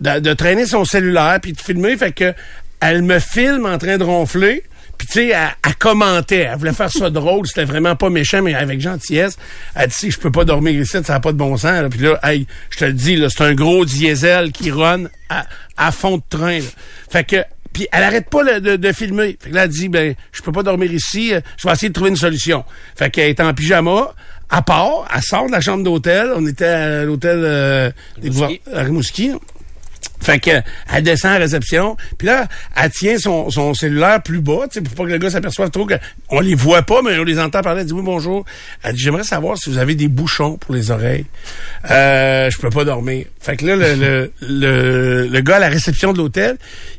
de, 0.00 0.18
de 0.20 0.32
traîner 0.32 0.64
son 0.64 0.84
cellulaire 0.86 1.38
puis 1.42 1.52
de 1.52 1.60
filmer. 1.60 1.96
Fait 1.98 2.12
que 2.12 2.32
elle 2.80 3.02
me 3.02 3.18
filme 3.18 3.66
en 3.66 3.76
train 3.76 3.98
de 3.98 4.04
ronfler. 4.04 4.62
Puis 4.98 5.06
tu 5.06 5.12
sais, 5.14 5.28
elle, 5.28 5.48
elle 5.66 5.74
commentait. 5.76 6.48
Elle 6.50 6.58
voulait 6.58 6.72
faire 6.72 6.90
ça 6.90 7.10
drôle. 7.10 7.46
C'était 7.46 7.64
vraiment 7.64 7.96
pas 7.96 8.10
méchant, 8.10 8.42
mais 8.42 8.54
avec 8.54 8.80
gentillesse. 8.80 9.36
Elle 9.74 9.88
dit, 9.88 10.10
je 10.10 10.18
peux 10.18 10.30
pas 10.30 10.44
dormir 10.44 10.80
ici, 10.80 10.96
ça 11.04 11.12
n'a 11.14 11.20
pas 11.20 11.32
de 11.32 11.38
bon 11.38 11.56
sens. 11.56 11.82
là. 11.82 11.88
Puis 11.88 12.00
là, 12.00 12.18
hey, 12.22 12.46
je 12.70 12.78
te 12.78 12.84
le 12.84 12.92
dis, 12.92 13.16
là, 13.16 13.28
c'est 13.28 13.44
un 13.44 13.54
gros 13.54 13.84
diesel 13.84 14.52
qui 14.52 14.70
run 14.70 15.04
à, 15.28 15.44
à 15.76 15.90
fond 15.92 16.18
de 16.18 16.22
train. 16.28 16.58
là. 16.58 16.64
Fait 17.10 17.24
que 17.24 17.36
puis 17.72 17.88
elle 17.90 18.04
arrête 18.04 18.30
pas 18.30 18.44
là, 18.44 18.60
de, 18.60 18.76
de 18.76 18.92
filmer. 18.92 19.36
Fait 19.40 19.50
que 19.50 19.54
là, 19.54 19.64
elle 19.64 19.70
dit, 19.70 19.88
ben, 19.88 20.14
je 20.32 20.42
peux 20.42 20.52
pas 20.52 20.62
dormir 20.62 20.92
ici, 20.92 21.34
euh, 21.34 21.40
je 21.58 21.66
vais 21.66 21.74
essayer 21.74 21.88
de 21.88 21.92
trouver 21.94 22.10
une 22.10 22.16
solution. 22.16 22.64
Fait 22.94 23.10
qu'elle 23.10 23.30
est 23.30 23.40
en 23.40 23.52
pyjama, 23.52 24.14
à 24.48 24.62
part, 24.62 25.08
elle 25.12 25.22
sort 25.22 25.46
de 25.48 25.52
la 25.52 25.60
chambre 25.60 25.82
d'hôtel. 25.82 26.30
On 26.36 26.46
était 26.46 26.66
à 26.66 27.04
l'hôtel 27.04 27.40
euh, 27.42 27.90
des 28.18 28.28
Rimouski. 28.30 28.60
à 28.72 28.82
Rimouski. 28.82 29.32
Fait 30.20 30.38
que 30.38 30.50
elle 30.92 31.02
descend 31.02 31.32
à 31.32 31.36
réception, 31.36 31.96
puis 32.16 32.26
là, 32.26 32.46
elle 32.76 32.90
tient 32.90 33.18
son, 33.18 33.50
son 33.50 33.74
cellulaire 33.74 34.22
plus 34.22 34.40
bas, 34.40 34.62
tu 34.70 34.74
sais, 34.78 34.80
pour 34.80 34.94
pas 34.94 35.04
que 35.04 35.10
le 35.10 35.18
gars 35.18 35.30
s'aperçoive 35.30 35.70
trop 35.70 35.84
que 35.84 35.94
on 36.30 36.40
les 36.40 36.54
voit 36.54 36.82
pas, 36.82 37.02
mais 37.02 37.18
on 37.18 37.24
les 37.24 37.38
entend 37.38 37.60
parler. 37.60 37.82
Elle 37.82 37.86
dit 37.88 37.92
oui 37.92 38.02
bonjour. 38.02 38.44
Elle 38.82 38.94
dit 38.94 39.02
j'aimerais 39.02 39.24
savoir 39.24 39.58
si 39.58 39.70
vous 39.70 39.78
avez 39.78 39.94
des 39.94 40.08
bouchons 40.08 40.56
pour 40.56 40.74
les 40.74 40.90
oreilles. 40.90 41.26
Euh, 41.90 42.48
je 42.50 42.58
peux 42.58 42.70
pas 42.70 42.84
dormir. 42.84 43.26
Fait 43.40 43.56
que 43.56 43.66
là, 43.66 43.76
le, 43.76 43.94
le, 43.94 44.32
le, 44.40 45.26
le 45.28 45.40
gars 45.40 45.56
à 45.56 45.60
la 45.60 45.68
réception 45.68 46.12
de 46.12 46.18
l'hôtel, 46.18 46.56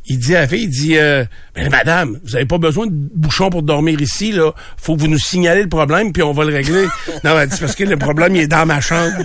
il 0.08 0.19
dit 0.19 0.36
à 0.36 0.41
la 0.41 0.47
fille, 0.47 0.63
il 0.63 0.69
dit 0.69 0.97
euh, 0.97 1.25
madame, 1.71 2.19
vous 2.23 2.36
avez 2.36 2.45
pas 2.45 2.58
besoin 2.60 2.86
de 2.86 2.91
bouchons 2.93 3.49
pour 3.49 3.63
dormir 3.63 3.99
ici, 4.01 4.32
là. 4.32 4.51
Faut 4.78 4.95
que 4.95 5.01
vous 5.01 5.08
nous 5.08 5.17
signalez 5.17 5.63
le 5.63 5.69
problème, 5.69 6.12
puis 6.12 6.21
on 6.21 6.34
va 6.34 6.45
le 6.45 6.54
régler. 6.54 6.86
non, 7.23 7.39
elle 7.39 7.49
dit 7.49 7.58
parce 7.60 7.75
que 7.75 7.84
le 7.84 7.97
problème 7.97 8.36
il 8.36 8.43
est 8.43 8.47
dans 8.47 8.65
ma 8.65 8.82
chambre. 8.82 9.17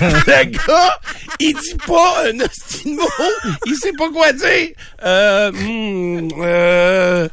le 0.26 0.44
gars, 0.44 1.00
il 1.40 1.54
dit 1.54 1.76
pas 1.86 2.24
un 2.26 2.32
mot. 2.34 3.08
Il 3.66 3.74
sait 3.76 3.92
pas 3.96 4.08
quoi 4.10 4.32
dire. 4.32 4.68
Euh, 5.04 5.52
hmm, 5.52 6.28
euh, 6.40 7.28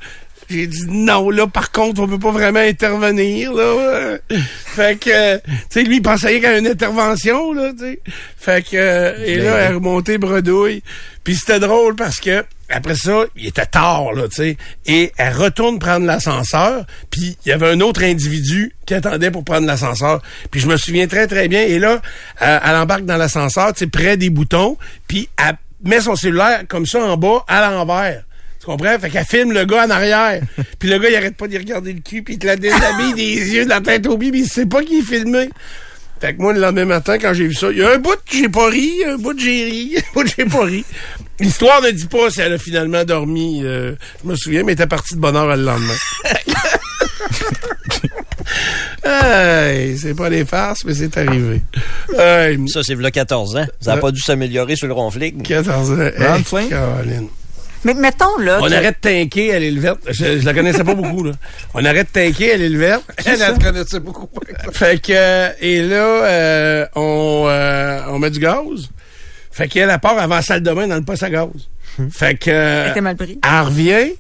j'ai 0.50 0.68
dit 0.68 0.86
non, 0.88 1.30
là, 1.30 1.48
par 1.48 1.72
contre, 1.72 2.02
on 2.02 2.08
peut 2.08 2.20
pas 2.20 2.32
vraiment 2.32 2.60
intervenir, 2.60 3.54
là. 3.54 4.18
Fait 4.76 5.00
que, 5.00 5.38
tu 5.38 5.44
sais, 5.70 5.84
lui, 5.84 5.98
il 5.98 6.02
pensait 6.02 6.34
qu'il 6.34 6.44
y 6.44 6.46
avait 6.46 6.60
une 6.60 6.68
intervention, 6.68 7.54
là, 7.54 7.72
tu 7.74 7.80
sais. 7.80 8.00
Fait 8.38 8.64
que, 8.64 8.76
euh, 8.76 9.26
et 9.26 9.38
là, 9.38 9.58
elle 9.58 9.72
est 9.72 9.76
remontée 9.76 10.18
bredouille. 10.18 10.84
Puis 11.24 11.36
c'était 11.36 11.60
drôle 11.60 11.96
parce 11.96 12.18
que, 12.18 12.46
après 12.70 12.96
ça, 12.96 13.26
il 13.36 13.48
était 13.48 13.66
tard, 13.66 14.14
là, 14.14 14.28
tu 14.28 14.36
sais. 14.36 14.58
Et 14.86 15.12
elle 15.18 15.34
retourne 15.34 15.78
prendre 15.78 16.06
l'ascenseur, 16.06 16.86
puis 17.12 17.38
il 17.46 17.50
y 17.50 17.52
avait 17.52 17.70
un 17.70 17.80
autre 17.82 18.04
individu 18.04 18.76
qui 18.86 18.94
attendait 18.94 19.32
pour 19.32 19.44
prendre 19.44 19.68
l'ascenseur. 19.68 20.22
Puis 20.52 20.62
je 20.62 20.68
me 20.68 20.78
souviens 20.78 21.08
très, 21.08 21.28
très 21.28 21.48
bien. 21.48 21.62
Et 21.62 21.80
là, 21.80 22.02
euh, 22.42 22.60
elle 22.64 22.76
embarque 22.76 23.06
dans 23.06 23.18
l'ascenseur, 23.18 23.74
tu 23.74 23.80
sais, 23.80 23.88
près 23.88 24.18
des 24.18 24.30
boutons, 24.30 24.78
puis 25.08 25.30
elle 25.38 25.58
met 25.84 26.02
son 26.02 26.16
cellulaire 26.16 26.64
comme 26.68 26.86
ça 26.86 27.00
en 27.04 27.18
bas, 27.18 27.46
à 27.48 27.70
l'envers. 27.70 28.24
Tu 28.60 28.66
comprends? 28.66 28.98
Fait 28.98 29.12
qu'elle 29.12 29.26
filme 29.26 29.52
le 29.52 29.66
gars 29.66 29.86
en 29.86 29.90
arrière. 29.92 30.42
puis 30.80 30.90
le 30.90 30.98
gars, 30.98 31.10
il 31.10 31.16
arrête 31.16 31.38
pas 31.38 31.48
d'y 31.48 31.58
regarder 31.58 31.94
le 31.94 32.00
cul, 32.00 32.24
puis 32.24 32.36
il 32.36 32.40
te 32.40 32.48
la 32.48 32.56
déshabille 32.56 33.14
des 33.16 33.54
yeux 33.54 33.66
de 33.66 33.70
la 33.70 33.82
tête 33.82 34.08
au 34.08 34.18
pied, 34.18 34.32
mais 34.32 34.40
il 34.40 34.48
sait 34.48 34.66
pas 34.66 34.82
qui 34.84 35.00
est 35.00 35.04
filmé. 35.04 35.50
Fait 36.20 36.34
que 36.34 36.42
moi, 36.42 36.54
le 36.54 36.62
lendemain 36.62 36.86
matin, 36.86 37.18
quand 37.20 37.34
j'ai 37.34 37.48
vu 37.48 37.54
ça, 37.54 37.70
il 37.72 37.78
y 37.78 37.84
a 37.84 37.92
un 37.92 37.98
bout 37.98 38.16
que 38.16 38.36
j'ai 38.36 38.50
pas 38.50 38.70
ri, 38.70 39.04
un 39.06 39.18
bout 39.18 39.36
que 39.36 39.42
j'ai 39.42 39.66
ri, 39.66 39.96
un 39.98 40.14
bout 40.14 40.24
que 40.24 40.30
j'ai 40.36 40.46
pas 40.46 40.64
ri. 40.64 40.86
L'histoire 41.40 41.82
ne 41.82 41.92
dit 41.92 42.08
pas 42.08 42.30
si 42.30 42.42
elle 42.42 42.54
a 42.54 42.58
finalement 42.58 43.04
dormi, 43.04 43.62
euh, 43.64 43.94
je 44.24 44.30
me 44.30 44.36
souviens, 44.36 44.64
mais 44.64 44.72
elle 44.72 44.80
était 44.80 44.88
partie 44.88 45.16
de 45.16 45.20
bonne 45.20 45.36
heure 45.36 45.56
le 45.56 45.64
lendemain. 45.64 45.94
hey, 49.04 49.98
c'est 49.98 50.16
pas 50.16 50.30
des 50.30 50.46
farces, 50.46 50.84
mais 50.86 50.94
c'est 50.94 51.16
arrivé. 51.18 51.62
Hey, 52.18 52.58
Ça, 52.70 52.82
c'est 52.84 52.96
le 52.96 53.10
14 53.10 53.56
ans. 53.58 53.66
Ça 53.80 53.92
n'a 53.92 53.96
Ouais. 53.96 54.02
pas 54.02 54.12
dû 54.12 54.22
s'améliorer 54.22 54.76
sur 54.76 54.88
le 54.88 54.94
ronflic. 54.94 55.44
14 55.44 55.92
ans. 55.92 55.96
Ron 55.96 56.36
Hey, 56.36 56.44
Flynn? 56.44 56.70
Caroline. 56.70 57.28
Mais 57.84 57.94
mettons, 57.94 58.38
là. 58.40 58.60
On 58.62 58.68
que- 58.68 58.74
arrête 58.74 58.98
de 59.04 59.10
tanker 59.10 59.54
à 59.54 59.60
l'île 59.60 59.80
verte. 59.80 60.00
Je, 60.08 60.40
je 60.40 60.46
la 60.46 60.54
connaissais 60.56 60.84
pas 60.84 60.96
beaucoup, 60.96 61.24
là. 61.24 61.34
On 61.76 61.86
arrête 61.86 62.08
de 62.16 62.20
tanker 62.20 62.54
à 62.54 62.58
l'île 62.58 62.78
verte. 62.80 63.04
Elle, 63.26 63.40
elle 63.42 63.58
te 63.58 63.64
connaissait 63.64 64.00
beaucoup. 64.00 64.28
Fait 64.72 65.00
que, 65.00 65.12
euh, 65.14 65.50
et 65.62 65.84
là, 65.84 66.26
euh, 66.26 66.86
on, 66.96 67.46
euh, 67.48 68.00
on 68.10 68.18
met 68.20 68.32
du 68.32 68.40
gaz. 68.40 68.90
Fait 69.56 69.70
qu'elle, 69.70 69.90
elle 69.90 70.00
part 70.00 70.20
avant 70.20 70.36
la 70.36 70.42
salle 70.42 70.62
de 70.62 70.74
bain 70.74 70.86
dans 70.86 70.98
le 70.98 71.02
poste 71.02 71.24
à 71.24 71.30
gaz. 71.30 71.48
Fait 72.12 72.38
que, 72.38 72.52
Elle 72.52 72.92
était 72.92 73.00
mal 73.00 73.16
pris. 73.16 73.40
elle 73.42 73.62
revient. 73.62 74.12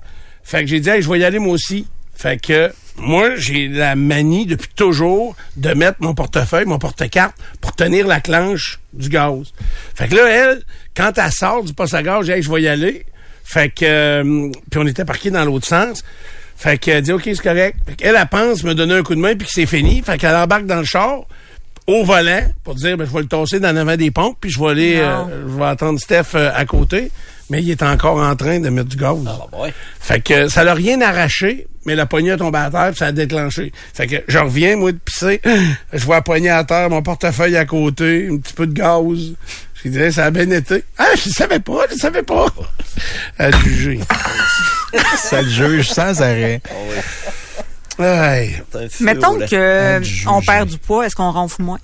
Fait 0.45 0.61
que 0.61 0.67
j'ai 0.67 0.79
dit, 0.79 0.87
hey, 0.87 1.01
je 1.01 1.09
vais 1.09 1.19
y 1.19 1.25
aller 1.25 1.39
moi 1.39 1.51
aussi. 1.51 1.87
Fait 2.15 2.41
que, 2.41 2.71
moi, 2.95 3.35
j'ai 3.35 3.67
la 3.67 3.97
manie 3.97 4.45
depuis 4.45 4.69
toujours 4.73 5.35
de 5.57 5.73
mettre 5.73 5.97
mon 5.99 6.13
portefeuille, 6.13 6.63
mon 6.63 6.79
porte-carte 6.79 7.35
pour 7.59 7.75
tenir 7.75 8.07
la 8.07 8.21
clenche 8.21 8.79
du 8.93 9.09
gaz. 9.09 9.51
Fait 9.93 10.07
que 10.07 10.15
là, 10.15 10.25
elle, 10.29 10.61
quand 10.95 11.11
elle 11.17 11.31
sort 11.33 11.65
du 11.65 11.73
poste 11.73 11.95
à 11.95 12.01
gaz, 12.01 12.25
j'ai 12.25 12.31
dit, 12.31 12.37
hey, 12.37 12.41
je 12.41 12.49
vais 12.49 12.61
y 12.61 12.67
aller. 12.69 13.05
Fait 13.43 13.67
que, 13.69 13.83
euh, 13.83 14.51
puis 14.71 14.79
on 14.79 14.87
était 14.87 15.03
parqués 15.03 15.31
dans 15.31 15.43
l'autre 15.43 15.67
sens. 15.67 16.01
Fait 16.55 16.77
qu'elle 16.77 17.01
dit, 17.01 17.11
OK, 17.11 17.23
c'est 17.25 17.41
correct. 17.41 17.77
Fait 17.85 17.95
qu'elle, 17.95 18.15
elle 18.15 18.27
pense 18.27 18.63
me 18.63 18.73
donner 18.73 18.93
un 18.93 19.03
coup 19.03 19.15
de 19.15 19.19
main 19.19 19.35
puis 19.35 19.45
que 19.45 19.53
c'est 19.53 19.65
fini. 19.65 20.01
Fait 20.01 20.17
qu'elle 20.17 20.33
embarque 20.33 20.65
dans 20.65 20.79
le 20.79 20.85
char 20.85 21.25
au 21.87 22.03
volant 22.03 22.41
pour 22.63 22.75
dire, 22.75 22.97
ben, 22.97 23.05
je 23.05 23.13
vais 23.13 23.21
le 23.21 23.27
tasser 23.27 23.59
dans 23.59 23.73
l'avant 23.73 23.95
des 23.95 24.11
pompes 24.11 24.37
puis 24.39 24.49
je 24.49 24.59
vais 24.59 24.69
aller, 24.69 24.95
euh, 24.97 25.47
je 25.47 25.57
vais 25.57 25.65
attendre 25.65 25.99
Steph 25.99 26.35
euh, 26.35 26.51
à 26.53 26.65
côté. 26.65 27.11
Mais 27.49 27.61
il 27.61 27.69
est 27.69 27.83
encore 27.83 28.17
en 28.17 28.35
train 28.35 28.59
de 28.59 28.69
mettre 28.69 28.89
du 28.89 28.97
gaz. 28.97 29.17
Ah, 29.27 29.57
ouais. 29.59 29.71
Fait 29.99 30.19
que 30.19 30.47
ça 30.47 30.63
l'a 30.63 30.73
rien 30.73 30.99
arraché, 31.01 31.67
mais 31.85 31.93
la 31.93 32.07
poignée 32.07 32.31
a 32.31 32.37
tombé 32.37 32.57
à 32.57 32.71
terre 32.71 32.87
puis 32.89 32.97
ça 32.97 33.07
a 33.07 33.11
déclenché. 33.11 33.71
Fait 33.93 34.07
que 34.07 34.15
je 34.27 34.39
reviens, 34.39 34.75
moi, 34.77 34.91
de 34.91 34.97
pisser. 34.97 35.41
Je 35.93 36.03
vois 36.05 36.15
la 36.15 36.21
poignée 36.23 36.49
à 36.49 36.63
terre, 36.63 36.89
mon 36.89 37.03
portefeuille 37.03 37.55
à 37.55 37.65
côté, 37.65 38.29
un 38.31 38.37
petit 38.37 38.53
peu 38.53 38.65
de 38.65 38.73
gaz. 38.73 39.35
J'ai 39.83 39.89
dit, 39.91 39.99
Hey, 39.99 40.11
ça 40.11 40.25
a 40.25 40.31
bien 40.31 40.49
été. 40.49 40.83
Ah, 40.97 41.09
je 41.15 41.29
savais 41.29 41.59
pas, 41.59 41.85
je 41.91 41.95
savais 41.95 42.23
pas. 42.23 42.47
À 43.37 43.51
juger. 43.51 43.99
Ça 45.17 45.41
le 45.41 45.49
juge 45.49 45.89
sans 45.89 46.21
arrêt. 46.21 46.61
Hey. 46.65 47.01
C'est 47.03 47.74
Mettons 48.99 49.31
roulant. 49.33 49.45
que 49.47 49.99
Juger. 50.03 50.27
on 50.27 50.41
perd 50.41 50.69
du 50.69 50.77
poids, 50.77 51.05
est-ce 51.05 51.15
qu'on 51.15 51.31
ronfle 51.31 51.61
moins? 51.61 51.79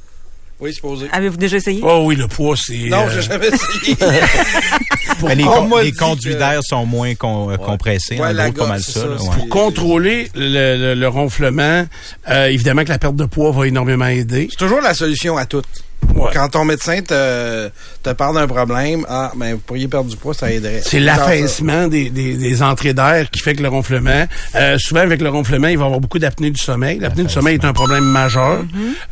Oui, 0.59 0.73
supposé. 0.73 1.07
Avez-vous 1.11 1.37
déjà 1.37 1.57
essayé? 1.57 1.81
Oh 1.83 2.03
oui, 2.05 2.15
le 2.15 2.27
poids, 2.27 2.55
c'est... 2.55 2.77
Non, 2.89 3.07
euh, 3.07 3.09
j'ai 3.15 3.21
jamais 3.23 3.47
essayé. 3.47 3.97
Mais 5.23 5.33
les, 5.35 5.43
con- 5.43 5.77
les 5.81 5.91
conduits 5.91 6.33
que- 6.33 6.37
d'air 6.37 6.59
sont 6.63 6.85
moins 6.85 7.15
con- 7.15 7.49
euh, 7.49 7.57
compressés. 7.57 8.15
Ouais, 8.19 8.27
en 8.27 8.33
la 8.33 8.51
gros, 8.51 8.67
ça. 8.67 8.77
ça, 8.79 9.05
là, 9.07 9.15
c'est- 9.17 9.23
ouais. 9.27 9.35
pour 9.37 9.49
contrôler 9.49 10.29
le, 10.35 10.77
le- 10.77 10.93
le 10.93 11.07
ronflement, 11.07 11.85
euh, 12.29 12.45
évidemment 12.45 12.83
que 12.83 12.89
la 12.89 12.99
perte 12.99 13.15
de 13.15 13.25
poids 13.25 13.51
va 13.51 13.67
énormément 13.67 14.05
aider. 14.05 14.47
C'est 14.51 14.57
toujours 14.57 14.81
la 14.81 14.93
solution 14.93 15.35
à 15.35 15.45
tout. 15.47 15.63
Ouais. 16.15 16.29
Quand 16.33 16.49
ton 16.49 16.65
médecin 16.65 17.01
te, 17.01 17.69
te 18.03 18.09
parle 18.11 18.35
d'un 18.35 18.47
problème, 18.47 19.05
ah, 19.09 19.31
ben, 19.35 19.53
vous 19.53 19.59
pourriez 19.59 19.87
perdre 19.87 20.09
du 20.09 20.17
poids, 20.17 20.33
ça 20.33 20.51
aiderait. 20.51 20.81
C'est 20.83 20.99
l'affaissement 20.99 21.87
des, 21.87 22.09
des, 22.09 22.35
des 22.35 22.63
entrées 22.63 22.93
d'air 22.93 23.29
qui 23.29 23.39
fait 23.39 23.55
que 23.55 23.61
le 23.63 23.69
ronflement. 23.69 24.27
Euh, 24.55 24.77
souvent, 24.77 25.01
avec 25.01 25.21
le 25.21 25.29
ronflement, 25.29 25.67
il 25.67 25.77
va 25.77 25.83
y 25.83 25.85
avoir 25.85 25.99
beaucoup 25.99 26.19
d'apnée 26.19 26.51
du 26.51 26.61
sommeil. 26.61 26.99
L'apnée 26.99 27.23
du 27.23 27.29
sommeil 27.29 27.55
est 27.55 27.65
un 27.65 27.73
problème 27.73 28.03
majeur. 28.03 28.63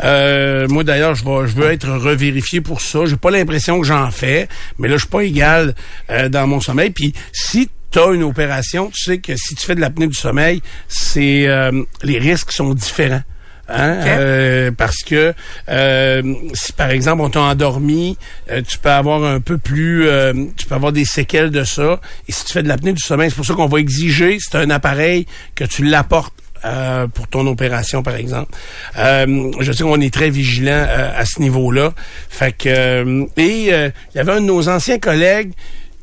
Euh, 0.04 0.68
moi, 0.68 0.84
d'ailleurs, 0.84 1.16
je 1.16 1.24
vais, 1.24 1.48
je 1.48 1.56
veux 1.56 1.72
être 1.72 1.90
revérifié 1.90 2.62
pour 2.62 2.82
ça. 2.82 3.06
J'ai 3.06 3.18
pas 3.18 3.32
l'impression 3.32 3.80
que 3.80 3.88
j'en 3.88 4.12
fais, 4.12 4.48
mais 4.78 4.88
là, 4.88 4.96
je 4.96 5.02
suis 5.02 5.10
pas 5.10 5.22
égal 5.24 5.76
euh, 6.10 6.30
dans 6.30 6.48
mon 6.48 6.60
sommeil. 6.60 6.92
Puis, 6.92 7.14
si 7.32 7.70
tu 7.92 8.00
as 8.00 8.12
une 8.12 8.24
opération, 8.24 8.92
tu 8.94 9.04
sais 9.04 9.18
que 9.18 9.36
si 9.36 9.56
tu 9.56 9.66
fais 9.66 9.76
de 9.76 9.82
l'apnée 9.82 10.08
du 10.08 10.14
sommeil, 10.14 10.62
c'est 10.88 11.48
euh, 11.48 11.84
les 12.04 12.20
risques 12.20 12.52
sont 12.52 12.74
différents. 12.74 13.24
Hein? 13.70 14.00
Euh, 14.06 14.72
parce 14.76 14.98
que 15.04 15.34
euh, 15.70 16.34
si 16.54 16.74
par 16.74 16.90
exemple 16.90 17.22
on 17.22 17.30
t'a 17.30 17.42
endormi, 17.42 18.18
euh, 18.50 18.62
tu 18.68 18.78
peux 18.80 18.90
avoir 18.90 19.24
un 19.24 19.40
peu 19.40 19.58
plus, 19.58 20.08
euh, 20.08 20.34
tu 20.58 20.66
peux 20.66 20.76
avoir 20.76 20.92
des 20.92 21.06
séquelles 21.06 21.52
de 21.52 21.64
ça. 21.64 22.00
Et 22.28 22.32
si 22.32 22.46
tu 22.46 22.54
fais 22.54 22.64
de 22.64 22.68
l'apnée 22.68 22.94
du 22.94 23.02
sommeil, 23.04 23.30
c'est 23.30 23.36
pour 23.36 23.46
ça 23.46 23.54
qu'on 23.54 23.68
va 23.68 23.80
exiger, 23.80 24.38
c'est 24.40 24.58
un 24.58 24.70
appareil 24.70 25.26
que 25.56 25.64
tu 25.66 25.84
l'apportes. 25.84 26.34
euh, 26.66 27.08
pour 27.08 27.26
ton 27.30 27.48
opération, 27.48 28.04
par 28.04 28.16
exemple. 28.16 28.54
Euh, 28.98 29.50
je 29.62 29.72
sais 29.72 29.84
qu'on 29.84 30.02
est 30.02 30.14
très 30.14 30.30
vigilant 30.30 30.86
euh, 30.90 31.12
à 31.16 31.24
ce 31.26 31.40
niveau-là. 31.42 31.94
Fait 32.30 32.52
que 32.52 32.68
euh, 32.68 33.26
et 33.38 33.70
euh, 33.72 33.90
il 34.14 34.18
y 34.18 34.20
avait 34.20 34.34
un 34.34 34.42
de 34.42 34.46
nos 34.46 34.68
anciens 34.68 35.00
collègues 35.00 35.54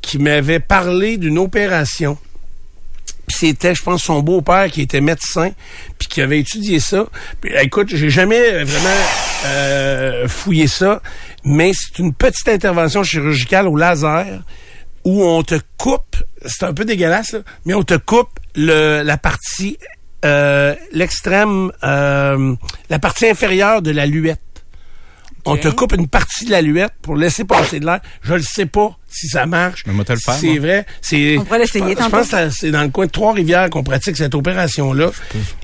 qui 0.01 0.19
m'avait 0.19 0.61
parlé 0.61 1.19
d'une 1.19 1.39
opération 1.39 2.17
c'était, 3.29 3.75
je 3.75 3.83
pense, 3.83 4.03
son 4.03 4.21
beau-père 4.21 4.71
qui 4.71 4.83
était 4.83 5.01
médecin, 5.01 5.51
puis 5.99 6.09
qui 6.09 6.23
avait 6.23 6.39
étudié 6.39 6.81
ça. 6.81 7.07
Puis, 7.41 7.53
écoute, 7.61 7.89
j'ai 7.95 8.11
jamais 8.11 8.65
vraiment 8.65 8.95
euh, 9.47 10.29
fouillé 10.29 10.67
ça, 10.67 11.03
mais 11.45 11.73
c'est 11.75 11.99
une 11.99 12.15
petite 12.15 12.49
intervention 12.49 13.03
chirurgicale 13.03 13.69
au 13.69 13.77
laser 13.77 14.27
où 15.05 15.23
on 15.23 15.43
te 15.43 15.55
coupe, 15.77 16.17
c'est 16.45 16.65
un 16.65 16.75
peu 16.75 16.85
dégueulasse, 16.85 17.33
là, 17.33 17.41
mais 17.65 17.75
on 17.75 17.85
te 17.85 17.95
coupe 17.95 18.41
le, 18.57 19.03
la 19.03 19.17
partie, 19.17 19.79
euh, 20.25 20.75
l'extrême, 20.93 21.71
euh, 21.85 22.55
la 22.91 22.99
partie 22.99 23.29
inférieure 23.29 23.83
de 23.83 23.93
la 23.93 24.07
luette. 24.07 24.41
On 25.49 25.57
te 25.57 25.69
coupe 25.69 25.93
une 25.93 26.09
partie 26.09 26.45
de 26.45 26.51
la 26.51 26.61
luette 26.61 26.93
pour 27.03 27.17
laisser 27.17 27.45
passer 27.45 27.81
de 27.81 27.87
l'air. 27.87 28.01
Je 28.23 28.35
ne 28.35 28.39
sais 28.41 28.67
pas 28.67 28.97
si 29.09 29.29
ça 29.29 29.47
marche. 29.47 29.85
Mais 29.87 29.93
moi, 29.93 30.05
te 30.05 30.13
le 30.13 30.19
faire, 30.19 30.35
C'est 30.35 30.59
vrai. 30.59 30.85
C'est, 31.01 31.39
On 31.39 31.45
pourrait 31.45 31.61
l'essayer 31.61 31.85
je 31.91 31.95
pense- 31.95 32.11
tantôt. 32.11 32.25
Je 32.27 32.31
pense 32.37 32.49
que 32.55 32.59
c'est 32.59 32.71
dans 32.71 32.83
le 32.83 32.89
coin 32.89 33.07
de 33.07 33.11
Trois-Rivières 33.11 33.71
qu'on 33.71 33.83
pratique 33.85 34.17
cette 34.17 34.35
opération-là. 34.35 35.11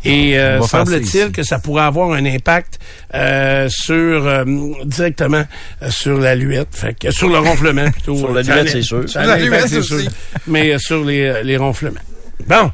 Et 0.05 0.39
euh, 0.39 0.63
semble-t-il 0.63 1.33
que 1.33 1.43
ça 1.43 1.59
pourrait 1.59 1.83
avoir 1.85 2.13
un 2.13 2.25
impact 2.25 2.79
euh, 3.15 3.69
sur 3.69 3.95
euh, 4.27 4.45
directement 4.85 5.45
euh, 5.83 5.91
sur 5.91 6.19
la 6.19 6.35
luette, 6.35 6.69
fait 6.75 6.97
que, 6.99 7.11
sur 7.11 7.29
le 7.29 7.39
ronflement 7.39 7.91
plutôt. 7.91 8.17
Sur 8.17 8.33
la 8.33 8.43
Ça 8.45 8.53
a 8.53 8.55
luette, 8.57 8.69
un- 8.69 8.73
c'est 8.73 8.83
sûr. 8.83 9.09
Sur 9.09 9.21
un 9.21 9.25
la 9.27 9.33
impact, 9.35 9.47
luette 9.51 9.69
c'est 9.69 9.83
sûr. 9.83 10.11
Mais 10.47 10.73
euh, 10.73 10.79
sur 10.79 11.05
les, 11.05 11.43
les 11.43 11.57
ronflements. 11.57 12.01
Bon. 12.47 12.71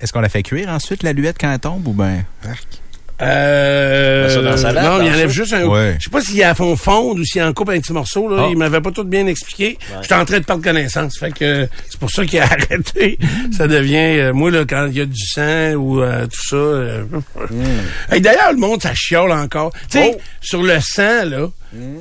Est-ce 0.00 0.12
qu'on 0.12 0.20
la 0.20 0.28
fait 0.28 0.42
cuire 0.42 0.68
ensuite, 0.68 1.02
la 1.02 1.12
luette, 1.14 1.36
quand 1.40 1.50
elle 1.50 1.58
tombe, 1.60 1.86
ou 1.88 1.92
ben 1.92 2.24
Euh, 3.22 4.56
ça 4.56 4.72
dans 4.72 4.82
non, 4.82 5.04
il 5.04 5.08
enlève 5.12 5.28
ça. 5.28 5.34
juste 5.34 5.52
un. 5.52 5.64
Ouais. 5.66 5.96
Je 5.98 6.04
sais 6.04 6.10
pas 6.10 6.20
s'il 6.20 6.36
y 6.36 6.42
a 6.42 6.54
fond 6.54 6.74
fondre 6.76 7.20
ou 7.20 7.24
s'il 7.24 7.42
en 7.42 7.52
coupe 7.52 7.68
un 7.70 7.78
petit 7.78 7.92
morceau. 7.92 8.28
Là. 8.28 8.44
Ah. 8.44 8.48
Il 8.50 8.58
m'avait 8.58 8.80
pas 8.80 8.90
tout 8.90 9.04
bien 9.04 9.26
expliqué. 9.26 9.78
J'étais 10.02 10.14
en 10.14 10.24
train 10.24 10.40
de 10.40 10.44
perdre 10.44 10.62
connaissance. 10.64 11.18
Fait 11.18 11.32
que 11.32 11.68
c'est 11.88 11.98
pour 12.00 12.10
ça 12.10 12.24
qu'il 12.24 12.38
a 12.40 12.44
arrêté. 12.50 13.18
ça 13.56 13.66
devient 13.68 14.18
euh, 14.18 14.32
moi 14.32 14.50
là 14.50 14.64
quand 14.68 14.86
il 14.86 14.96
y 14.96 15.00
a 15.00 15.06
du 15.06 15.26
sang 15.26 15.72
ou 15.74 16.02
euh, 16.02 16.26
tout 16.26 16.48
ça. 16.48 16.56
euh, 16.56 17.04
Hey, 18.10 18.20
D'ailleurs, 18.20 18.52
le 18.52 18.58
monde 18.58 18.82
ça 18.82 18.92
chiole 18.94 19.32
encore. 19.32 19.72
Tu 19.90 19.98
sais, 19.98 20.12
Oh. 20.16 20.20
sur 20.40 20.62
le 20.62 20.78
sang 20.80 21.24
là, 21.24 21.48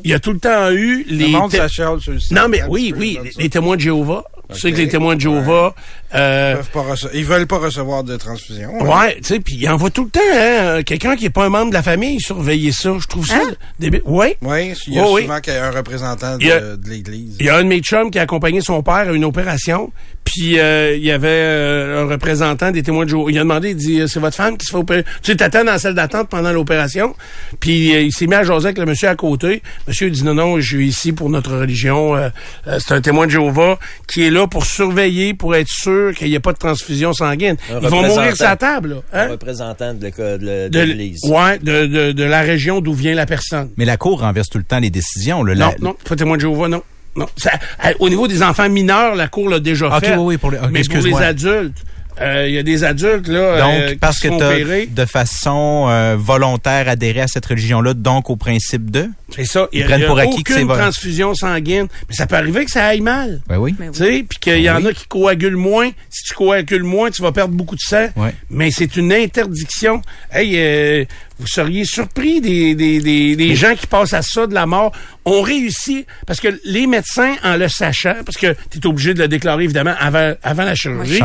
il 0.04 0.10
y 0.12 0.14
a 0.14 0.20
tout 0.20 0.34
le 0.34 0.40
temps 0.40 0.72
eu 0.72 1.06
les. 1.10 1.26
Le 1.26 1.32
monde 1.32 1.52
té- 1.52 1.58
s'achète 1.58 2.00
sur 2.00 2.12
le 2.14 2.20
site. 2.20 2.32
non 2.32 2.48
mais 2.50 2.62
oui, 2.68 2.94
oui, 2.98 3.20
ça. 3.24 3.30
les 3.42 3.50
témoins 3.50 3.76
de 3.76 3.82
Jéhovah. 3.82 4.24
Tu 4.54 4.60
sais 4.62 4.72
que 4.72 4.78
les 4.78 4.88
témoins 4.88 5.16
de 5.16 5.22
Jéhovah. 5.22 5.74
euh, 6.16 6.52
Ils, 6.54 6.58
peuvent 6.58 6.70
pas 6.86 6.94
rece- 6.94 7.10
ils 7.14 7.26
veulent 7.26 7.48
pas 7.48 7.58
recevoir 7.58 8.04
de 8.04 8.16
transfusion. 8.18 8.70
hein. 8.80 8.86
Ouais, 8.86 9.16
tu 9.18 9.24
sais, 9.26 9.40
puis 9.40 9.56
il 9.60 9.70
envoie 9.70 9.90
tout 9.90 10.04
le 10.06 10.10
temps, 10.10 10.20
hein, 10.36 10.84
quelqu'un 10.84 11.16
qui 11.16 11.26
est 11.26 11.30
pas 11.30 11.46
un 11.46 11.50
membre 11.50 11.70
de 11.70 11.74
la 11.74 11.84
famille 11.84 12.20
surveiller 12.22 12.72
ça. 12.72 12.92
Je 13.00 13.08
trouve 13.08 13.28
ça 13.28 13.36
Hein? 13.36 13.52
débile. 13.80 14.02
Ouais. 14.06 14.38
Oui, 14.42 14.74
il 14.88 14.94
y 14.94 15.00
a 15.00 15.04
Oh, 15.06 15.16
oui. 15.16 15.24
souvent 15.24 15.40
qu'il 15.40 15.54
y 15.54 15.58
a 15.58 15.66
un 15.68 15.72
représentant 15.72 16.38
de, 16.38 16.52
a- 16.52 16.60
de 16.78 16.90
l'Église. 16.90 17.36
Il 17.40 17.46
y 17.46 17.50
a 17.50 17.58
un 17.58 17.64
de 17.64 17.68
mes 17.68 17.80
chums 17.80 18.12
qui 18.12 18.20
a 18.20 18.22
accompagné 18.24 18.62
son 18.62 18.82
père 18.84 18.94
à 19.10 19.12
une 19.12 19.26
opération, 19.26 19.92
puis 20.24 20.58
euh, 20.60 20.96
il 20.96 21.04
y 21.04 21.12
avait 21.12 21.28
euh, 21.30 22.04
un 22.04 22.08
représentant 22.10 22.72
des 22.72 22.82
témoins 22.84 23.06
de 23.06 23.10
Jéhovah. 23.10 23.30
Il 23.32 23.38
a 23.38 23.42
demandé, 23.42 23.70
il 23.72 23.76
dit, 23.76 24.02
c'est 24.08 24.20
votre 24.20 24.36
femme 24.36 24.58
qui 24.58 24.66
se 24.66 24.72
fait 24.72 24.78
opérer. 24.78 25.04
Tu 25.22 25.32
sais, 25.32 25.36
t'attends 25.38 25.64
dans 25.64 25.72
la 25.74 25.80
salle 25.80 25.96
d'attente 25.96 26.30
pendant 26.30 26.52
l'opération, 26.52 27.16
puis 27.60 27.94
euh, 27.94 28.02
il 28.02 28.12
s'est 28.12 28.28
mis 28.28 28.36
à 28.36 28.44
jaser 28.44 28.68
avec 28.68 28.78
le 28.78 28.86
monsieur 28.86 29.10
à 29.10 29.16
côté. 29.16 29.62
Monsieur 29.88 30.08
il 30.08 30.14
dit, 30.14 30.24
non, 30.24 30.34
non, 30.34 30.60
je 30.60 30.76
suis 30.78 30.88
ici 30.88 31.12
pour 31.14 31.30
notre 31.30 31.56
religion. 31.58 32.16
euh, 32.16 32.30
euh, 32.68 32.80
c'est 32.80 32.94
un 32.94 33.02
témoin 33.02 33.26
de 33.26 33.32
Jéhovah 33.32 33.78
qui 34.08 34.24
est 34.26 34.30
là 34.32 34.48
pour 34.48 34.66
surveiller, 34.66 35.34
pour 35.34 35.56
être 35.56 35.68
sûr 35.70 36.14
qu'il 36.16 36.30
n'y 36.30 36.36
ait 36.36 36.40
pas 36.40 36.54
de 36.54 36.58
transfusion 36.58 37.14
sanguine. 37.14 37.58
Un 37.72 37.80
Ils 37.82 37.88
vont 37.90 38.02
mourir 38.04 38.34
la 38.40 38.56
table, 38.56 38.90
là. 38.90 38.96
Un 39.14 39.20
Hein? 39.26 39.28
représentant 39.32 39.94
de 39.94 40.70
l'Église. 40.70 41.20
ouais, 41.26 41.60
de, 41.60 41.86
de, 41.86 42.12
de 42.12 42.24
la 42.24 42.42
région 42.42 42.82
d'où 42.82 42.94
vient 42.94 43.14
la 43.16 43.26
personne. 43.26 43.70
Mais 43.78 43.86
la 43.86 43.98
Cour 43.98 44.22
renverse 44.22 44.50
tout 44.50 44.58
le 44.58 44.64
temps 44.64 44.80
les 44.80 44.90
décisions. 44.90 45.44
là. 45.44 45.54
Non, 45.56 45.68
La- 45.68 45.76
non, 45.80 45.96
pas 46.08 46.16
témoin 46.16 46.36
de 46.38 46.42
Jéhovah, 46.42 46.68
non. 46.68 46.82
Non. 47.16 47.28
Ça, 47.38 47.52
à- 47.80 47.92
au 48.00 48.10
niveau 48.10 48.28
des 48.28 48.42
enfants 48.44 48.70
mineurs, 48.70 49.16
la 49.16 49.28
Cour 49.28 49.50
l'a 49.50 49.60
déjà 49.60 50.00
fait. 50.00 50.16
oui, 50.16 50.24
oui, 50.24 50.38
pour 50.38 50.52
les- 50.52 50.58
mais 50.72 50.82
pour 50.84 51.02
les 51.02 51.14
adultes, 51.16 51.78
euh, 52.22 52.46
il 52.48 52.54
y 52.54 52.58
a 52.60 52.64
des 52.64 52.84
adultes 52.84 53.28
là 53.28 53.60
Donc, 53.60 53.74
euh, 53.74 53.96
parce 54.00 54.20
qui 54.20 54.30
que 54.30 54.84
tu 54.84 54.88
de 54.88 55.06
façon 55.06 55.88
euh, 55.90 56.16
volontaire 56.18 56.88
adhéré 56.90 57.22
à 57.22 57.28
cette 57.28 57.46
religion-là, 57.46 57.94
donc 57.96 58.30
au 58.30 58.36
principe 58.36 58.90
de? 58.92 59.10
C'est 59.36 59.46
ça. 59.46 59.68
Il 59.74 59.80
y 59.80 59.84
a, 59.84 59.86
prennent 59.86 60.00
il 60.00 60.02
y 60.02 60.06
a 60.06 60.08
pour 60.08 60.20
acquis 60.20 60.44
que 60.44 60.54
aucune 60.54 60.56
c'est 60.56 60.64
vrai. 60.64 60.78
transfusion 60.80 61.34
sanguine. 61.34 61.88
Mais 62.10 62.16
ça 62.16 62.28
peut 62.28 62.36
arriver 62.36 62.66
que 62.66 62.72
ça 62.72 62.86
aille 62.86 63.02
mal. 63.02 63.42
Ben 63.48 63.58
oui. 63.58 63.76
Oui. 63.80 63.86
Tu 63.92 63.98
sais, 63.98 64.26
puis 64.30 64.38
qu'il 64.40 64.60
y 64.62 64.70
en 64.70 64.78
Oui. 64.78 64.88
a 64.90 64.94
qui 64.94 65.08
coagulent 65.08 65.56
moins. 65.56 65.90
Si 66.12 66.24
tu 66.24 66.34
coagules 66.36 66.84
moins, 66.84 67.10
tu 67.10 67.22
vas 67.24 67.32
perdre 67.32 67.54
beaucoup 67.56 67.76
de 67.76 67.82
sang. 67.82 68.08
Ouais. 68.16 68.34
Mais 68.52 68.70
c'est 68.70 68.96
une 68.96 69.12
interdiction. 69.12 70.02
Hey, 70.32 70.54
euh, 70.56 71.06
vous 71.40 71.48
seriez 71.48 71.84
surpris 71.86 72.42
des, 72.42 72.76
des, 72.76 73.00
des, 73.02 73.36
des 73.36 73.56
gens 73.56 73.76
qui 73.76 73.88
passent 73.88 74.14
à 74.14 74.22
ça 74.22 74.46
de 74.48 74.54
la 74.54 74.66
mort. 74.66 74.92
On 75.26 75.42
réussit 75.42 76.06
parce 76.28 76.40
que 76.40 76.48
les 76.64 76.86
médecins, 76.88 77.36
en 77.44 77.58
le 77.58 77.68
sachant, 77.68 78.16
parce 78.26 78.38
que 78.38 78.56
tu 78.70 78.78
es 78.80 78.86
obligé 78.86 79.14
de 79.14 79.20
le 79.20 79.28
déclarer 79.28 79.64
évidemment 79.64 79.96
avant, 80.00 80.34
avant 80.44 80.64
la 80.64 80.76
chirurgie. 80.76 81.20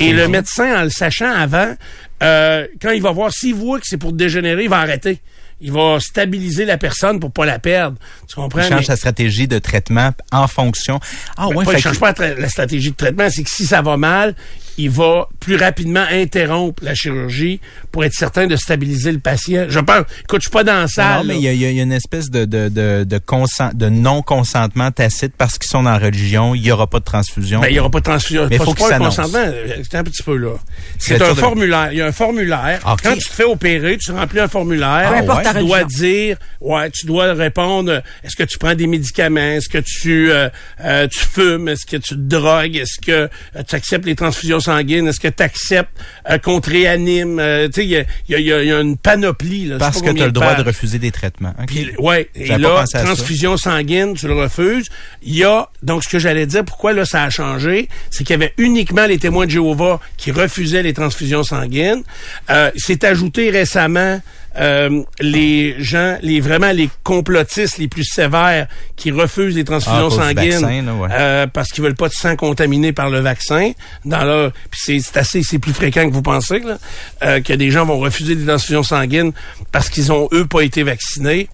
Et 0.00 0.12
le 0.12 0.28
médecin, 0.28 0.80
en 0.80 0.84
le 0.84 0.90
sachant 0.90 1.30
avant, 1.32 1.74
euh, 2.22 2.66
quand 2.80 2.90
il 2.90 3.02
va 3.02 3.10
voir, 3.12 3.32
s'il 3.32 3.54
voit 3.54 3.78
que 3.80 3.86
c'est 3.88 3.96
pour 3.96 4.12
dégénérer, 4.12 4.64
il 4.64 4.68
va 4.70 4.78
arrêter. 4.78 5.20
Il 5.60 5.72
va 5.72 5.98
stabiliser 6.00 6.64
la 6.66 6.76
personne 6.76 7.18
pour 7.20 7.30
pas 7.32 7.46
la 7.46 7.58
perdre. 7.58 7.96
Tu 8.28 8.34
comprends? 8.34 8.60
Il 8.60 8.68
change 8.68 8.80
Mais- 8.80 8.84
sa 8.84 8.96
stratégie 8.96 9.48
de 9.48 9.58
traitement 9.58 10.10
en 10.32 10.46
fonction. 10.46 11.00
Ah 11.36 11.46
ben, 11.48 11.56
ouais, 11.56 11.64
pas, 11.64 11.70
fait 11.72 11.78
il 11.78 11.82
change 11.82 11.94
que- 12.00 12.12
pas 12.12 12.34
la 12.36 12.48
stratégie 12.48 12.90
de 12.90 12.96
traitement, 12.96 13.28
c'est 13.30 13.44
que 13.44 13.50
si 13.50 13.64
ça 13.64 13.80
va 13.80 13.96
mal, 13.96 14.34
il 14.78 14.90
va 14.90 15.28
plus 15.40 15.56
rapidement 15.56 16.04
interrompre 16.10 16.82
la 16.84 16.94
chirurgie 16.94 17.60
pour 17.92 18.04
être 18.04 18.12
certain 18.14 18.46
de 18.46 18.56
stabiliser 18.56 19.12
le 19.12 19.18
patient. 19.20 19.66
Je 19.68 19.78
pense, 19.80 20.04
écoute, 20.22 20.40
je 20.40 20.46
suis 20.46 20.50
pas 20.50 20.64
dans 20.64 20.80
la 20.80 20.88
salle. 20.88 21.18
Non, 21.18 21.24
mais 21.24 21.36
il 21.36 21.42
y, 21.42 21.48
a- 21.48 21.52
il 21.52 21.60
y 21.76 21.80
a 21.80 21.82
une 21.82 21.92
espèce 21.92 22.30
de, 22.30 22.44
de, 22.44 22.68
de, 22.68 23.04
de, 23.04 23.18
consent- 23.18 23.72
de 23.74 23.88
non-consentement 23.88 24.90
tacite 24.90 25.34
parce 25.36 25.58
qu'ils 25.58 25.68
sont 25.70 25.82
dans 25.82 25.90
la 25.92 25.98
religion, 25.98 26.54
il 26.54 26.62
n'y 26.62 26.70
aura 26.72 26.86
pas 26.86 26.98
de 26.98 27.04
transfusion. 27.04 27.60
Ben, 27.60 27.68
il 27.68 27.74
n'y 27.74 27.78
aura 27.78 27.90
pas 27.90 28.00
de 28.00 28.04
transfusion. 28.04 28.46
Mais 28.50 28.58
pas, 28.58 28.64
faut 28.64 28.74
pas 28.74 28.86
un 28.86 28.88
s'annoncent. 28.90 29.22
consentement. 29.22 29.44
euh, 29.46 29.76
C'est 29.88 29.96
un 29.96 30.04
petit 30.04 30.22
peu 30.22 30.36
là. 30.36 30.54
C'est 30.98 31.20
un 31.22 31.34
formulaire. 31.34 31.88
Il 31.92 31.98
y 31.98 32.02
a 32.02 32.06
un 32.06 32.12
formulaire. 32.12 32.80
Ok. 32.86 33.00
Quand 33.02 33.14
tu 33.14 33.28
te 33.28 33.32
fais 33.34 33.44
opérer, 33.44 33.96
tu 33.98 34.12
remplis 34.12 34.40
un 34.40 34.48
formulaire. 34.48 35.08
Peu 35.10 35.16
importe 35.18 35.44
tu 35.58 35.64
dois 35.66 35.84
dire, 35.84 36.36
ouais, 36.60 36.90
tu 36.90 37.06
dois 37.06 37.32
répondre, 37.34 37.90
euh, 37.92 38.00
est-ce 38.22 38.36
que 38.36 38.42
tu 38.44 38.58
prends 38.58 38.74
des 38.74 38.86
médicaments? 38.86 39.40
Est-ce 39.40 39.68
que 39.68 39.78
tu, 39.78 40.30
euh, 40.32 40.48
euh, 40.84 41.06
tu 41.08 41.18
fumes? 41.20 41.68
Est-ce 41.68 41.86
que 41.86 41.96
tu 41.96 42.14
te 42.14 42.20
drogues? 42.20 42.76
Est-ce 42.76 43.00
que 43.00 43.12
euh, 43.12 43.62
tu 43.66 43.74
acceptes 43.74 44.06
les 44.06 44.14
transfusions 44.14 44.60
sanguines? 44.64 45.06
Est-ce 45.06 45.20
que 45.20 45.28
tu 45.28 45.42
acceptes 45.42 45.96
euh, 46.30 46.38
qu'on 46.38 46.60
te 46.60 46.70
réanime? 46.70 47.38
Euh, 47.38 47.66
tu 47.66 47.82
sais, 47.82 47.86
il 47.86 47.90
y 48.28 48.34
a, 48.34 48.38
y 48.38 48.66
y 48.66 48.72
une 48.72 48.96
panoplie. 48.96 49.66
Là. 49.66 49.78
Parce 49.78 50.02
que 50.02 50.10
tu 50.10 50.22
as 50.22 50.26
le 50.26 50.32
droit 50.32 50.54
de 50.54 50.62
refuser 50.62 50.98
des 50.98 51.10
traitements. 51.10 51.54
OK? 51.60 51.66
Puis, 51.66 51.90
ouais, 51.98 52.30
et 52.34 52.56
là, 52.58 52.84
ça. 52.86 53.02
transfusion 53.02 53.56
sanguine, 53.56 54.14
tu 54.14 54.26
le 54.26 54.34
refuses. 54.34 54.88
Il 55.22 55.36
y 55.36 55.44
a, 55.44 55.68
donc 55.82 56.04
ce 56.04 56.08
que 56.08 56.18
j'allais 56.18 56.46
dire, 56.46 56.64
pourquoi 56.64 56.92
là 56.92 57.04
ça 57.04 57.24
a 57.24 57.30
changé, 57.30 57.88
c'est 58.10 58.24
qu'il 58.24 58.34
y 58.34 58.38
avait 58.42 58.54
uniquement 58.58 59.06
les 59.06 59.18
témoins 59.18 59.46
de 59.46 59.50
Jéhovah 59.50 60.00
qui 60.16 60.30
refusaient 60.30 60.82
les 60.82 60.94
transfusions 60.94 61.42
sanguines. 61.42 62.02
Euh, 62.50 62.70
c'est 62.76 63.04
ajouté 63.04 63.50
récemment 63.50 64.20
euh, 64.58 65.02
les 65.20 65.74
gens, 65.78 66.16
les 66.22 66.40
vraiment 66.40 66.70
les 66.70 66.88
complotistes 67.02 67.78
les 67.78 67.88
plus 67.88 68.04
sévères 68.04 68.66
qui 68.96 69.10
refusent 69.10 69.56
les 69.56 69.64
transfusions 69.64 70.08
Ah, 70.12 70.34
sanguines 70.34 70.60
vaccin, 70.60 70.82
là, 70.82 70.94
ouais. 70.94 71.08
euh, 71.12 71.46
parce 71.46 71.70
qu'ils 71.70 71.82
veulent 71.82 71.94
pas 71.96 72.08
de 72.08 72.14
sang 72.14 72.36
contaminé 72.36 72.92
par 72.92 73.10
le 73.10 73.20
vaccin. 73.20 73.72
Dans 74.04 74.24
leur, 74.24 74.52
c'est, 74.72 75.00
c'est 75.00 75.16
assez, 75.16 75.42
c'est 75.42 75.58
plus 75.58 75.72
fréquent 75.72 76.08
que 76.08 76.14
vous 76.14 76.22
pensez 76.22 76.60
là, 76.60 76.78
euh, 77.22 77.40
que 77.40 77.52
des 77.52 77.70
gens 77.70 77.84
vont 77.84 77.98
refuser 77.98 78.36
des 78.36 78.46
transfusions 78.46 78.82
sanguines 78.82 79.32
parce 79.72 79.88
qu'ils 79.88 80.12
ont 80.12 80.28
eux 80.32 80.46
pas 80.46 80.60
été 80.62 80.82
vaccinés. 80.82 81.48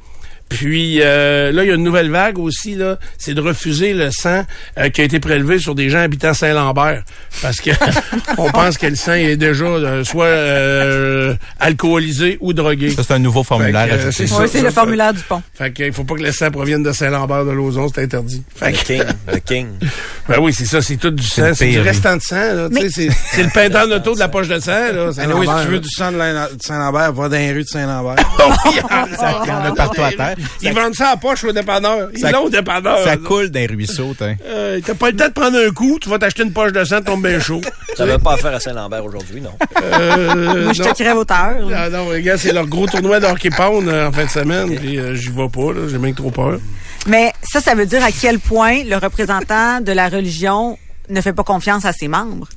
Puis 0.50 0.98
euh, 1.00 1.52
là, 1.52 1.62
il 1.64 1.68
y 1.68 1.70
a 1.70 1.74
une 1.76 1.82
nouvelle 1.84 2.10
vague 2.10 2.38
aussi, 2.38 2.74
là, 2.74 2.98
c'est 3.16 3.32
de 3.34 3.40
refuser 3.40 3.94
le 3.94 4.10
sang 4.10 4.44
euh, 4.78 4.90
qui 4.90 5.00
a 5.00 5.04
été 5.04 5.20
prélevé 5.20 5.58
sur 5.60 5.74
des 5.74 5.88
gens 5.88 6.00
habitant 6.00 6.34
Saint-Lambert. 6.34 7.02
Parce 7.40 7.60
que 7.60 7.70
on 8.38 8.50
pense 8.50 8.76
que 8.76 8.88
le 8.88 8.96
sang 8.96 9.12
est 9.14 9.36
déjà 9.36 9.64
euh, 9.64 10.04
soit 10.04 10.24
euh, 10.26 11.34
alcoolisé 11.60 12.36
ou 12.40 12.52
drogué. 12.52 12.90
Ça, 12.90 13.02
c'est 13.06 13.14
un 13.14 13.18
nouveau 13.20 13.44
formulaire. 13.44 13.86
Euh, 13.90 14.10
c'est 14.10 14.26
ça. 14.26 14.40
Oui, 14.40 14.48
c'est 14.50 14.60
le 14.60 14.70
formulaire 14.70 15.14
du 15.14 15.20
pont. 15.22 15.40
Fait 15.54 15.72
qu'il 15.72 15.92
faut 15.92 16.04
pas 16.04 16.16
que 16.16 16.22
le 16.22 16.32
sang 16.32 16.50
provienne 16.50 16.82
de 16.82 16.92
Saint-Lambert 16.92 17.44
de 17.44 17.52
Lauson, 17.52 17.88
c'est 17.94 18.02
interdit. 18.02 18.42
Fait 18.54 18.72
Le 18.72 18.76
que, 18.76 18.82
king, 18.84 19.02
le 19.32 19.38
king. 19.38 19.66
ben 20.28 20.38
oui, 20.40 20.52
c'est 20.52 20.64
ça, 20.66 20.82
c'est 20.82 20.96
tout 20.96 21.10
du 21.10 21.22
sang, 21.22 21.52
c'est 21.54 21.68
du 21.70 21.80
restant 21.80 22.16
de 22.16 22.22
sang. 22.22 22.36
Là, 22.54 22.68
tu 22.68 22.76
sais, 22.80 22.90
c'est, 22.90 23.08
c'est 23.32 23.42
le 23.44 23.50
peintre 23.50 23.78
en 23.78 23.90
auto 23.92 24.14
de 24.14 24.18
la 24.18 24.28
poche 24.28 24.48
de 24.48 24.58
sang. 24.58 24.72
Là, 24.92 25.10
Ah 25.16 25.22
oui, 25.34 25.46
si 25.46 25.62
tu 25.64 25.68
veux 25.68 25.74
là. 25.74 25.78
du 25.78 25.88
sang 25.90 26.12
de 26.12 26.16
la- 26.18 26.48
de 26.48 26.60
Saint-Lambert, 26.62 27.12
va 27.12 27.28
dans 27.28 27.36
les 27.36 27.52
rues 27.52 27.62
de 27.62 27.68
Saint-Lambert. 27.68 28.16
Ça 29.16 29.40
il 29.44 29.48
y 29.48 29.52
en 29.52 29.64
a 29.64 29.72
partout 29.74 30.02
à 30.02 30.10
terre. 30.10 30.36
Ils 30.62 30.72
vendent 30.72 30.94
ça 30.94 31.10
à 31.10 31.16
poche 31.16 31.44
au 31.44 31.52
dépanneur. 31.52 32.08
Ils 32.14 32.20
Ça- 32.20 32.30
l'ont 32.30 32.44
au 32.44 32.50
dépanneur. 32.50 32.98
Ça 33.04 33.16
coule 33.16 33.50
dans 33.50 33.60
les 33.60 33.66
ruisseaux. 33.66 34.14
t'in. 34.18 34.34
Euh, 34.46 34.80
t'as 34.84 34.94
pas 34.94 35.10
le 35.10 35.16
temps 35.16 35.28
de 35.28 35.32
prendre 35.32 35.58
un 35.58 35.70
coup, 35.70 35.98
tu 36.00 36.08
vas 36.08 36.18
t'acheter 36.18 36.42
une 36.42 36.52
poche 36.52 36.72
de 36.72 36.84
sang, 36.84 37.00
tombe 37.02 37.26
bien 37.26 37.38
chaud. 37.40 37.60
Ça 37.96 38.06
veut 38.06 38.18
pas 38.18 38.34
affaire 38.34 38.54
à 38.54 38.60
Saint-Lambert 38.60 39.04
aujourd'hui, 39.04 39.40
non. 39.40 39.50
Euh, 39.82 40.64
Moi, 40.64 40.72
je 40.72 40.82
non. 40.82 40.88
checkerais 40.88 41.14
votre 41.14 41.34
heure. 41.34 41.68
Ah 41.74 41.88
non, 41.90 42.10
les 42.10 42.22
gars, 42.22 42.38
c'est 42.38 42.52
leur 42.52 42.66
gros 42.66 42.86
tournoi 42.86 43.18
de 43.20 43.26
hockey 43.26 43.50
pound 43.50 43.88
euh, 43.88 44.08
en 44.08 44.12
fin 44.12 44.24
de 44.24 44.30
semaine, 44.30 44.76
puis 44.78 44.98
euh, 44.98 45.14
j'y 45.14 45.28
vais 45.30 45.48
pas, 45.48 45.72
là, 45.72 45.88
j'ai 45.90 45.98
même 45.98 46.14
trop 46.14 46.30
peur. 46.30 46.58
Mais 47.06 47.32
ça, 47.42 47.60
ça 47.60 47.74
veut 47.74 47.86
dire 47.86 48.02
à 48.04 48.12
quel 48.12 48.38
point 48.38 48.84
le 48.84 48.96
représentant 48.96 49.80
de 49.80 49.92
la 49.92 50.08
religion 50.08 50.78
ne 51.08 51.20
fait 51.20 51.32
pas 51.32 51.42
confiance 51.44 51.84
à 51.84 51.92
ses 51.92 52.08
membres? 52.08 52.48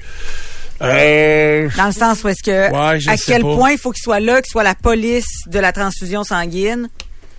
Euh, 0.82 1.70
Dans 1.78 1.86
le 1.86 1.92
sens 1.92 2.24
où 2.24 2.28
est-ce 2.28 2.44
que, 2.44 2.72
Ouais, 2.72 3.00
à 3.08 3.18
quel 3.18 3.42
pas. 3.42 3.56
point 3.56 3.72
il 3.72 3.78
faut 3.78 3.92
qu'il 3.92 4.04
soit 4.04 4.20
là, 4.20 4.42
qu'il 4.42 4.52
soit 4.52 4.64
la 4.64 4.76
police 4.76 5.26
de 5.48 5.60
la 5.60 5.72
transfusion 5.72 6.24
sanguine. 6.24 6.90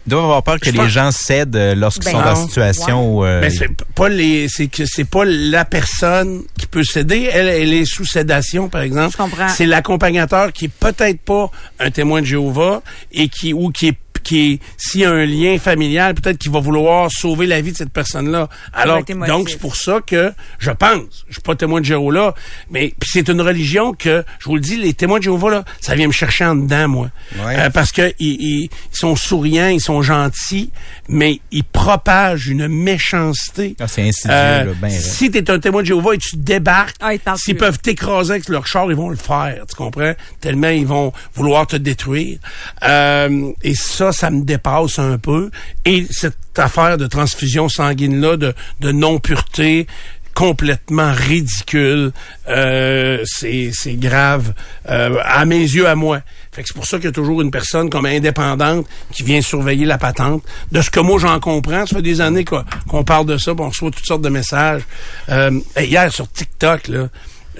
Ils 0.07 0.11
doivent 0.11 0.25
avoir 0.25 0.43
peur 0.43 0.61
que 0.61 0.67
Je 0.67 0.73
les 0.73 0.77
pense- 0.79 0.89
gens 0.89 1.11
cèdent 1.11 1.57
euh, 1.57 1.75
lorsqu'ils 1.75 2.05
Ben 2.05 2.13
sont 2.13 2.21
dans 2.25 2.35
une 2.43 2.47
situation 2.49 3.17
où... 3.17 3.25
euh, 3.25 3.41
Ben, 3.41 3.51
c'est 3.51 3.69
pas 3.95 4.09
les, 4.11 4.49
c'est 4.51 4.67
que 4.67 4.85
c'est 4.87 5.09
pas 5.09 5.25
la 5.25 5.65
personne 5.65 6.43
qui 6.59 6.67
peut 6.67 6.85
céder. 6.85 7.29
Elle, 7.33 7.49
elle 7.49 7.73
est 7.73 7.87
sous 7.87 8.05
sédation, 8.05 8.69
par 8.69 8.83
exemple. 8.83 9.13
Je 9.13 9.17
comprends. 9.17 9.49
C'est 9.49 9.65
l'accompagnateur 9.67 10.53
qui 10.53 10.67
est 10.67 10.73
peut-être 10.73 11.21
pas 11.21 11.51
un 11.81 11.91
témoin 11.91 12.21
de 12.21 12.27
Jéhovah 12.27 12.83
et 13.13 13.29
qui, 13.29 13.55
ou 13.55 13.71
qui 13.71 13.89
est 13.89 13.99
qui 14.25 14.53
est, 14.53 14.59
s'il 14.77 15.03
y 15.03 15.05
a 15.05 15.11
un 15.13 15.25
lien 15.25 15.59
familial, 15.59 16.15
peut-être 16.15 16.39
qu'il 16.39 16.51
va 16.51 16.61
vouloir 16.61 17.11
sauver 17.13 17.47
la 17.47 17.61
vie 17.61 17.73
de 17.73 17.77
cette 17.77 17.93
personne-là. 17.93 18.49
Alors, 18.73 19.03
donc, 19.29 19.51
c'est 19.51 19.59
pour 19.61 19.77
ça 19.77 20.01
que, 20.05 20.33
je 20.59 20.71
pense, 20.71 21.25
je 21.29 21.35
suis 21.35 21.43
pas 21.43 21.55
témoin 21.55 21.81
de 21.81 21.85
Jéhovah, 21.87 22.13
là, 22.13 22.35
mais 22.71 22.95
c'est 23.05 23.29
une 23.29 23.41
religion 23.41 23.93
que, 23.93 24.25
je 24.41 24.47
vous 24.47 24.55
le 24.57 24.61
dis, 24.61 24.77
les 24.77 24.95
témoins 24.95 25.19
de 25.19 25.25
Jéhovah, 25.25 25.51
là, 25.51 25.65
ça 25.81 25.95
vient 25.95 26.07
me 26.09 26.13
chercher 26.13 26.45
en 26.47 26.57
dedans, 26.57 26.89
moi. 26.89 27.11
Ouais. 27.39 27.57
Euh, 27.59 27.71
parce 27.71 27.93
que 27.93 28.13
ils, 28.19 28.69
sont 28.91 29.15
souriants, 29.17 29.69
ils 29.69 29.81
sont 29.81 30.03
gentils, 30.03 30.71
mais 31.09 31.41
ils 31.51 31.65
propagent 31.65 32.49
une 32.49 32.67
méchanceté. 32.69 33.77
Ah, 33.81 33.87
c'est 33.89 34.03
insidieux, 34.09 34.31
Euh, 34.33 34.65
là, 34.65 34.73
ben 34.81 34.89
raide. 34.89 35.01
si 35.01 35.31
t'es 35.31 35.51
un 35.51 35.59
témoin 35.59 35.83
de 35.83 35.87
Jéhovah 35.87 36.15
et 36.15 36.19
tu 36.19 36.37
débarques, 36.37 36.97
Ah, 37.01 37.13
s'ils 37.37 37.57
peuvent 37.57 37.79
t'écraser 37.79 38.33
avec 38.33 38.49
leur 38.49 38.67
char, 38.67 38.87
ils 38.91 38.97
vont 38.97 39.11
le 39.11 39.17
faire, 39.17 39.65
tu 39.69 39.75
comprends? 39.77 40.15
Tellement 40.41 40.69
ils 40.69 40.87
vont 40.87 41.13
vouloir 41.35 41.67
te 41.67 41.77
détruire. 41.77 42.39
Euh, 42.83 43.53
et 43.63 43.75
ça, 43.75 44.13
ça 44.15 44.31
me 44.31 44.43
dépasse 44.43 44.99
un 44.99 45.19
peu. 45.19 45.51
Et 45.85 46.07
cette 46.11 46.37
affaire 46.57 46.97
de 46.97 47.07
transfusion 47.07 47.69
sanguine-là, 47.69 48.37
de, 48.37 48.55
de 48.81 48.93
non-pureté, 48.93 49.87
complètement 50.35 51.13
ridicule. 51.13 52.13
Euh, 52.49 53.25
c'est 53.25 53.73
grave 53.95 54.53
euh, 54.91 55.17
à 55.25 55.45
mes 55.45 55.61
yeux, 55.61 55.89
à 55.89 55.95
moi. 55.95 56.21
Fait 56.53 56.63
que 56.63 56.69
c'est 56.69 56.75
pour 56.75 56.87
ça 56.87 56.99
qu'il 56.99 57.07
y 57.07 57.09
a 57.09 57.13
toujours 57.13 57.41
une 57.41 57.51
personne 57.51 57.89
comme 57.89 58.07
indépendante 58.07 58.87
qui 59.13 59.23
vient 59.23 59.41
surveiller 59.41 59.87
la 59.87 59.99
patente. 59.99 60.43
De 60.73 60.83
ce 60.83 60.91
que 60.91 61.01
moi 61.01 61.19
j'en 61.19 61.41
comprends, 61.41 61.87
ça 61.87 61.97
fait 61.97 62.03
des 62.03 62.21
années 62.21 62.45
qu'on 62.45 63.05
parle 63.05 63.27
de 63.27 63.39
ça, 63.39 63.55
puis 63.55 63.65
on 63.65 63.69
reçoit 63.69 63.91
toutes 63.91 64.07
sortes 64.07 64.23
de 64.23 64.29
messages. 64.29 64.83
Euh, 65.29 65.59
hier 65.79 66.13
sur 66.13 66.31
TikTok, 66.31 66.89
là, 66.89 67.09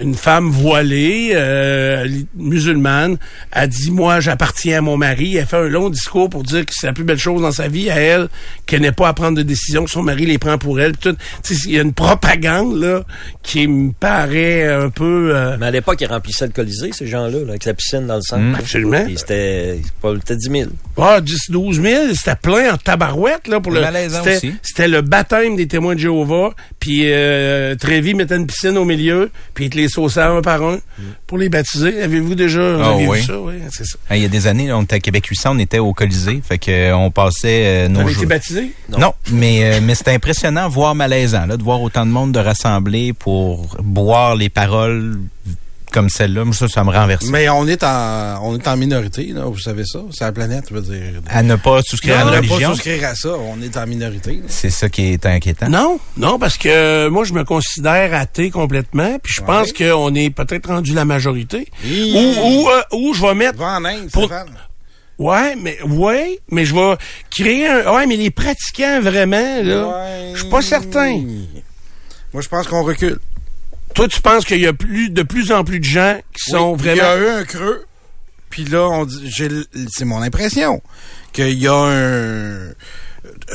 une 0.01 0.15
femme 0.15 0.51
voilée, 0.51 1.33
euh, 1.35 2.09
musulmane, 2.37 3.17
a 3.53 3.67
dit 3.67 3.91
moi 3.91 4.21
j'appartiens 4.21 4.79
à 4.79 4.81
mon 4.81 4.97
mari. 4.97 5.37
Elle 5.37 5.47
fait 5.47 5.57
un 5.57 5.69
long 5.69 5.91
discours 5.91 6.29
pour 6.29 6.43
dire 6.43 6.67
que 6.67 6.73
c'est 6.75 6.87
la 6.87 6.93
plus 6.93 7.05
belle 7.05 7.19
chose 7.19 7.43
dans 7.43 7.53
sa 7.53 7.69
vie 7.69 7.91
à 7.91 7.97
elle, 7.97 8.29
qu'elle 8.67 8.83
n'ait 8.83 8.93
pas 8.93 9.09
à 9.09 9.13
prendre 9.13 9.37
de 9.37 9.43
décision, 9.43 9.85
que 9.85 9.91
son 9.91 10.03
mari 10.03 10.27
les 10.27 10.39
prend 10.39 10.59
pour 10.59 10.81
elle. 10.81 10.93
puis 10.93 11.13
tout. 11.13 11.17
Tu 11.43 11.55
sais, 11.55 11.69
Il 11.69 11.75
y 11.75 11.79
a 11.79 11.83
une 11.83 11.93
propagande 11.93 12.81
là 12.81 13.05
qui 13.43 13.67
me 13.69 13.93
paraît 13.93 14.67
un 14.67 14.91
peu 14.91 15.33
euh, 15.35 15.57
Mais 15.59 15.67
à 15.67 15.71
l'époque, 15.71 16.01
ils 16.01 16.07
remplissaient 16.07 16.47
le 16.47 16.53
Colisée, 16.53 16.91
ces 16.93 17.07
gens-là, 17.07 17.39
là, 17.39 17.51
avec 17.51 17.65
la 17.65 17.75
piscine 17.75 18.07
dans 18.07 18.17
le 18.17 18.23
centre. 18.23 18.43
Mm. 18.43 18.55
absolument. 18.55 19.07
C'était 19.17 19.81
pas 20.01 20.13
peut-être 20.13 20.39
10 20.39 20.51
000. 20.51 20.71
Ah, 20.97 21.21
10, 21.21 21.51
12 21.51 21.83
000, 21.83 22.15
c'était 22.15 22.37
plein 22.37 22.75
en 22.75 22.77
tabarouette, 22.77 23.49
là, 23.49 23.61
pour 23.61 23.73
le, 23.73 23.83
c'était, 24.09 24.37
aussi. 24.37 24.55
c'était 24.63 24.89
le 24.89 25.03
baptême 25.03 25.57
des 25.57 25.67
témoins 25.67 25.95
de 25.95 26.01
Jéhovah, 26.01 26.55
puis 26.79 27.03
euh, 27.05 27.75
Trévi 27.75 28.15
mettait 28.15 28.37
une 28.37 28.47
piscine 28.47 28.77
au 28.79 28.85
milieu, 28.85 29.31
puis 29.55 29.67
il 29.67 29.71
te 29.71 29.77
les 29.85 29.89
sauçait 29.89 30.23
un 30.23 30.41
par 30.43 30.63
un 30.63 30.79
pour 31.27 31.39
les 31.39 31.49
baptiser. 31.49 32.03
Avez-vous 32.03 32.35
déjà 32.35 32.61
Ah 32.83 32.91
avez 32.91 33.07
oui. 33.07 33.19
vu 33.21 33.25
ça? 33.25 33.39
Oui, 33.39 33.55
c'est 33.71 33.85
ça. 33.87 33.97
Ah, 34.09 34.17
Il 34.17 34.23
y 34.23 34.25
a 34.25 34.29
des 34.29 34.47
années, 34.47 34.67
là, 34.69 34.77
on 34.79 34.83
était 34.83 34.97
à 34.97 35.01
Québec 35.01 35.27
800, 35.27 35.53
on 35.55 35.59
était 35.59 35.79
au 35.79 35.93
Colisée, 35.93 36.41
fait 36.47 36.59
que 36.59 36.71
euh, 36.71 36.97
on 36.97 37.11
passait 37.11 37.63
euh, 37.67 37.89
nos 37.89 38.01
Avez 38.01 38.13
été 38.13 38.27
baptisé? 38.27 38.73
Non. 38.91 38.99
Non, 38.99 39.15
mais 39.33 39.65
euh, 39.65 39.81
mais 39.83 39.95
c'était 39.95 40.13
impressionnant, 40.13 40.69
voire 40.69 40.95
malaisant, 40.95 41.47
là, 41.47 41.57
de 41.57 41.63
voir 41.63 41.81
autant 41.83 42.05
de 42.07 42.11
monde 42.11 42.33
de 42.33 42.39
rassembler 42.41 43.13
pour 43.13 43.77
boire 43.83 44.37
les 44.37 44.49
paroles 44.49 45.19
comme 45.95 46.09
celle-là. 46.11 46.45
Moi, 46.45 46.55
ça, 46.55 46.67
ça 46.69 46.83
me 46.85 46.91
renverse. 46.91 47.25
Mais 47.27 47.49
on 47.49 47.67
est 47.69 47.83
en, 47.85 48.41
on 48.43 48.57
est 48.59 48.67
en 48.69 48.77
minorité, 48.77 49.27
là, 49.29 49.45
vous 49.45 49.59
savez 49.59 49.85
ça. 49.87 50.01
C'est 50.13 50.25
la 50.25 50.33
planète, 50.33 50.65
je 50.69 50.75
veux 50.75 50.83
dire. 50.83 51.21
À 51.29 51.43
ne 51.45 51.55
pas 51.57 51.81
souscrire 51.83 52.19
à 52.19 52.23
une 52.23 52.31
ne 52.33 52.37
religion, 52.37 52.69
pas 52.71 52.75
souscrire 52.75 53.09
à 53.09 53.15
ça, 53.15 53.29
on 53.31 53.63
est 53.63 53.77
en 53.77 53.87
minorité. 53.87 54.43
c'est 54.49 54.71
ça 54.71 54.89
qui 54.89 55.13
est 55.13 55.25
inquiétant. 55.25 55.69
Non, 55.69 56.01
non, 56.17 56.39
parce 56.39 56.59
que 56.59 57.09
moi, 57.09 57.25
je 57.25 57.33
me 57.33 57.45
considère 57.45 58.13
athée 58.13 58.51
complètement, 58.51 59.19
puis 59.23 59.33
je 59.33 59.41
Ouais. 59.41 59.47
pense 59.47 59.73
qu'on 59.73 60.15
est 60.17 60.31
peut-être 60.31 60.67
rendu 60.69 60.93
la 60.95 61.05
majorité. 61.05 61.69
Hi. 61.85 62.13
Ou, 62.15 62.19
ou, 62.65 62.69
euh, 62.69 62.83
ou 62.93 63.15
je 63.15 63.23
vais 63.23 63.35
mettre 63.35 63.59
Va 63.59 63.77
en 63.77 63.85
Inde, 63.85 64.11
Pour-. 64.13 64.31
Ouais, 65.17 65.55
mais 65.55 65.79
ouais, 65.83 66.41
mais 66.51 66.65
je 66.65 66.75
vais 66.75 66.97
créer 67.31 67.69
un. 67.69 67.95
Ouais, 67.95 68.05
mais 68.07 68.17
les 68.17 68.31
pratiquants 68.31 69.01
vraiment 69.01 69.63
là, 69.63 69.87
Ouais. 69.87 70.31
je 70.35 70.41
suis 70.41 70.49
pas 70.51 70.61
certain. 70.61 71.21
Moi, 72.33 72.43
je 72.43 72.49
pense 72.49 72.67
qu'on 72.67 72.83
recule. 72.83 73.21
Toi, 73.95 74.09
tu 74.09 74.21
penses 74.21 74.45
qu'il 74.45 74.61
y 74.61 74.67
a 74.67 74.73
plus 74.73 75.11
de 75.11 75.23
plus 75.23 75.53
en 75.53 75.65
plus 75.65 75.79
de 75.81 75.85
gens 75.85 76.19
qui 76.33 76.51
sont 76.51 76.73
Oui, 76.73 76.79
Il 76.85 76.97
y 76.97 76.99
vraiment. 76.99 77.09
a 77.11 77.17
eu 77.17 77.29
un 77.41 77.45
creux. 77.45 77.85
Puis 78.51 78.65
là, 78.65 78.89
on 78.89 79.05
dit, 79.05 79.23
j'ai 79.25 79.47
l- 79.47 79.65
c'est 79.91 80.05
mon 80.05 80.21
impression 80.23 80.81
qu'il 81.33 81.59
y 81.59 81.67
a 81.67 81.75
un. 81.75 82.73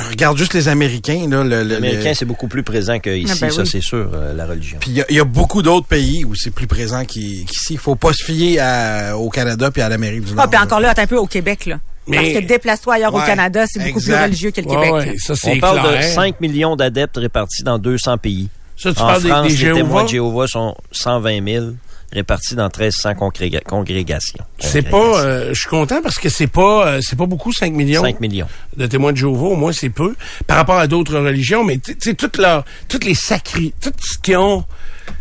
Regarde 0.09 0.37
juste 0.37 0.53
les 0.53 0.67
Américains 0.67 1.27
là. 1.29 1.43
Le, 1.43 1.63
le- 1.63 1.63
Les 1.63 1.75
Américains, 1.75 2.09
le- 2.09 2.13
c'est 2.15 2.25
beaucoup 2.25 2.47
plus 2.47 2.63
présent 2.63 2.99
qu'ici, 2.99 3.25
Ah 3.31 3.35
ben 3.39 3.49
ça 3.51 3.61
oui. 3.61 3.69
c'est 3.71 3.81
sûr, 3.81 4.09
euh, 4.13 4.33
la 4.33 4.45
religion. 4.45 4.77
Puis 4.81 4.91
il 4.91 4.97
y 4.97 5.01
a- 5.01 5.05
il 5.09 5.15
y, 5.15 5.19
a 5.19 5.23
beaucoup 5.23 5.61
d'autres 5.61 5.87
pays 5.87 6.25
où 6.25 6.35
c'est 6.35 6.51
plus 6.51 6.67
présent 6.67 7.03
qu'i- 7.05 7.45
qu'ici. 7.45 7.73
Il 7.73 7.79
faut 7.79 7.95
pas 7.95 8.11
se 8.13 8.23
fier 8.23 8.59
à- 8.59 9.17
au 9.17 9.29
Canada 9.29 9.71
puis 9.71 9.81
à 9.81 9.89
l'Amérique 9.89 10.23
du 10.25 10.33
Nord. 10.33 10.45
Ah, 10.45 10.47
puis 10.47 10.59
encore 10.59 10.79
là, 10.79 10.89
attends 10.89 11.03
un 11.03 11.07
peu 11.07 11.17
au 11.17 11.27
Québec, 11.27 11.65
là. 11.65 11.79
Mais- 12.07 12.17
Parce 12.17 12.29
que 12.29 12.39
déplace-toi 12.47 12.95
ailleurs 12.95 13.13
au 13.13 13.19
Canada, 13.21 13.65
c'est 13.67 13.79
beaucoup 13.83 14.01
plus 14.01 14.15
religieux 14.15 14.51
que 14.51 14.61
le 14.61 14.67
Ouais, 14.67 14.75
Québec. 14.75 14.93
ouais, 14.93 15.15
ça 15.19 15.33
On 15.49 15.59
parle 15.59 15.83
de 15.83 15.97
clair. 15.97 16.03
5 16.13 16.41
millions 16.41 16.75
d'adeptes 16.75 17.17
répartis 17.17 17.63
dans 17.63 17.77
200 17.77 18.17
pays. 18.17 18.49
Ça, 18.79 18.93
tu 18.93 19.01
en 19.01 19.07
parles 19.07 19.21
des- 19.23 19.29
France, 19.29 19.47
des, 19.47 19.65
les 19.65 19.73
témoins 19.73 20.03
de 20.05 20.09
Jéhovah 20.09 20.47
sont 20.47 20.75
120 20.91 21.45
000 21.45 21.65
répartis 22.13 22.55
dans 22.55 22.63
1300 22.69 23.11
congréga- 23.13 23.61
congrégations. 23.63 24.43
C'est 24.57 24.81
pas. 24.81 25.21
euh, 25.21 25.49
je 25.53 25.59
suis 25.59 25.67
content 25.69 26.01
parce 26.01 26.17
que 26.17 26.29
c'est 26.29 26.47
pas. 26.47 26.87
euh, 26.87 26.99
c'est 27.03 27.17
pas 27.17 27.25
beaucoup 27.25 27.51
5 27.53 27.73
millions 27.73 28.01
5 28.01 28.19
millions. 28.19 28.47
de 28.77 28.85
témoins 28.87 29.11
de 29.11 29.17
Jéhovah. 29.17 29.47
Au 29.47 29.55
moins 29.55 29.73
c'est 29.73 29.89
peu 29.89 30.15
par 30.47 30.57
rapport 30.57 30.77
à 30.79 30.87
d'autres 30.87 31.19
religions. 31.19 31.63
Mais 31.63 31.77
tu 31.77 31.95
sais, 31.99 32.13
toutes 32.15 32.37
leurs, 32.37 32.63
toutes 32.87 33.03
les 33.05 33.15
sacrés, 33.15 33.73
tout 33.81 33.91
ce 33.99 34.17
qui 34.17 34.35
ont, 34.35 34.63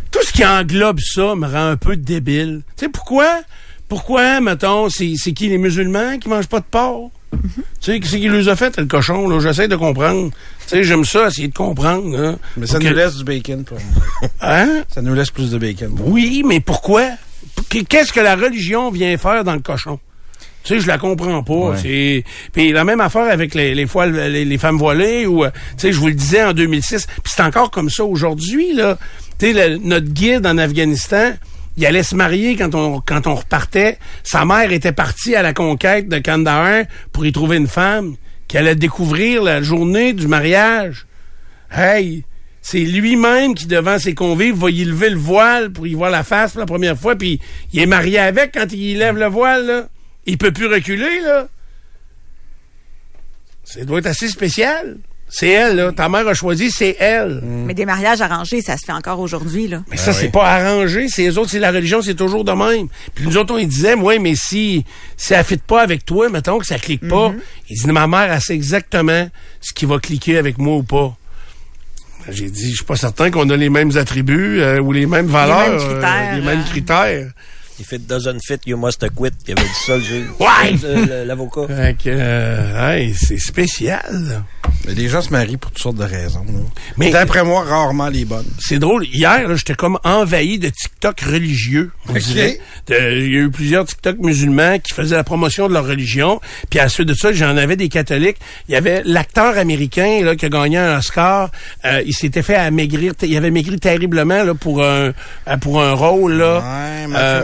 tout 0.09 0.23
ce 0.25 0.31
qui 0.31 0.45
englobe 0.45 0.99
ça 1.01 1.35
me 1.35 1.45
rend 1.45 1.67
un 1.71 1.77
peu 1.77 1.95
débile. 1.97 2.61
Tu 2.77 2.85
sais 2.85 2.89
pourquoi? 2.89 3.41
Pourquoi, 3.87 4.39
mettons, 4.39 4.87
c'est, 4.89 5.13
qui 5.33 5.49
les 5.49 5.57
musulmans 5.57 6.17
qui 6.19 6.29
mangent 6.29 6.47
pas 6.47 6.59
de 6.59 6.65
porc? 6.69 7.09
Tu 7.33 7.39
sais, 7.81 7.99
qui 7.99 8.07
c'est 8.07 8.19
qui 8.19 8.29
les 8.29 8.47
a 8.47 8.55
fait, 8.55 8.77
le 8.77 8.85
cochon, 8.85 9.27
là? 9.27 9.39
J'essaie 9.39 9.67
de 9.67 9.75
comprendre. 9.75 10.31
Tu 10.69 10.75
sais, 10.77 10.83
j'aime 10.83 11.05
ça, 11.05 11.27
essayer 11.27 11.47
de 11.47 11.53
comprendre, 11.53 12.15
là. 12.15 12.35
Mais 12.57 12.67
ça 12.67 12.77
nous 12.79 12.93
laisse 12.93 13.15
du 13.15 13.23
bacon. 13.23 13.63
Pour... 13.63 13.77
Hein? 14.41 14.83
ça 14.87 15.01
nous 15.01 15.13
laisse 15.13 15.31
plus 15.31 15.51
de 15.51 15.57
bacon. 15.57 15.95
Oui, 16.03 16.43
mais 16.45 16.59
pourquoi? 16.59 17.03
Qu- 17.69 17.83
Qu'est-ce 17.85 18.13
que 18.13 18.19
la 18.19 18.35
religion 18.35 18.91
vient 18.91 19.17
faire 19.17 19.43
dans 19.43 19.53
le 19.55 19.61
cochon? 19.61 19.99
Tu 20.63 20.73
sais, 20.75 20.79
je 20.81 20.87
la 20.87 20.97
comprends 20.97 21.41
pas. 21.41 21.53
Ouais. 21.53 21.77
C'est 21.81 22.23
puis 22.51 22.71
la 22.71 22.83
même 22.83 22.99
affaire 23.01 23.31
avec 23.31 23.55
les 23.55 23.73
les, 23.73 23.85
voiles- 23.85 24.29
les, 24.31 24.43
les 24.45 24.57
femmes 24.57 24.77
voilées 24.77 25.25
ou 25.25 25.45
euh, 25.45 25.49
tu 25.71 25.87
sais, 25.87 25.91
je 25.93 25.97
vous 25.99 26.07
le 26.07 26.13
disais 26.13 26.43
en 26.43 26.51
2006, 26.53 27.07
puis 27.07 27.33
c'est 27.35 27.41
encore 27.41 27.71
comme 27.71 27.89
ça 27.89 28.03
aujourd'hui 28.03 28.73
là. 28.73 28.97
Tu 29.39 29.53
sais, 29.53 29.69
le- 29.69 29.77
notre 29.77 30.07
guide 30.07 30.45
en 30.45 30.57
Afghanistan, 30.57 31.31
il 31.77 31.85
allait 31.85 32.03
se 32.03 32.13
marier 32.13 32.57
quand 32.57 32.75
on 32.75 32.99
quand 32.99 33.25
on 33.25 33.35
repartait. 33.35 33.97
Sa 34.23 34.43
mère 34.43 34.71
était 34.73 34.91
partie 34.91 35.33
à 35.35 35.41
la 35.41 35.53
conquête 35.53 36.09
de 36.09 36.19
Kandahar 36.19 36.83
pour 37.13 37.25
y 37.25 37.31
trouver 37.31 37.55
une 37.57 37.67
femme 37.67 38.15
qui 38.49 38.57
allait 38.57 38.75
découvrir 38.75 39.43
la 39.43 39.61
journée 39.61 40.11
du 40.11 40.27
mariage. 40.27 41.05
Hey, 41.71 42.25
c'est 42.61 42.79
lui-même 42.79 43.53
qui, 43.53 43.67
devant 43.67 43.99
ses 43.99 44.15
convives, 44.15 44.55
va 44.55 44.71
y 44.71 44.83
lever 44.83 45.11
le 45.11 45.17
voile 45.17 45.71
pour 45.71 45.87
y 45.87 45.93
voir 45.93 46.09
la 46.09 46.23
face 46.23 46.51
pour 46.51 46.59
la 46.59 46.65
première 46.65 46.97
fois, 46.97 47.15
puis 47.15 47.39
il 47.71 47.79
est 47.79 47.85
marié 47.85 48.17
avec 48.17 48.55
quand 48.55 48.65
il 48.73 48.79
y 48.79 48.95
lève 48.95 49.17
le 49.17 49.27
voile, 49.27 49.65
là. 49.65 49.89
Il 50.25 50.37
peut 50.37 50.51
plus 50.51 50.65
reculer, 50.65 51.21
là. 51.21 51.47
Ça 53.63 53.85
doit 53.85 53.99
être 53.99 54.07
assez 54.07 54.27
spécial. 54.27 54.97
C'est 55.31 55.49
elle, 55.49 55.75
là. 55.75 55.91
Ta 55.91 56.09
mère 56.09 56.27
a 56.27 56.33
choisi, 56.33 56.71
c'est 56.71 56.97
elle. 56.99 57.41
Mais 57.43 57.75
des 57.75 57.85
mariages 57.85 58.19
arrangés, 58.19 58.61
ça 58.61 58.77
se 58.77 58.85
fait 58.85 58.91
encore 58.91 59.19
aujourd'hui, 59.19 59.67
là. 59.67 59.83
Mais 59.91 59.97
ça, 59.97 60.11
c'est 60.11 60.29
pas 60.29 60.47
arrangé. 60.47 61.07
C'est 61.07 61.21
les 61.21 61.37
autres, 61.37 61.51
c'est 61.51 61.59
la 61.59 61.71
religion, 61.71 62.01
c'est 62.01 62.15
toujours 62.15 62.43
de 62.43 62.51
même. 62.51 62.87
Puis 63.13 63.25
nous 63.25 63.37
autres, 63.37 63.53
on 63.53 63.63
disait, 63.63 63.93
ouais, 63.93 64.17
mais 64.17 64.33
si, 64.35 64.83
si 65.17 65.33
elle 65.33 65.45
fit 65.45 65.57
pas 65.57 65.83
avec 65.83 66.03
toi, 66.03 66.29
mettons 66.29 66.57
que 66.57 66.65
ça 66.65 66.79
clique 66.79 67.07
pas, 67.07 67.31
il 67.69 67.79
dit, 67.79 67.87
ma 67.91 68.07
mère, 68.07 68.31
elle 68.33 68.41
sait 68.41 68.55
exactement 68.55 69.29
ce 69.61 69.73
qui 69.73 69.85
va 69.85 69.99
cliquer 69.99 70.39
avec 70.39 70.57
moi 70.57 70.77
ou 70.77 70.83
pas. 70.83 71.15
J'ai 72.27 72.49
dit, 72.49 72.71
je 72.71 72.75
suis 72.77 72.85
pas 72.85 72.95
certain 72.95 73.31
qu'on 73.31 73.49
a 73.49 73.55
les 73.55 73.69
mêmes 73.69 73.95
attributs 73.97 74.59
euh, 74.59 74.79
ou 74.79 74.91
les 74.91 75.05
mêmes 75.05 75.27
valeurs, 75.27 75.69
mêmes 75.69 75.79
critères, 75.79 76.33
euh, 76.33 76.35
les 76.35 76.41
mêmes 76.41 76.59
euh. 76.59 76.69
critères. 76.69 77.31
If 77.79 77.93
it 77.93 78.05
doesn't 78.07 78.39
fit, 78.45 78.59
you 78.65 78.77
must 78.77 78.99
quit. 79.15 79.31
Il 79.47 79.53
avait 79.57 79.61
dit 79.67 79.73
ça, 79.85 79.95
le 79.95 80.01
juge. 80.03 80.25
Ouais! 80.39 80.75
Euh, 80.83 81.25
L'avocat. 81.25 81.61
Fait 81.67 81.95
que, 81.97 82.09
euh, 82.09 82.91
hey, 82.97 83.13
c'est 83.15 83.37
spécial. 83.39 84.43
Mais 84.85 84.93
les 84.93 85.07
gens 85.07 85.21
se 85.21 85.29
marient 85.31 85.57
pour 85.57 85.71
toutes 85.71 85.81
sortes 85.81 85.95
de 85.97 86.03
raisons. 86.03 86.43
là. 86.45 86.59
Mais- 86.97 87.09
D'après 87.11 87.43
moi, 87.43 87.63
rarement 87.63 88.09
les 88.09 88.25
bonnes. 88.25 88.45
C'est 88.59 88.79
drôle. 88.79 89.05
Hier, 89.05 89.47
là, 89.47 89.55
j'étais 89.55 89.75
comme 89.75 89.97
envahi 90.03 90.59
de 90.59 90.69
TikTok 90.69 91.21
religieux. 91.21 91.91
On 92.07 92.11
Ok. 92.11 92.19
dirait. 92.19 92.59
De- 92.87 92.95
Il 93.19 93.33
y 93.33 93.37
a 93.37 93.41
eu 93.41 93.51
plusieurs 93.51 93.85
TikTok 93.85 94.17
musulmans 94.19 94.77
qui 94.79 94.93
faisaient 94.93 95.15
la 95.15 95.23
promotion 95.23 95.67
de 95.67 95.73
leur 95.73 95.85
religion. 95.85 96.41
Puis 96.69 96.79
à 96.79 96.83
la 96.83 96.89
suite 96.89 97.07
de 97.07 97.13
ça, 97.13 97.31
j'en 97.33 97.55
avais 97.57 97.75
des 97.75 97.89
catholiques. 97.89 98.37
Il 98.67 98.73
y 98.73 98.75
avait 98.75 99.01
l'acteur 99.05 99.57
américain 99.57 100.21
là, 100.23 100.35
qui 100.35 100.45
a 100.45 100.49
gagné 100.49 100.77
un 100.77 100.97
Oscar. 100.97 101.49
Euh, 101.85 102.01
il 102.05 102.13
s'était 102.13 102.43
fait 102.43 102.55
amaigrir. 102.55 103.13
Il 103.21 103.35
avait 103.37 103.51
maigri 103.51 103.79
terriblement 103.79 104.43
là, 104.43 104.53
pour 104.53 104.83
un 104.83 105.13
euh, 105.47 105.57
pour 105.61 105.81
un 105.81 105.93
rôle. 105.93 106.33
Là. 106.33 106.59
Ouais, 106.59 107.07
Euh, 107.15 107.41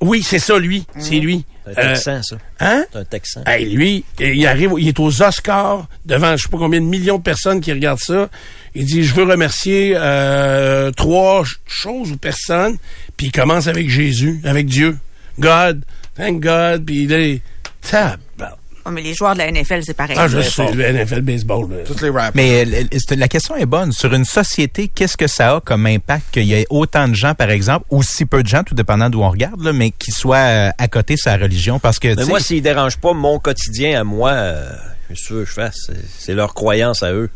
Oui, 0.00 0.22
c'est 0.22 0.38
ça, 0.38 0.58
lui. 0.58 0.86
C'est 0.98 1.16
lui. 1.16 1.44
C'est 1.66 1.78
un 1.78 1.82
Euh, 1.82 1.92
Texan, 1.94 2.22
ça. 2.22 2.36
hein? 2.60 2.84
C'est 2.92 2.98
un 2.98 3.04
Texan. 3.04 3.42
Hey, 3.46 3.66
lui, 3.70 4.04
il 4.18 4.46
arrive, 4.46 4.72
il 4.78 4.88
est 4.88 4.98
aux 4.98 5.22
Oscars 5.22 5.86
devant 6.04 6.36
je 6.36 6.42
sais 6.44 6.48
pas 6.48 6.58
combien 6.58 6.80
de 6.80 6.86
millions 6.86 7.18
de 7.18 7.22
personnes 7.22 7.60
qui 7.60 7.72
regardent 7.72 8.00
ça. 8.00 8.28
Il 8.74 8.86
dit 8.86 9.02
je 9.04 9.14
veux 9.14 9.24
remercier 9.24 9.94
euh, 9.96 10.90
trois 10.92 11.44
ch- 11.44 11.60
choses 11.66 12.12
ou 12.12 12.16
personnes, 12.16 12.76
puis 13.16 13.26
il 13.28 13.32
commence 13.32 13.66
avec 13.66 13.88
Jésus, 13.90 14.40
avec 14.44 14.66
Dieu, 14.66 14.96
God, 15.38 15.84
thank 16.16 16.40
God, 16.40 16.84
puis 16.86 17.02
il 17.04 17.12
est 17.12 17.40
tabarnak. 17.82 18.58
Oh, 18.86 18.90
mais 18.90 19.02
les 19.02 19.12
joueurs 19.14 19.34
de 19.34 19.38
la 19.38 19.50
NFL, 19.52 19.80
c'est 19.84 19.94
pareil. 19.94 20.16
Ah, 20.18 20.26
je 20.26 20.40
sais, 20.40 20.72
le 20.72 20.82
NFL 20.92 21.20
baseball. 21.20 21.70
là. 21.70 21.76
Toutes 21.84 22.00
les 22.00 22.08
rappers. 22.10 22.30
Mais 22.34 22.64
euh, 22.66 22.84
la 23.16 23.28
question 23.28 23.54
est 23.56 23.66
bonne. 23.66 23.92
Sur 23.92 24.12
une 24.14 24.24
société, 24.24 24.88
qu'est-ce 24.88 25.16
que 25.16 25.26
ça 25.26 25.56
a 25.56 25.60
comme 25.60 25.86
impact 25.86 26.24
qu'il 26.32 26.44
y 26.44 26.54
ait 26.54 26.66
autant 26.70 27.06
de 27.06 27.14
gens, 27.14 27.34
par 27.34 27.50
exemple, 27.50 27.84
ou 27.90 28.02
si 28.02 28.24
peu 28.24 28.42
de 28.42 28.48
gens, 28.48 28.62
tout 28.64 28.74
dépendant 28.74 29.10
d'où 29.10 29.22
on 29.22 29.30
regarde, 29.30 29.62
là, 29.62 29.72
mais 29.72 29.90
qui 29.90 30.10
soient 30.12 30.36
euh, 30.36 30.70
à 30.78 30.88
côté 30.88 31.14
de 31.14 31.18
sa 31.20 31.36
religion? 31.36 31.78
Parce 31.78 31.98
que, 31.98 32.14
Mais 32.14 32.24
moi, 32.24 32.40
s'ils 32.40 32.62
dérangent 32.62 32.96
pas 32.98 33.12
mon 33.12 33.38
quotidien 33.38 34.00
à 34.00 34.04
moi, 34.04 34.30
euh, 34.30 34.70
qu'est-ce 35.08 35.28
que 35.28 35.44
je 35.44 35.52
fasse? 35.52 35.76
C'est- 35.86 35.92
C'est 36.18 36.34
leur 36.34 36.54
croyance 36.54 37.02
à 37.02 37.12
eux. 37.12 37.28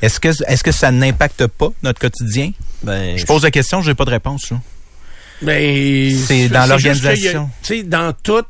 est-ce 0.00 0.18
que, 0.20 0.28
est-ce 0.28 0.64
que 0.64 0.72
ça 0.72 0.90
n'impacte 0.90 1.46
pas 1.46 1.68
notre 1.82 2.00
quotidien? 2.00 2.50
Ben, 2.82 3.16
Je 3.16 3.24
pose 3.26 3.42
la 3.44 3.50
question, 3.50 3.80
j'ai 3.82 3.94
pas 3.94 4.04
de 4.04 4.10
réponse. 4.10 4.50
là. 4.50 4.56
Ben, 5.42 6.14
C'est 6.14 6.48
dans 6.48 6.66
l'organisation. 6.66 7.50
Tu 7.62 7.78
sais, 7.78 7.82
dans 7.82 8.12
tout, 8.12 8.44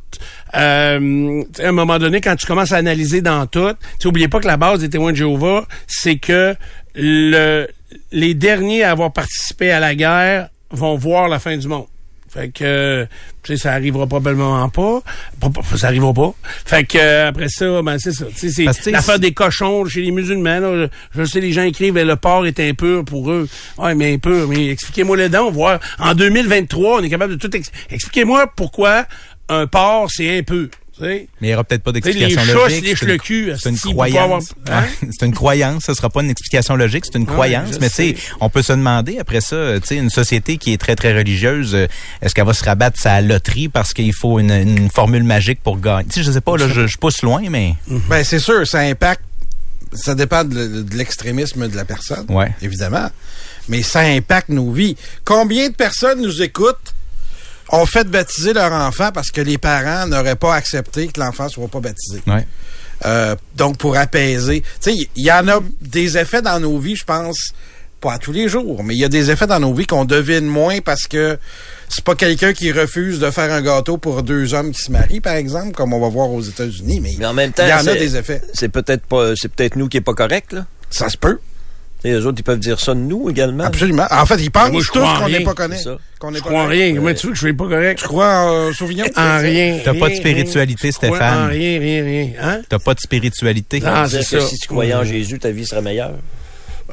euh, 0.54 1.42
à 1.58 1.68
un 1.68 1.72
moment 1.72 1.98
donné, 1.98 2.20
quand 2.20 2.36
tu 2.36 2.46
commences 2.46 2.72
à 2.72 2.76
analyser 2.76 3.22
dans 3.22 3.46
tout, 3.46 3.72
tu 3.98 4.08
oubliez 4.08 4.28
pas 4.28 4.40
que 4.40 4.46
la 4.46 4.56
base 4.56 4.80
des 4.80 4.90
témoins 4.90 5.12
de 5.12 5.16
Jéhovah, 5.16 5.66
c'est 5.86 6.16
que 6.16 6.54
le, 6.94 7.66
les 8.10 8.34
derniers 8.34 8.82
à 8.82 8.90
avoir 8.90 9.12
participé 9.12 9.70
à 9.70 9.80
la 9.80 9.94
guerre 9.94 10.48
vont 10.70 10.96
voir 10.96 11.28
la 11.28 11.38
fin 11.38 11.56
du 11.56 11.68
monde. 11.68 11.86
Fait 12.32 12.48
que, 12.48 13.06
tu 13.42 13.52
sais, 13.56 13.62
ça 13.62 13.72
arrivera 13.72 14.06
probablement 14.06 14.66
pas. 14.70 15.02
Ça 15.76 15.88
arrivera 15.88 16.14
pas. 16.14 16.32
Fait 16.64 16.84
que, 16.84 16.96
euh, 16.96 17.28
après 17.28 17.48
ça, 17.50 17.82
ben, 17.82 17.98
c'est 17.98 18.12
ça. 18.12 18.24
C'est 18.34 18.90
l'affaire 18.90 19.18
des 19.18 19.32
cochons 19.34 19.84
chez 19.84 20.00
les 20.00 20.10
musulmans, 20.12 20.58
là. 20.60 20.86
Je, 21.14 21.24
sais, 21.24 21.40
les 21.40 21.52
gens 21.52 21.62
écrivent, 21.64 21.98
eh, 21.98 22.04
le 22.04 22.16
porc 22.16 22.46
est 22.46 22.58
impur 22.58 23.04
pour 23.04 23.30
eux. 23.30 23.46
Ouais, 23.76 23.94
mais 23.94 24.14
impur. 24.14 24.48
Mais 24.48 24.68
expliquez-moi 24.70 25.18
le 25.18 25.28
dent, 25.28 25.50
voir. 25.50 25.78
En 25.98 26.14
2023, 26.14 27.00
on 27.00 27.02
est 27.02 27.10
capable 27.10 27.36
de 27.36 27.38
tout 27.38 27.54
ex- 27.54 27.70
Expliquez-moi 27.90 28.46
pourquoi 28.56 29.04
un 29.50 29.66
porc, 29.66 30.08
c'est 30.10 30.38
impur. 30.38 30.68
Mais 31.08 31.28
il 31.40 31.46
n'y 31.48 31.54
aura 31.54 31.64
peut-être 31.64 31.82
pas 31.82 31.92
d'explication 31.92 32.40
les 32.40 32.46
chats 32.46 32.54
logique. 32.54 32.96
C'est 32.98 33.06
le 33.06 33.14
une- 33.14 33.20
cul, 33.20 33.52
C'est 33.58 33.72
croyance. 33.92 34.54
Hein? 34.70 34.84
C'est 35.10 35.26
une 35.26 35.34
croyance. 35.34 35.84
Ce 35.86 35.94
sera 35.94 36.10
pas 36.10 36.22
une 36.22 36.30
explication 36.30 36.76
logique. 36.76 37.04
C'est 37.06 37.18
une 37.18 37.26
croyance. 37.26 37.78
Mais 37.80 37.88
tu 37.88 37.94
sais, 37.94 38.16
on 38.40 38.48
peut 38.48 38.62
se 38.62 38.72
demander 38.72 39.18
après 39.18 39.40
ça, 39.40 39.80
tu 39.80 39.86
sais, 39.88 39.96
une 39.96 40.10
société 40.10 40.56
qui 40.58 40.72
est 40.72 40.78
très, 40.78 40.96
très 40.96 41.12
religieuse, 41.16 41.74
euh, 41.74 41.86
est-ce 42.20 42.34
qu'elle 42.34 42.46
va 42.46 42.54
se 42.54 42.64
rabattre 42.64 43.00
sa 43.00 43.20
loterie 43.20 43.68
parce 43.68 43.92
qu'il 43.92 44.12
faut 44.14 44.38
une, 44.38 44.50
une 44.50 44.90
formule 44.90 45.24
magique 45.24 45.60
pour 45.62 45.78
gagner? 45.80 46.04
Tu 46.08 46.20
sais, 46.20 46.22
je 46.22 46.32
sais 46.32 46.40
pas, 46.40 46.56
là, 46.56 46.68
je, 46.68 46.86
je 46.86 46.98
pousse 46.98 47.22
loin, 47.22 47.42
mais 47.50 47.74
Ben, 48.08 48.24
c'est 48.24 48.38
sûr, 48.38 48.66
ça 48.66 48.80
impacte. 48.80 49.22
Ça 49.94 50.14
dépend 50.14 50.42
de, 50.44 50.82
de 50.82 50.96
l'extrémisme 50.96 51.68
de 51.68 51.76
la 51.76 51.84
personne. 51.84 52.24
Ouais. 52.30 52.50
Évidemment. 52.62 53.08
Mais 53.68 53.82
ça 53.82 54.00
impacte 54.00 54.48
nos 54.48 54.72
vies. 54.72 54.96
Combien 55.24 55.68
de 55.68 55.74
personnes 55.74 56.22
nous 56.22 56.40
écoutent, 56.42 56.94
ont 57.72 57.86
fait 57.86 58.04
baptiser 58.04 58.52
leur 58.52 58.70
enfant 58.72 59.10
parce 59.12 59.30
que 59.30 59.40
les 59.40 59.58
parents 59.58 60.06
n'auraient 60.06 60.36
pas 60.36 60.54
accepté 60.54 61.08
que 61.08 61.18
l'enfant 61.20 61.48
soit 61.48 61.68
pas 61.68 61.80
baptisé? 61.80 62.22
ouais. 62.26 62.46
Euh, 63.04 63.34
donc, 63.56 63.78
pour 63.78 63.96
apaiser. 63.96 64.60
Tu 64.80 64.92
sais, 64.92 64.94
il 65.16 65.24
y 65.26 65.32
en 65.32 65.48
a 65.48 65.58
des 65.80 66.16
effets 66.18 66.40
dans 66.40 66.60
nos 66.60 66.78
vies, 66.78 66.94
je 66.94 67.04
pense, 67.04 67.50
pas 68.00 68.12
à 68.12 68.18
tous 68.18 68.30
les 68.30 68.48
jours, 68.48 68.84
mais 68.84 68.94
il 68.94 68.98
y 69.00 69.04
a 69.04 69.08
des 69.08 69.30
effets 69.32 69.48
dans 69.48 69.58
nos 69.58 69.74
vies 69.74 69.86
qu'on 69.86 70.04
devine 70.04 70.46
moins 70.46 70.80
parce 70.80 71.08
que 71.08 71.36
c'est 71.88 72.04
pas 72.04 72.14
quelqu'un 72.14 72.52
qui 72.52 72.70
refuse 72.70 73.18
de 73.18 73.28
faire 73.32 73.52
un 73.52 73.60
gâteau 73.60 73.96
pour 73.96 74.22
deux 74.22 74.54
hommes 74.54 74.70
qui 74.70 74.82
se 74.82 74.92
marient, 74.92 75.20
par 75.20 75.34
exemple, 75.34 75.72
comme 75.72 75.92
on 75.92 76.00
va 76.00 76.08
voir 76.08 76.30
aux 76.30 76.42
États-Unis. 76.42 77.00
Mais, 77.00 77.14
Mais 77.18 77.26
en 77.26 77.34
même 77.34 77.50
temps, 77.52 77.64
il 77.66 77.70
y 77.70 77.72
en 77.72 77.78
a 77.78 77.82
c'est- 77.82 77.96
des 77.96 78.16
effets. 78.16 78.40
C'est 78.54 78.68
peut-être 78.68 79.04
pas, 79.04 79.32
c'est 79.34 79.50
peut-être 79.52 79.74
nous 79.74 79.88
qui 79.88 79.96
est 79.96 80.00
pas 80.00 80.14
correct, 80.14 80.52
là. 80.52 80.66
Ça 80.90 81.08
se 81.08 81.16
peut. 81.16 81.40
Et 82.04 82.10
les 82.10 82.26
autres, 82.26 82.38
ils 82.40 82.42
peuvent 82.42 82.58
dire 82.58 82.80
ça 82.80 82.94
de 82.94 82.98
nous 83.00 83.30
également. 83.30 83.64
Absolument. 83.64 84.06
En 84.10 84.26
fait, 84.26 84.36
ils 84.42 84.50
pensent 84.50 84.72
Moi, 84.72 84.82
tous 84.92 84.98
qu'on 84.98 85.28
n'est 85.28 85.40
pas 85.40 85.54
ça. 85.76 85.96
Qu'on 86.18 86.30
n'est 86.32 86.38
Je 86.38 86.42
pas 86.42 86.48
crois 86.48 86.60
en 86.62 86.64
correct. 86.64 86.80
rien. 86.82 86.94
Comment 86.96 87.14
tu 87.14 87.26
veux 87.26 87.32
que 87.32 87.38
je 87.38 87.46
sois 87.48 87.56
pas 87.56 87.68
correct? 87.68 87.98
Tu 88.00 88.06
crois 88.08 88.28
en 88.38 88.52
euh, 88.52 88.72
Sauvignon? 88.72 89.04
En 89.16 89.38
rien. 89.38 89.78
T'as 89.84 89.94
pas 89.94 90.08
de 90.08 90.14
spiritualité, 90.14 90.90
Stéphane. 90.90 91.44
En 91.44 91.48
rien, 91.48 91.78
rien, 91.78 92.04
rien. 92.04 92.28
Hein? 92.40 92.60
T'as 92.68 92.78
pas 92.80 92.94
de 92.94 93.00
spiritualité. 93.00 93.78
Dire 93.80 94.06
c'est 94.08 94.18
que 94.18 94.40
ça. 94.40 94.42
si 94.48 94.58
tu 94.58 94.66
croyais 94.68 94.94
en 94.94 95.04
Jésus, 95.04 95.38
ta 95.38 95.50
vie 95.50 95.66
serait 95.66 95.82
meilleure. 95.82 96.12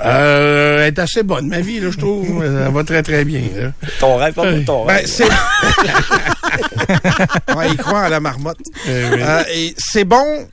Euh, 0.05 0.77
elle 0.81 0.87
est 0.93 0.99
assez 0.99 1.23
bonne, 1.23 1.47
ma 1.47 1.59
vie, 1.59 1.79
là, 1.81 1.89
je 1.91 1.97
trouve. 1.97 2.41
Elle 2.45 2.71
va 2.71 2.83
très, 2.85 3.03
très 3.03 3.25
bien, 3.25 3.41
là. 3.55 3.71
Ton 3.99 4.15
rêve, 4.15 4.33
pas 4.33 4.49
pour 4.53 4.63
ton 4.65 4.85
Ben, 4.85 4.93
rêve. 4.93 5.05
c'est... 5.07 5.25
ouais, 7.55 7.67
ils 7.71 7.77
croient 7.77 8.05
en 8.05 8.09
la 8.09 8.19
marmotte. 8.21 8.59
Euh, 8.87 9.09
oui. 9.13 9.19
Euh, 9.21 9.43
et 9.53 9.73
c'est 9.77 10.05
bon. 10.05 10.47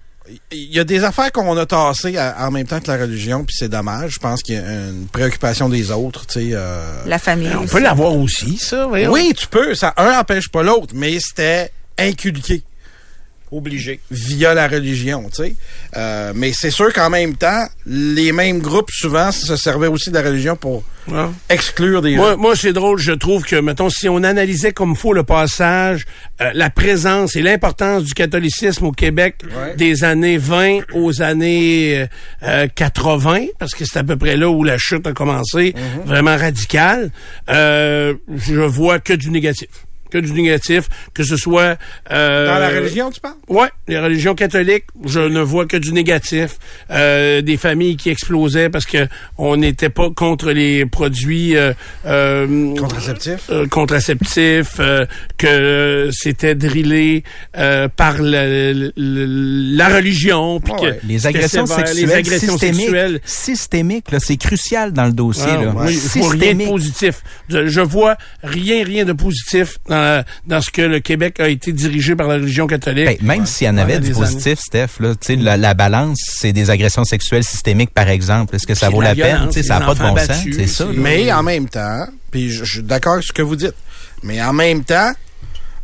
Il 0.53 0.75
y 0.75 0.81
a 0.81 0.85
des 0.85 1.05
affaires 1.05 1.31
qu'on 1.33 1.57
a 1.57 1.67
tassées 1.67 2.17
à- 2.17 2.37
en 2.47 2.51
même 2.51 2.67
temps 2.67 2.81
que 2.81 2.89
la 2.91 2.97
religion, 2.99 3.45
puis 3.45 3.55
c'est 3.59 3.69
dommage. 3.69 4.13
Je 4.15 4.19
pense 4.19 4.43
qu'il 4.43 4.55
y 4.57 4.59
a 4.59 4.63
une 4.63 5.07
préoccupation 5.13 5.69
des 5.69 5.91
autres, 5.91 6.27
tu 6.27 6.33
sais. 6.41 6.49
euh. 6.53 6.83
La 7.07 7.19
famille. 7.19 7.51
On 7.55 7.63
aussi. 7.65 7.73
peut 7.73 7.81
l'avoir 7.81 8.15
aussi, 8.15 8.57
ça, 8.59 8.87
voyons. 8.87 9.13
Oui, 9.13 9.33
tu 9.37 9.47
peux. 9.47 9.75
Ça, 9.75 9.95
un 9.97 10.19
empêche 10.19 10.49
pas 10.49 10.63
l'autre, 10.63 10.95
mais 10.95 11.19
c'était 11.21 11.71
inculqué 11.99 12.63
Obligé. 13.53 14.01
via 14.11 14.55
la 14.55 14.67
religion, 14.69 15.25
tu 15.29 15.43
sais. 15.45 15.55
Euh, 15.97 16.33
mais 16.35 16.53
c'est 16.53 16.71
sûr 16.71 16.93
qu'en 16.93 17.11
même 17.11 17.37
temps, 17.37 17.67
les 17.87 18.33
mêmes 18.33 18.59
groupes 18.61 18.91
souvent 18.91 19.31
se 19.33 19.57
servaient 19.57 19.87
aussi 19.87 20.11
de 20.11 20.15
la 20.15 20.23
religion 20.23 20.57
pour 20.57 20.83
Ouais. 21.09 21.27
exclure 21.49 22.03
des 22.03 22.13
gens. 22.17 22.17
Moi, 22.17 22.37
moi 22.37 22.57
c'est 22.57 22.73
drôle, 22.73 22.99
je 22.99 23.13
trouve 23.13 23.45
que, 23.45 23.55
mettons, 23.55 23.89
si 23.89 24.09
on 24.09 24.25
analysait 24.25 24.73
comme 24.73 24.97
faut 24.97 25.13
le 25.13 25.23
passage, 25.23 26.05
euh, 26.41 26.51
la 26.53 26.69
présence 26.69 27.37
et 27.37 27.43
l'importance 27.43 28.03
du 28.03 28.13
catholicisme 28.13 28.87
au 28.87 28.91
Québec 28.91 29.37
Ouais. 29.45 29.77
des 29.77 30.03
années 30.03 30.37
20 30.37 30.81
aux 30.95 31.23
années 31.23 32.01
euh, 32.01 32.07
euh, 32.43 32.67
80, 32.75 33.47
parce 33.61 33.73
que 33.77 33.85
c'est 33.85 34.01
à 34.01 34.05
peu 34.05 34.17
près 34.17 34.37
là 34.37 34.49
où 34.51 34.65
la 34.65 34.79
chute 34.79 35.07
a 35.07 35.13
commencé, 35.13 35.75
Mhm. 35.77 36.03
vraiment 36.07 36.37
radicale, 36.37 37.13
euh, 37.51 38.15
je 38.37 38.55
vois 38.61 38.99
que 38.99 39.13
du 39.13 39.31
négatif. 39.31 39.69
Que 40.17 40.21
du 40.23 40.33
négatif, 40.33 40.89
que 41.13 41.25
ce 41.25 41.37
soit... 41.37 41.77
euh, 42.11 42.47
Dans 42.47 42.59
la 42.59 42.69
religion, 42.71 43.11
tu 43.11 43.21
parles? 43.21 43.35
Ouais, 43.49 43.69
les 43.87 43.99
religions 43.99 44.35
catholiques, 44.35 44.85
je 45.05 45.21
ne 45.21 45.41
vois 45.41 45.67
que 45.67 45.77
du 45.77 45.93
négatif. 45.93 46.53
Euh, 46.91 47.43
des 47.43 47.59
familles 47.59 47.97
qui 47.99 48.09
explosaient 48.09 48.71
parce 48.71 48.87
que 48.87 49.07
on 49.37 49.59
n'était 49.59 49.91
pas 49.91 50.09
contre 50.09 50.53
les 50.53 50.87
produits 50.87 51.55
euh, 51.55 51.75
euh, 52.07 52.75
Contraceptif? 52.77 53.41
euh, 53.51 53.67
contraceptifs, 53.67 54.77
euh, 54.81 55.05
que 55.37 56.09
c'était 56.13 56.55
drillé 56.55 57.23
euh, 57.59 57.89
par 57.89 58.23
la, 58.23 58.47
la, 58.73 58.89
la 58.97 59.89
religion, 59.97 60.61
puis 60.61 60.73
Ah 60.77 60.81
que 60.81 60.87
ouais. 60.87 61.01
Les 61.07 61.27
agressions 61.27 61.67
sévère, 61.67 61.87
sexuelles 61.89 62.07
les 62.09 62.15
agressions 62.15 62.53
systémiques, 62.53 62.81
sexuelles. 62.81 63.21
systémiques, 63.25 64.11
là, 64.13 64.19
c'est 64.21 64.37
crucial 64.39 64.93
dans 64.93 65.05
le 65.05 65.13
dossier. 65.13 65.45
Ah, 65.49 65.65
là. 65.65 65.73
moi, 65.73 65.87
je 65.89 65.99
vois 66.19 66.31
rien 66.31 66.39
de 66.39 66.41
Systémique. 66.41 66.69
positif. 66.69 67.23
Je, 67.51 67.67
je 67.67 67.81
vois 67.83 68.17
rien, 68.43 68.85
rien 68.85 69.05
de 69.05 69.13
positif 69.13 69.79
dans, 69.89 69.97
dans 70.47 70.61
ce 70.61 70.71
que 70.71 70.83
le 70.83 71.01
Québec 71.01 71.41
a 71.41 71.49
été 71.49 71.73
dirigé 71.73 72.15
par 72.17 72.29
la 72.29 72.35
religion 72.35 72.67
catholique. 72.67 73.07
Ben, 73.07 73.17
même 73.23 73.47
s'il 73.47 73.67
y 73.67 73.71
en 73.71 73.77
avait 73.79 73.99
du 73.99 74.09
des 74.09 74.15
positif, 74.15 74.59
Steph, 74.59 75.01
là, 75.01 75.15
la, 75.29 75.57
la 75.57 75.75
balance, 75.75 76.19
c'est 76.27 76.53
des 76.53 76.71
agressions 76.71 77.05
sexuelles 77.05 77.45
systémiques, 77.45 77.93
par 77.95 78.09
exemple. 78.09 78.57
Est-ce 78.57 78.67
que 78.67 78.75
ça 78.75 78.87
Puis 78.89 78.97
vaut 78.97 79.03
la 79.03 79.15
violence, 79.15 79.55
peine? 79.55 79.63
Ça 79.65 79.79
n'a 79.79 79.87
pas 79.87 79.95
de 79.95 79.99
bon 80.01 80.17
sens, 80.17 80.45
c'est 80.53 80.67
ça. 80.67 80.87
Mais 80.95 81.33
en 81.33 81.43
même 81.43 81.69
temps, 81.69 82.07
puis 82.31 82.51
je, 82.51 82.65
je 82.65 82.73
suis 82.75 82.83
d'accord 82.83 83.15
avec 83.15 83.25
ce 83.25 83.33
que 83.33 83.43
vous 83.43 83.57
dites, 83.57 83.75
mais 84.23 84.43
en 84.43 84.53
même 84.53 84.85
temps, 84.85 85.13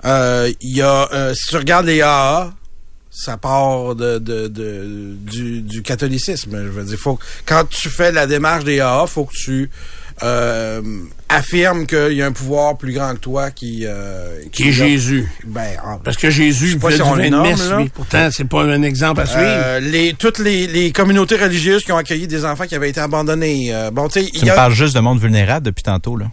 euh, 0.04 0.50
il 0.60 0.76
y 0.76 0.82
a, 0.82 1.08
euh, 1.12 1.34
si 1.34 1.48
tu 1.48 1.56
regardes 1.56 1.86
les 1.86 2.00
AA, 2.02 2.52
ça 3.10 3.36
part 3.36 3.94
de, 3.94 4.18
de, 4.18 4.48
de- 4.48 5.14
du, 5.20 5.60
du 5.60 5.82
catholicisme. 5.82 6.50
Je 6.56 6.68
veux 6.70 6.84
dire, 6.84 6.98
faut, 6.98 7.18
quand 7.46 7.64
tu 7.68 7.88
fais 7.90 8.10
la 8.10 8.26
démarche 8.26 8.64
des 8.64 8.80
AA, 8.80 9.06
faut 9.06 9.24
que 9.26 9.34
tu 9.34 9.70
euh, 10.22 10.80
affirmes 11.28 11.86
qu'il 11.86 12.12
y 12.12 12.22
a 12.22 12.26
un 12.26 12.32
pouvoir 12.32 12.76
plus 12.76 12.92
grand 12.92 13.14
que 13.14 13.18
toi 13.20 13.50
qui... 13.50 13.84
euh, 13.86 14.40
qui 14.52 14.68
est 14.68 14.72
Jésus. 14.72 15.28
Ben, 15.46 15.76
en- 15.84 15.98
Parce 15.98 16.16
que 16.16 16.30
Jésus 16.30 16.78
pas 16.78 16.90
si 16.92 17.02
on 17.02 17.16
nomme, 17.16 17.42
messe, 17.42 17.68
là. 17.70 17.78
lui. 17.78 17.88
Pourtant, 17.88 18.28
c'est 18.30 18.44
pas 18.48 18.62
un 18.62 18.82
exemple 18.82 19.20
à 19.22 19.26
suivre. 19.26 19.42
euh, 19.46 19.80
les, 19.80 20.14
toutes 20.14 20.38
les, 20.38 20.66
les 20.66 20.92
communautés 20.92 21.36
religieuses 21.36 21.84
qui 21.84 21.92
ont 21.92 21.96
accueilli 21.96 22.26
des 22.26 22.44
enfants 22.44 22.66
qui 22.66 22.74
avaient 22.74 22.90
été 22.90 23.00
abandonnés. 23.00 23.74
euh, 23.74 23.90
bon, 23.90 24.08
tu 24.08 24.20
me 24.20 24.54
parles 24.54 24.74
juste 24.74 24.94
de 24.94 25.00
monde 25.00 25.20
vulnérable 25.20 25.66
depuis 25.66 25.82
tantôt, 25.82 26.16
là. 26.16 26.26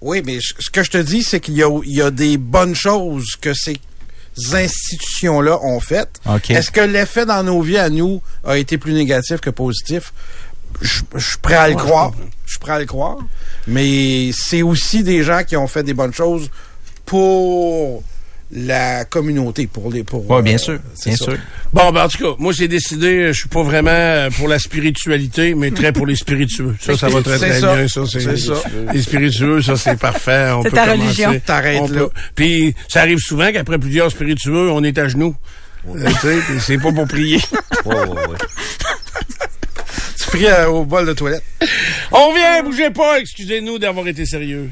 Oui, 0.00 0.22
mais 0.24 0.38
ce 0.40 0.70
que 0.70 0.82
je 0.82 0.90
te 0.90 0.98
dis, 0.98 1.22
c'est 1.22 1.40
qu'il 1.40 1.54
y 1.54 1.62
a, 1.62 1.68
il 1.84 1.92
y 1.94 2.00
a 2.00 2.10
des 2.10 2.38
bonnes 2.38 2.74
choses 2.74 3.36
que 3.40 3.52
ces 3.52 3.76
institutions-là 4.54 5.58
ont 5.62 5.80
faites. 5.80 6.20
Est-ce 6.48 6.70
que 6.70 6.80
l'effet 6.80 7.26
dans 7.26 7.42
nos 7.42 7.60
vies 7.60 7.78
à 7.78 7.90
nous 7.90 8.22
a 8.44 8.56
été 8.58 8.78
plus 8.78 8.92
négatif 8.94 9.40
que 9.40 9.50
positif? 9.50 10.12
Je 10.80 11.00
je 11.16 11.28
suis 11.28 11.38
prêt 11.38 11.54
à 11.56 11.68
le 11.68 11.74
Ouais, 11.74 11.80
je 11.80 11.86
croire. 11.86 12.12
Je 12.46 12.50
suis 12.50 12.58
prêt 12.58 12.72
à 12.72 12.78
le 12.78 12.86
croire. 12.86 13.18
Mais 13.66 14.30
c'est 14.32 14.62
aussi 14.62 15.02
des 15.02 15.22
gens 15.22 15.42
qui 15.46 15.56
ont 15.56 15.66
fait 15.66 15.82
des 15.82 15.94
bonnes 15.94 16.14
choses 16.14 16.50
pour 17.06 18.02
la 18.52 19.04
communauté, 19.04 19.68
pour 19.68 19.92
les... 19.92 20.02
Pour, 20.02 20.28
Oui, 20.28 20.42
bien 20.42 20.54
euh, 20.54 20.58
sûr, 20.58 20.78
c'est 20.94 21.10
bien 21.10 21.16
ça. 21.16 21.24
sûr. 21.26 21.36
Bon, 21.72 21.92
ben, 21.92 22.04
en 22.04 22.08
tout 22.08 22.18
cas, 22.18 22.34
moi, 22.38 22.52
j'ai 22.52 22.66
décidé, 22.66 23.28
je 23.32 23.38
suis 23.38 23.48
pas 23.48 23.62
vraiment 23.62 23.90
euh, 23.92 24.28
pour 24.30 24.48
la 24.48 24.58
spiritualité, 24.58 25.54
mais 25.54 25.70
très 25.70 25.92
pour 25.92 26.04
les 26.04 26.16
spiritueux. 26.16 26.74
Ça, 26.80 26.96
ça 26.96 27.08
va 27.08 27.22
très, 27.22 27.38
très 27.38 27.60
ça. 27.60 27.76
bien. 27.76 27.86
Ça, 27.86 28.00
c'est 28.10 28.36
ça. 28.36 28.54
Les 28.92 29.02
spiritueux, 29.02 29.62
ça, 29.62 29.76
c'est 29.76 29.96
parfait. 29.96 30.50
On 30.52 30.62
C'est 30.64 30.70
peut 30.70 30.76
ta 30.76 30.86
commencer. 30.86 31.02
religion. 31.02 31.40
T'arrêtes 31.46 31.90
là. 31.90 32.06
Puis, 32.34 32.74
ça 32.88 33.02
arrive 33.02 33.18
souvent 33.18 33.52
qu'après 33.52 33.78
plusieurs 33.78 34.10
spiritueux, 34.10 34.70
on 34.72 34.82
est 34.82 34.98
à 34.98 35.06
genoux. 35.06 35.36
Euh, 35.88 36.06
tu 36.08 36.14
sais, 36.20 36.36
puis 36.46 36.60
c'est 36.60 36.78
pas 36.78 36.90
pour 36.92 37.06
prier. 37.06 37.40
Ouais, 37.86 37.94
ouais, 37.94 38.08
ouais. 38.08 38.36
Euh. 41.62 41.68
On 42.12 42.34
vient, 42.34 42.62
bougez 42.62 42.90
pas, 42.90 43.18
excusez-nous 43.20 43.78
d'avoir 43.78 44.06
été 44.08 44.26
sérieux. 44.26 44.70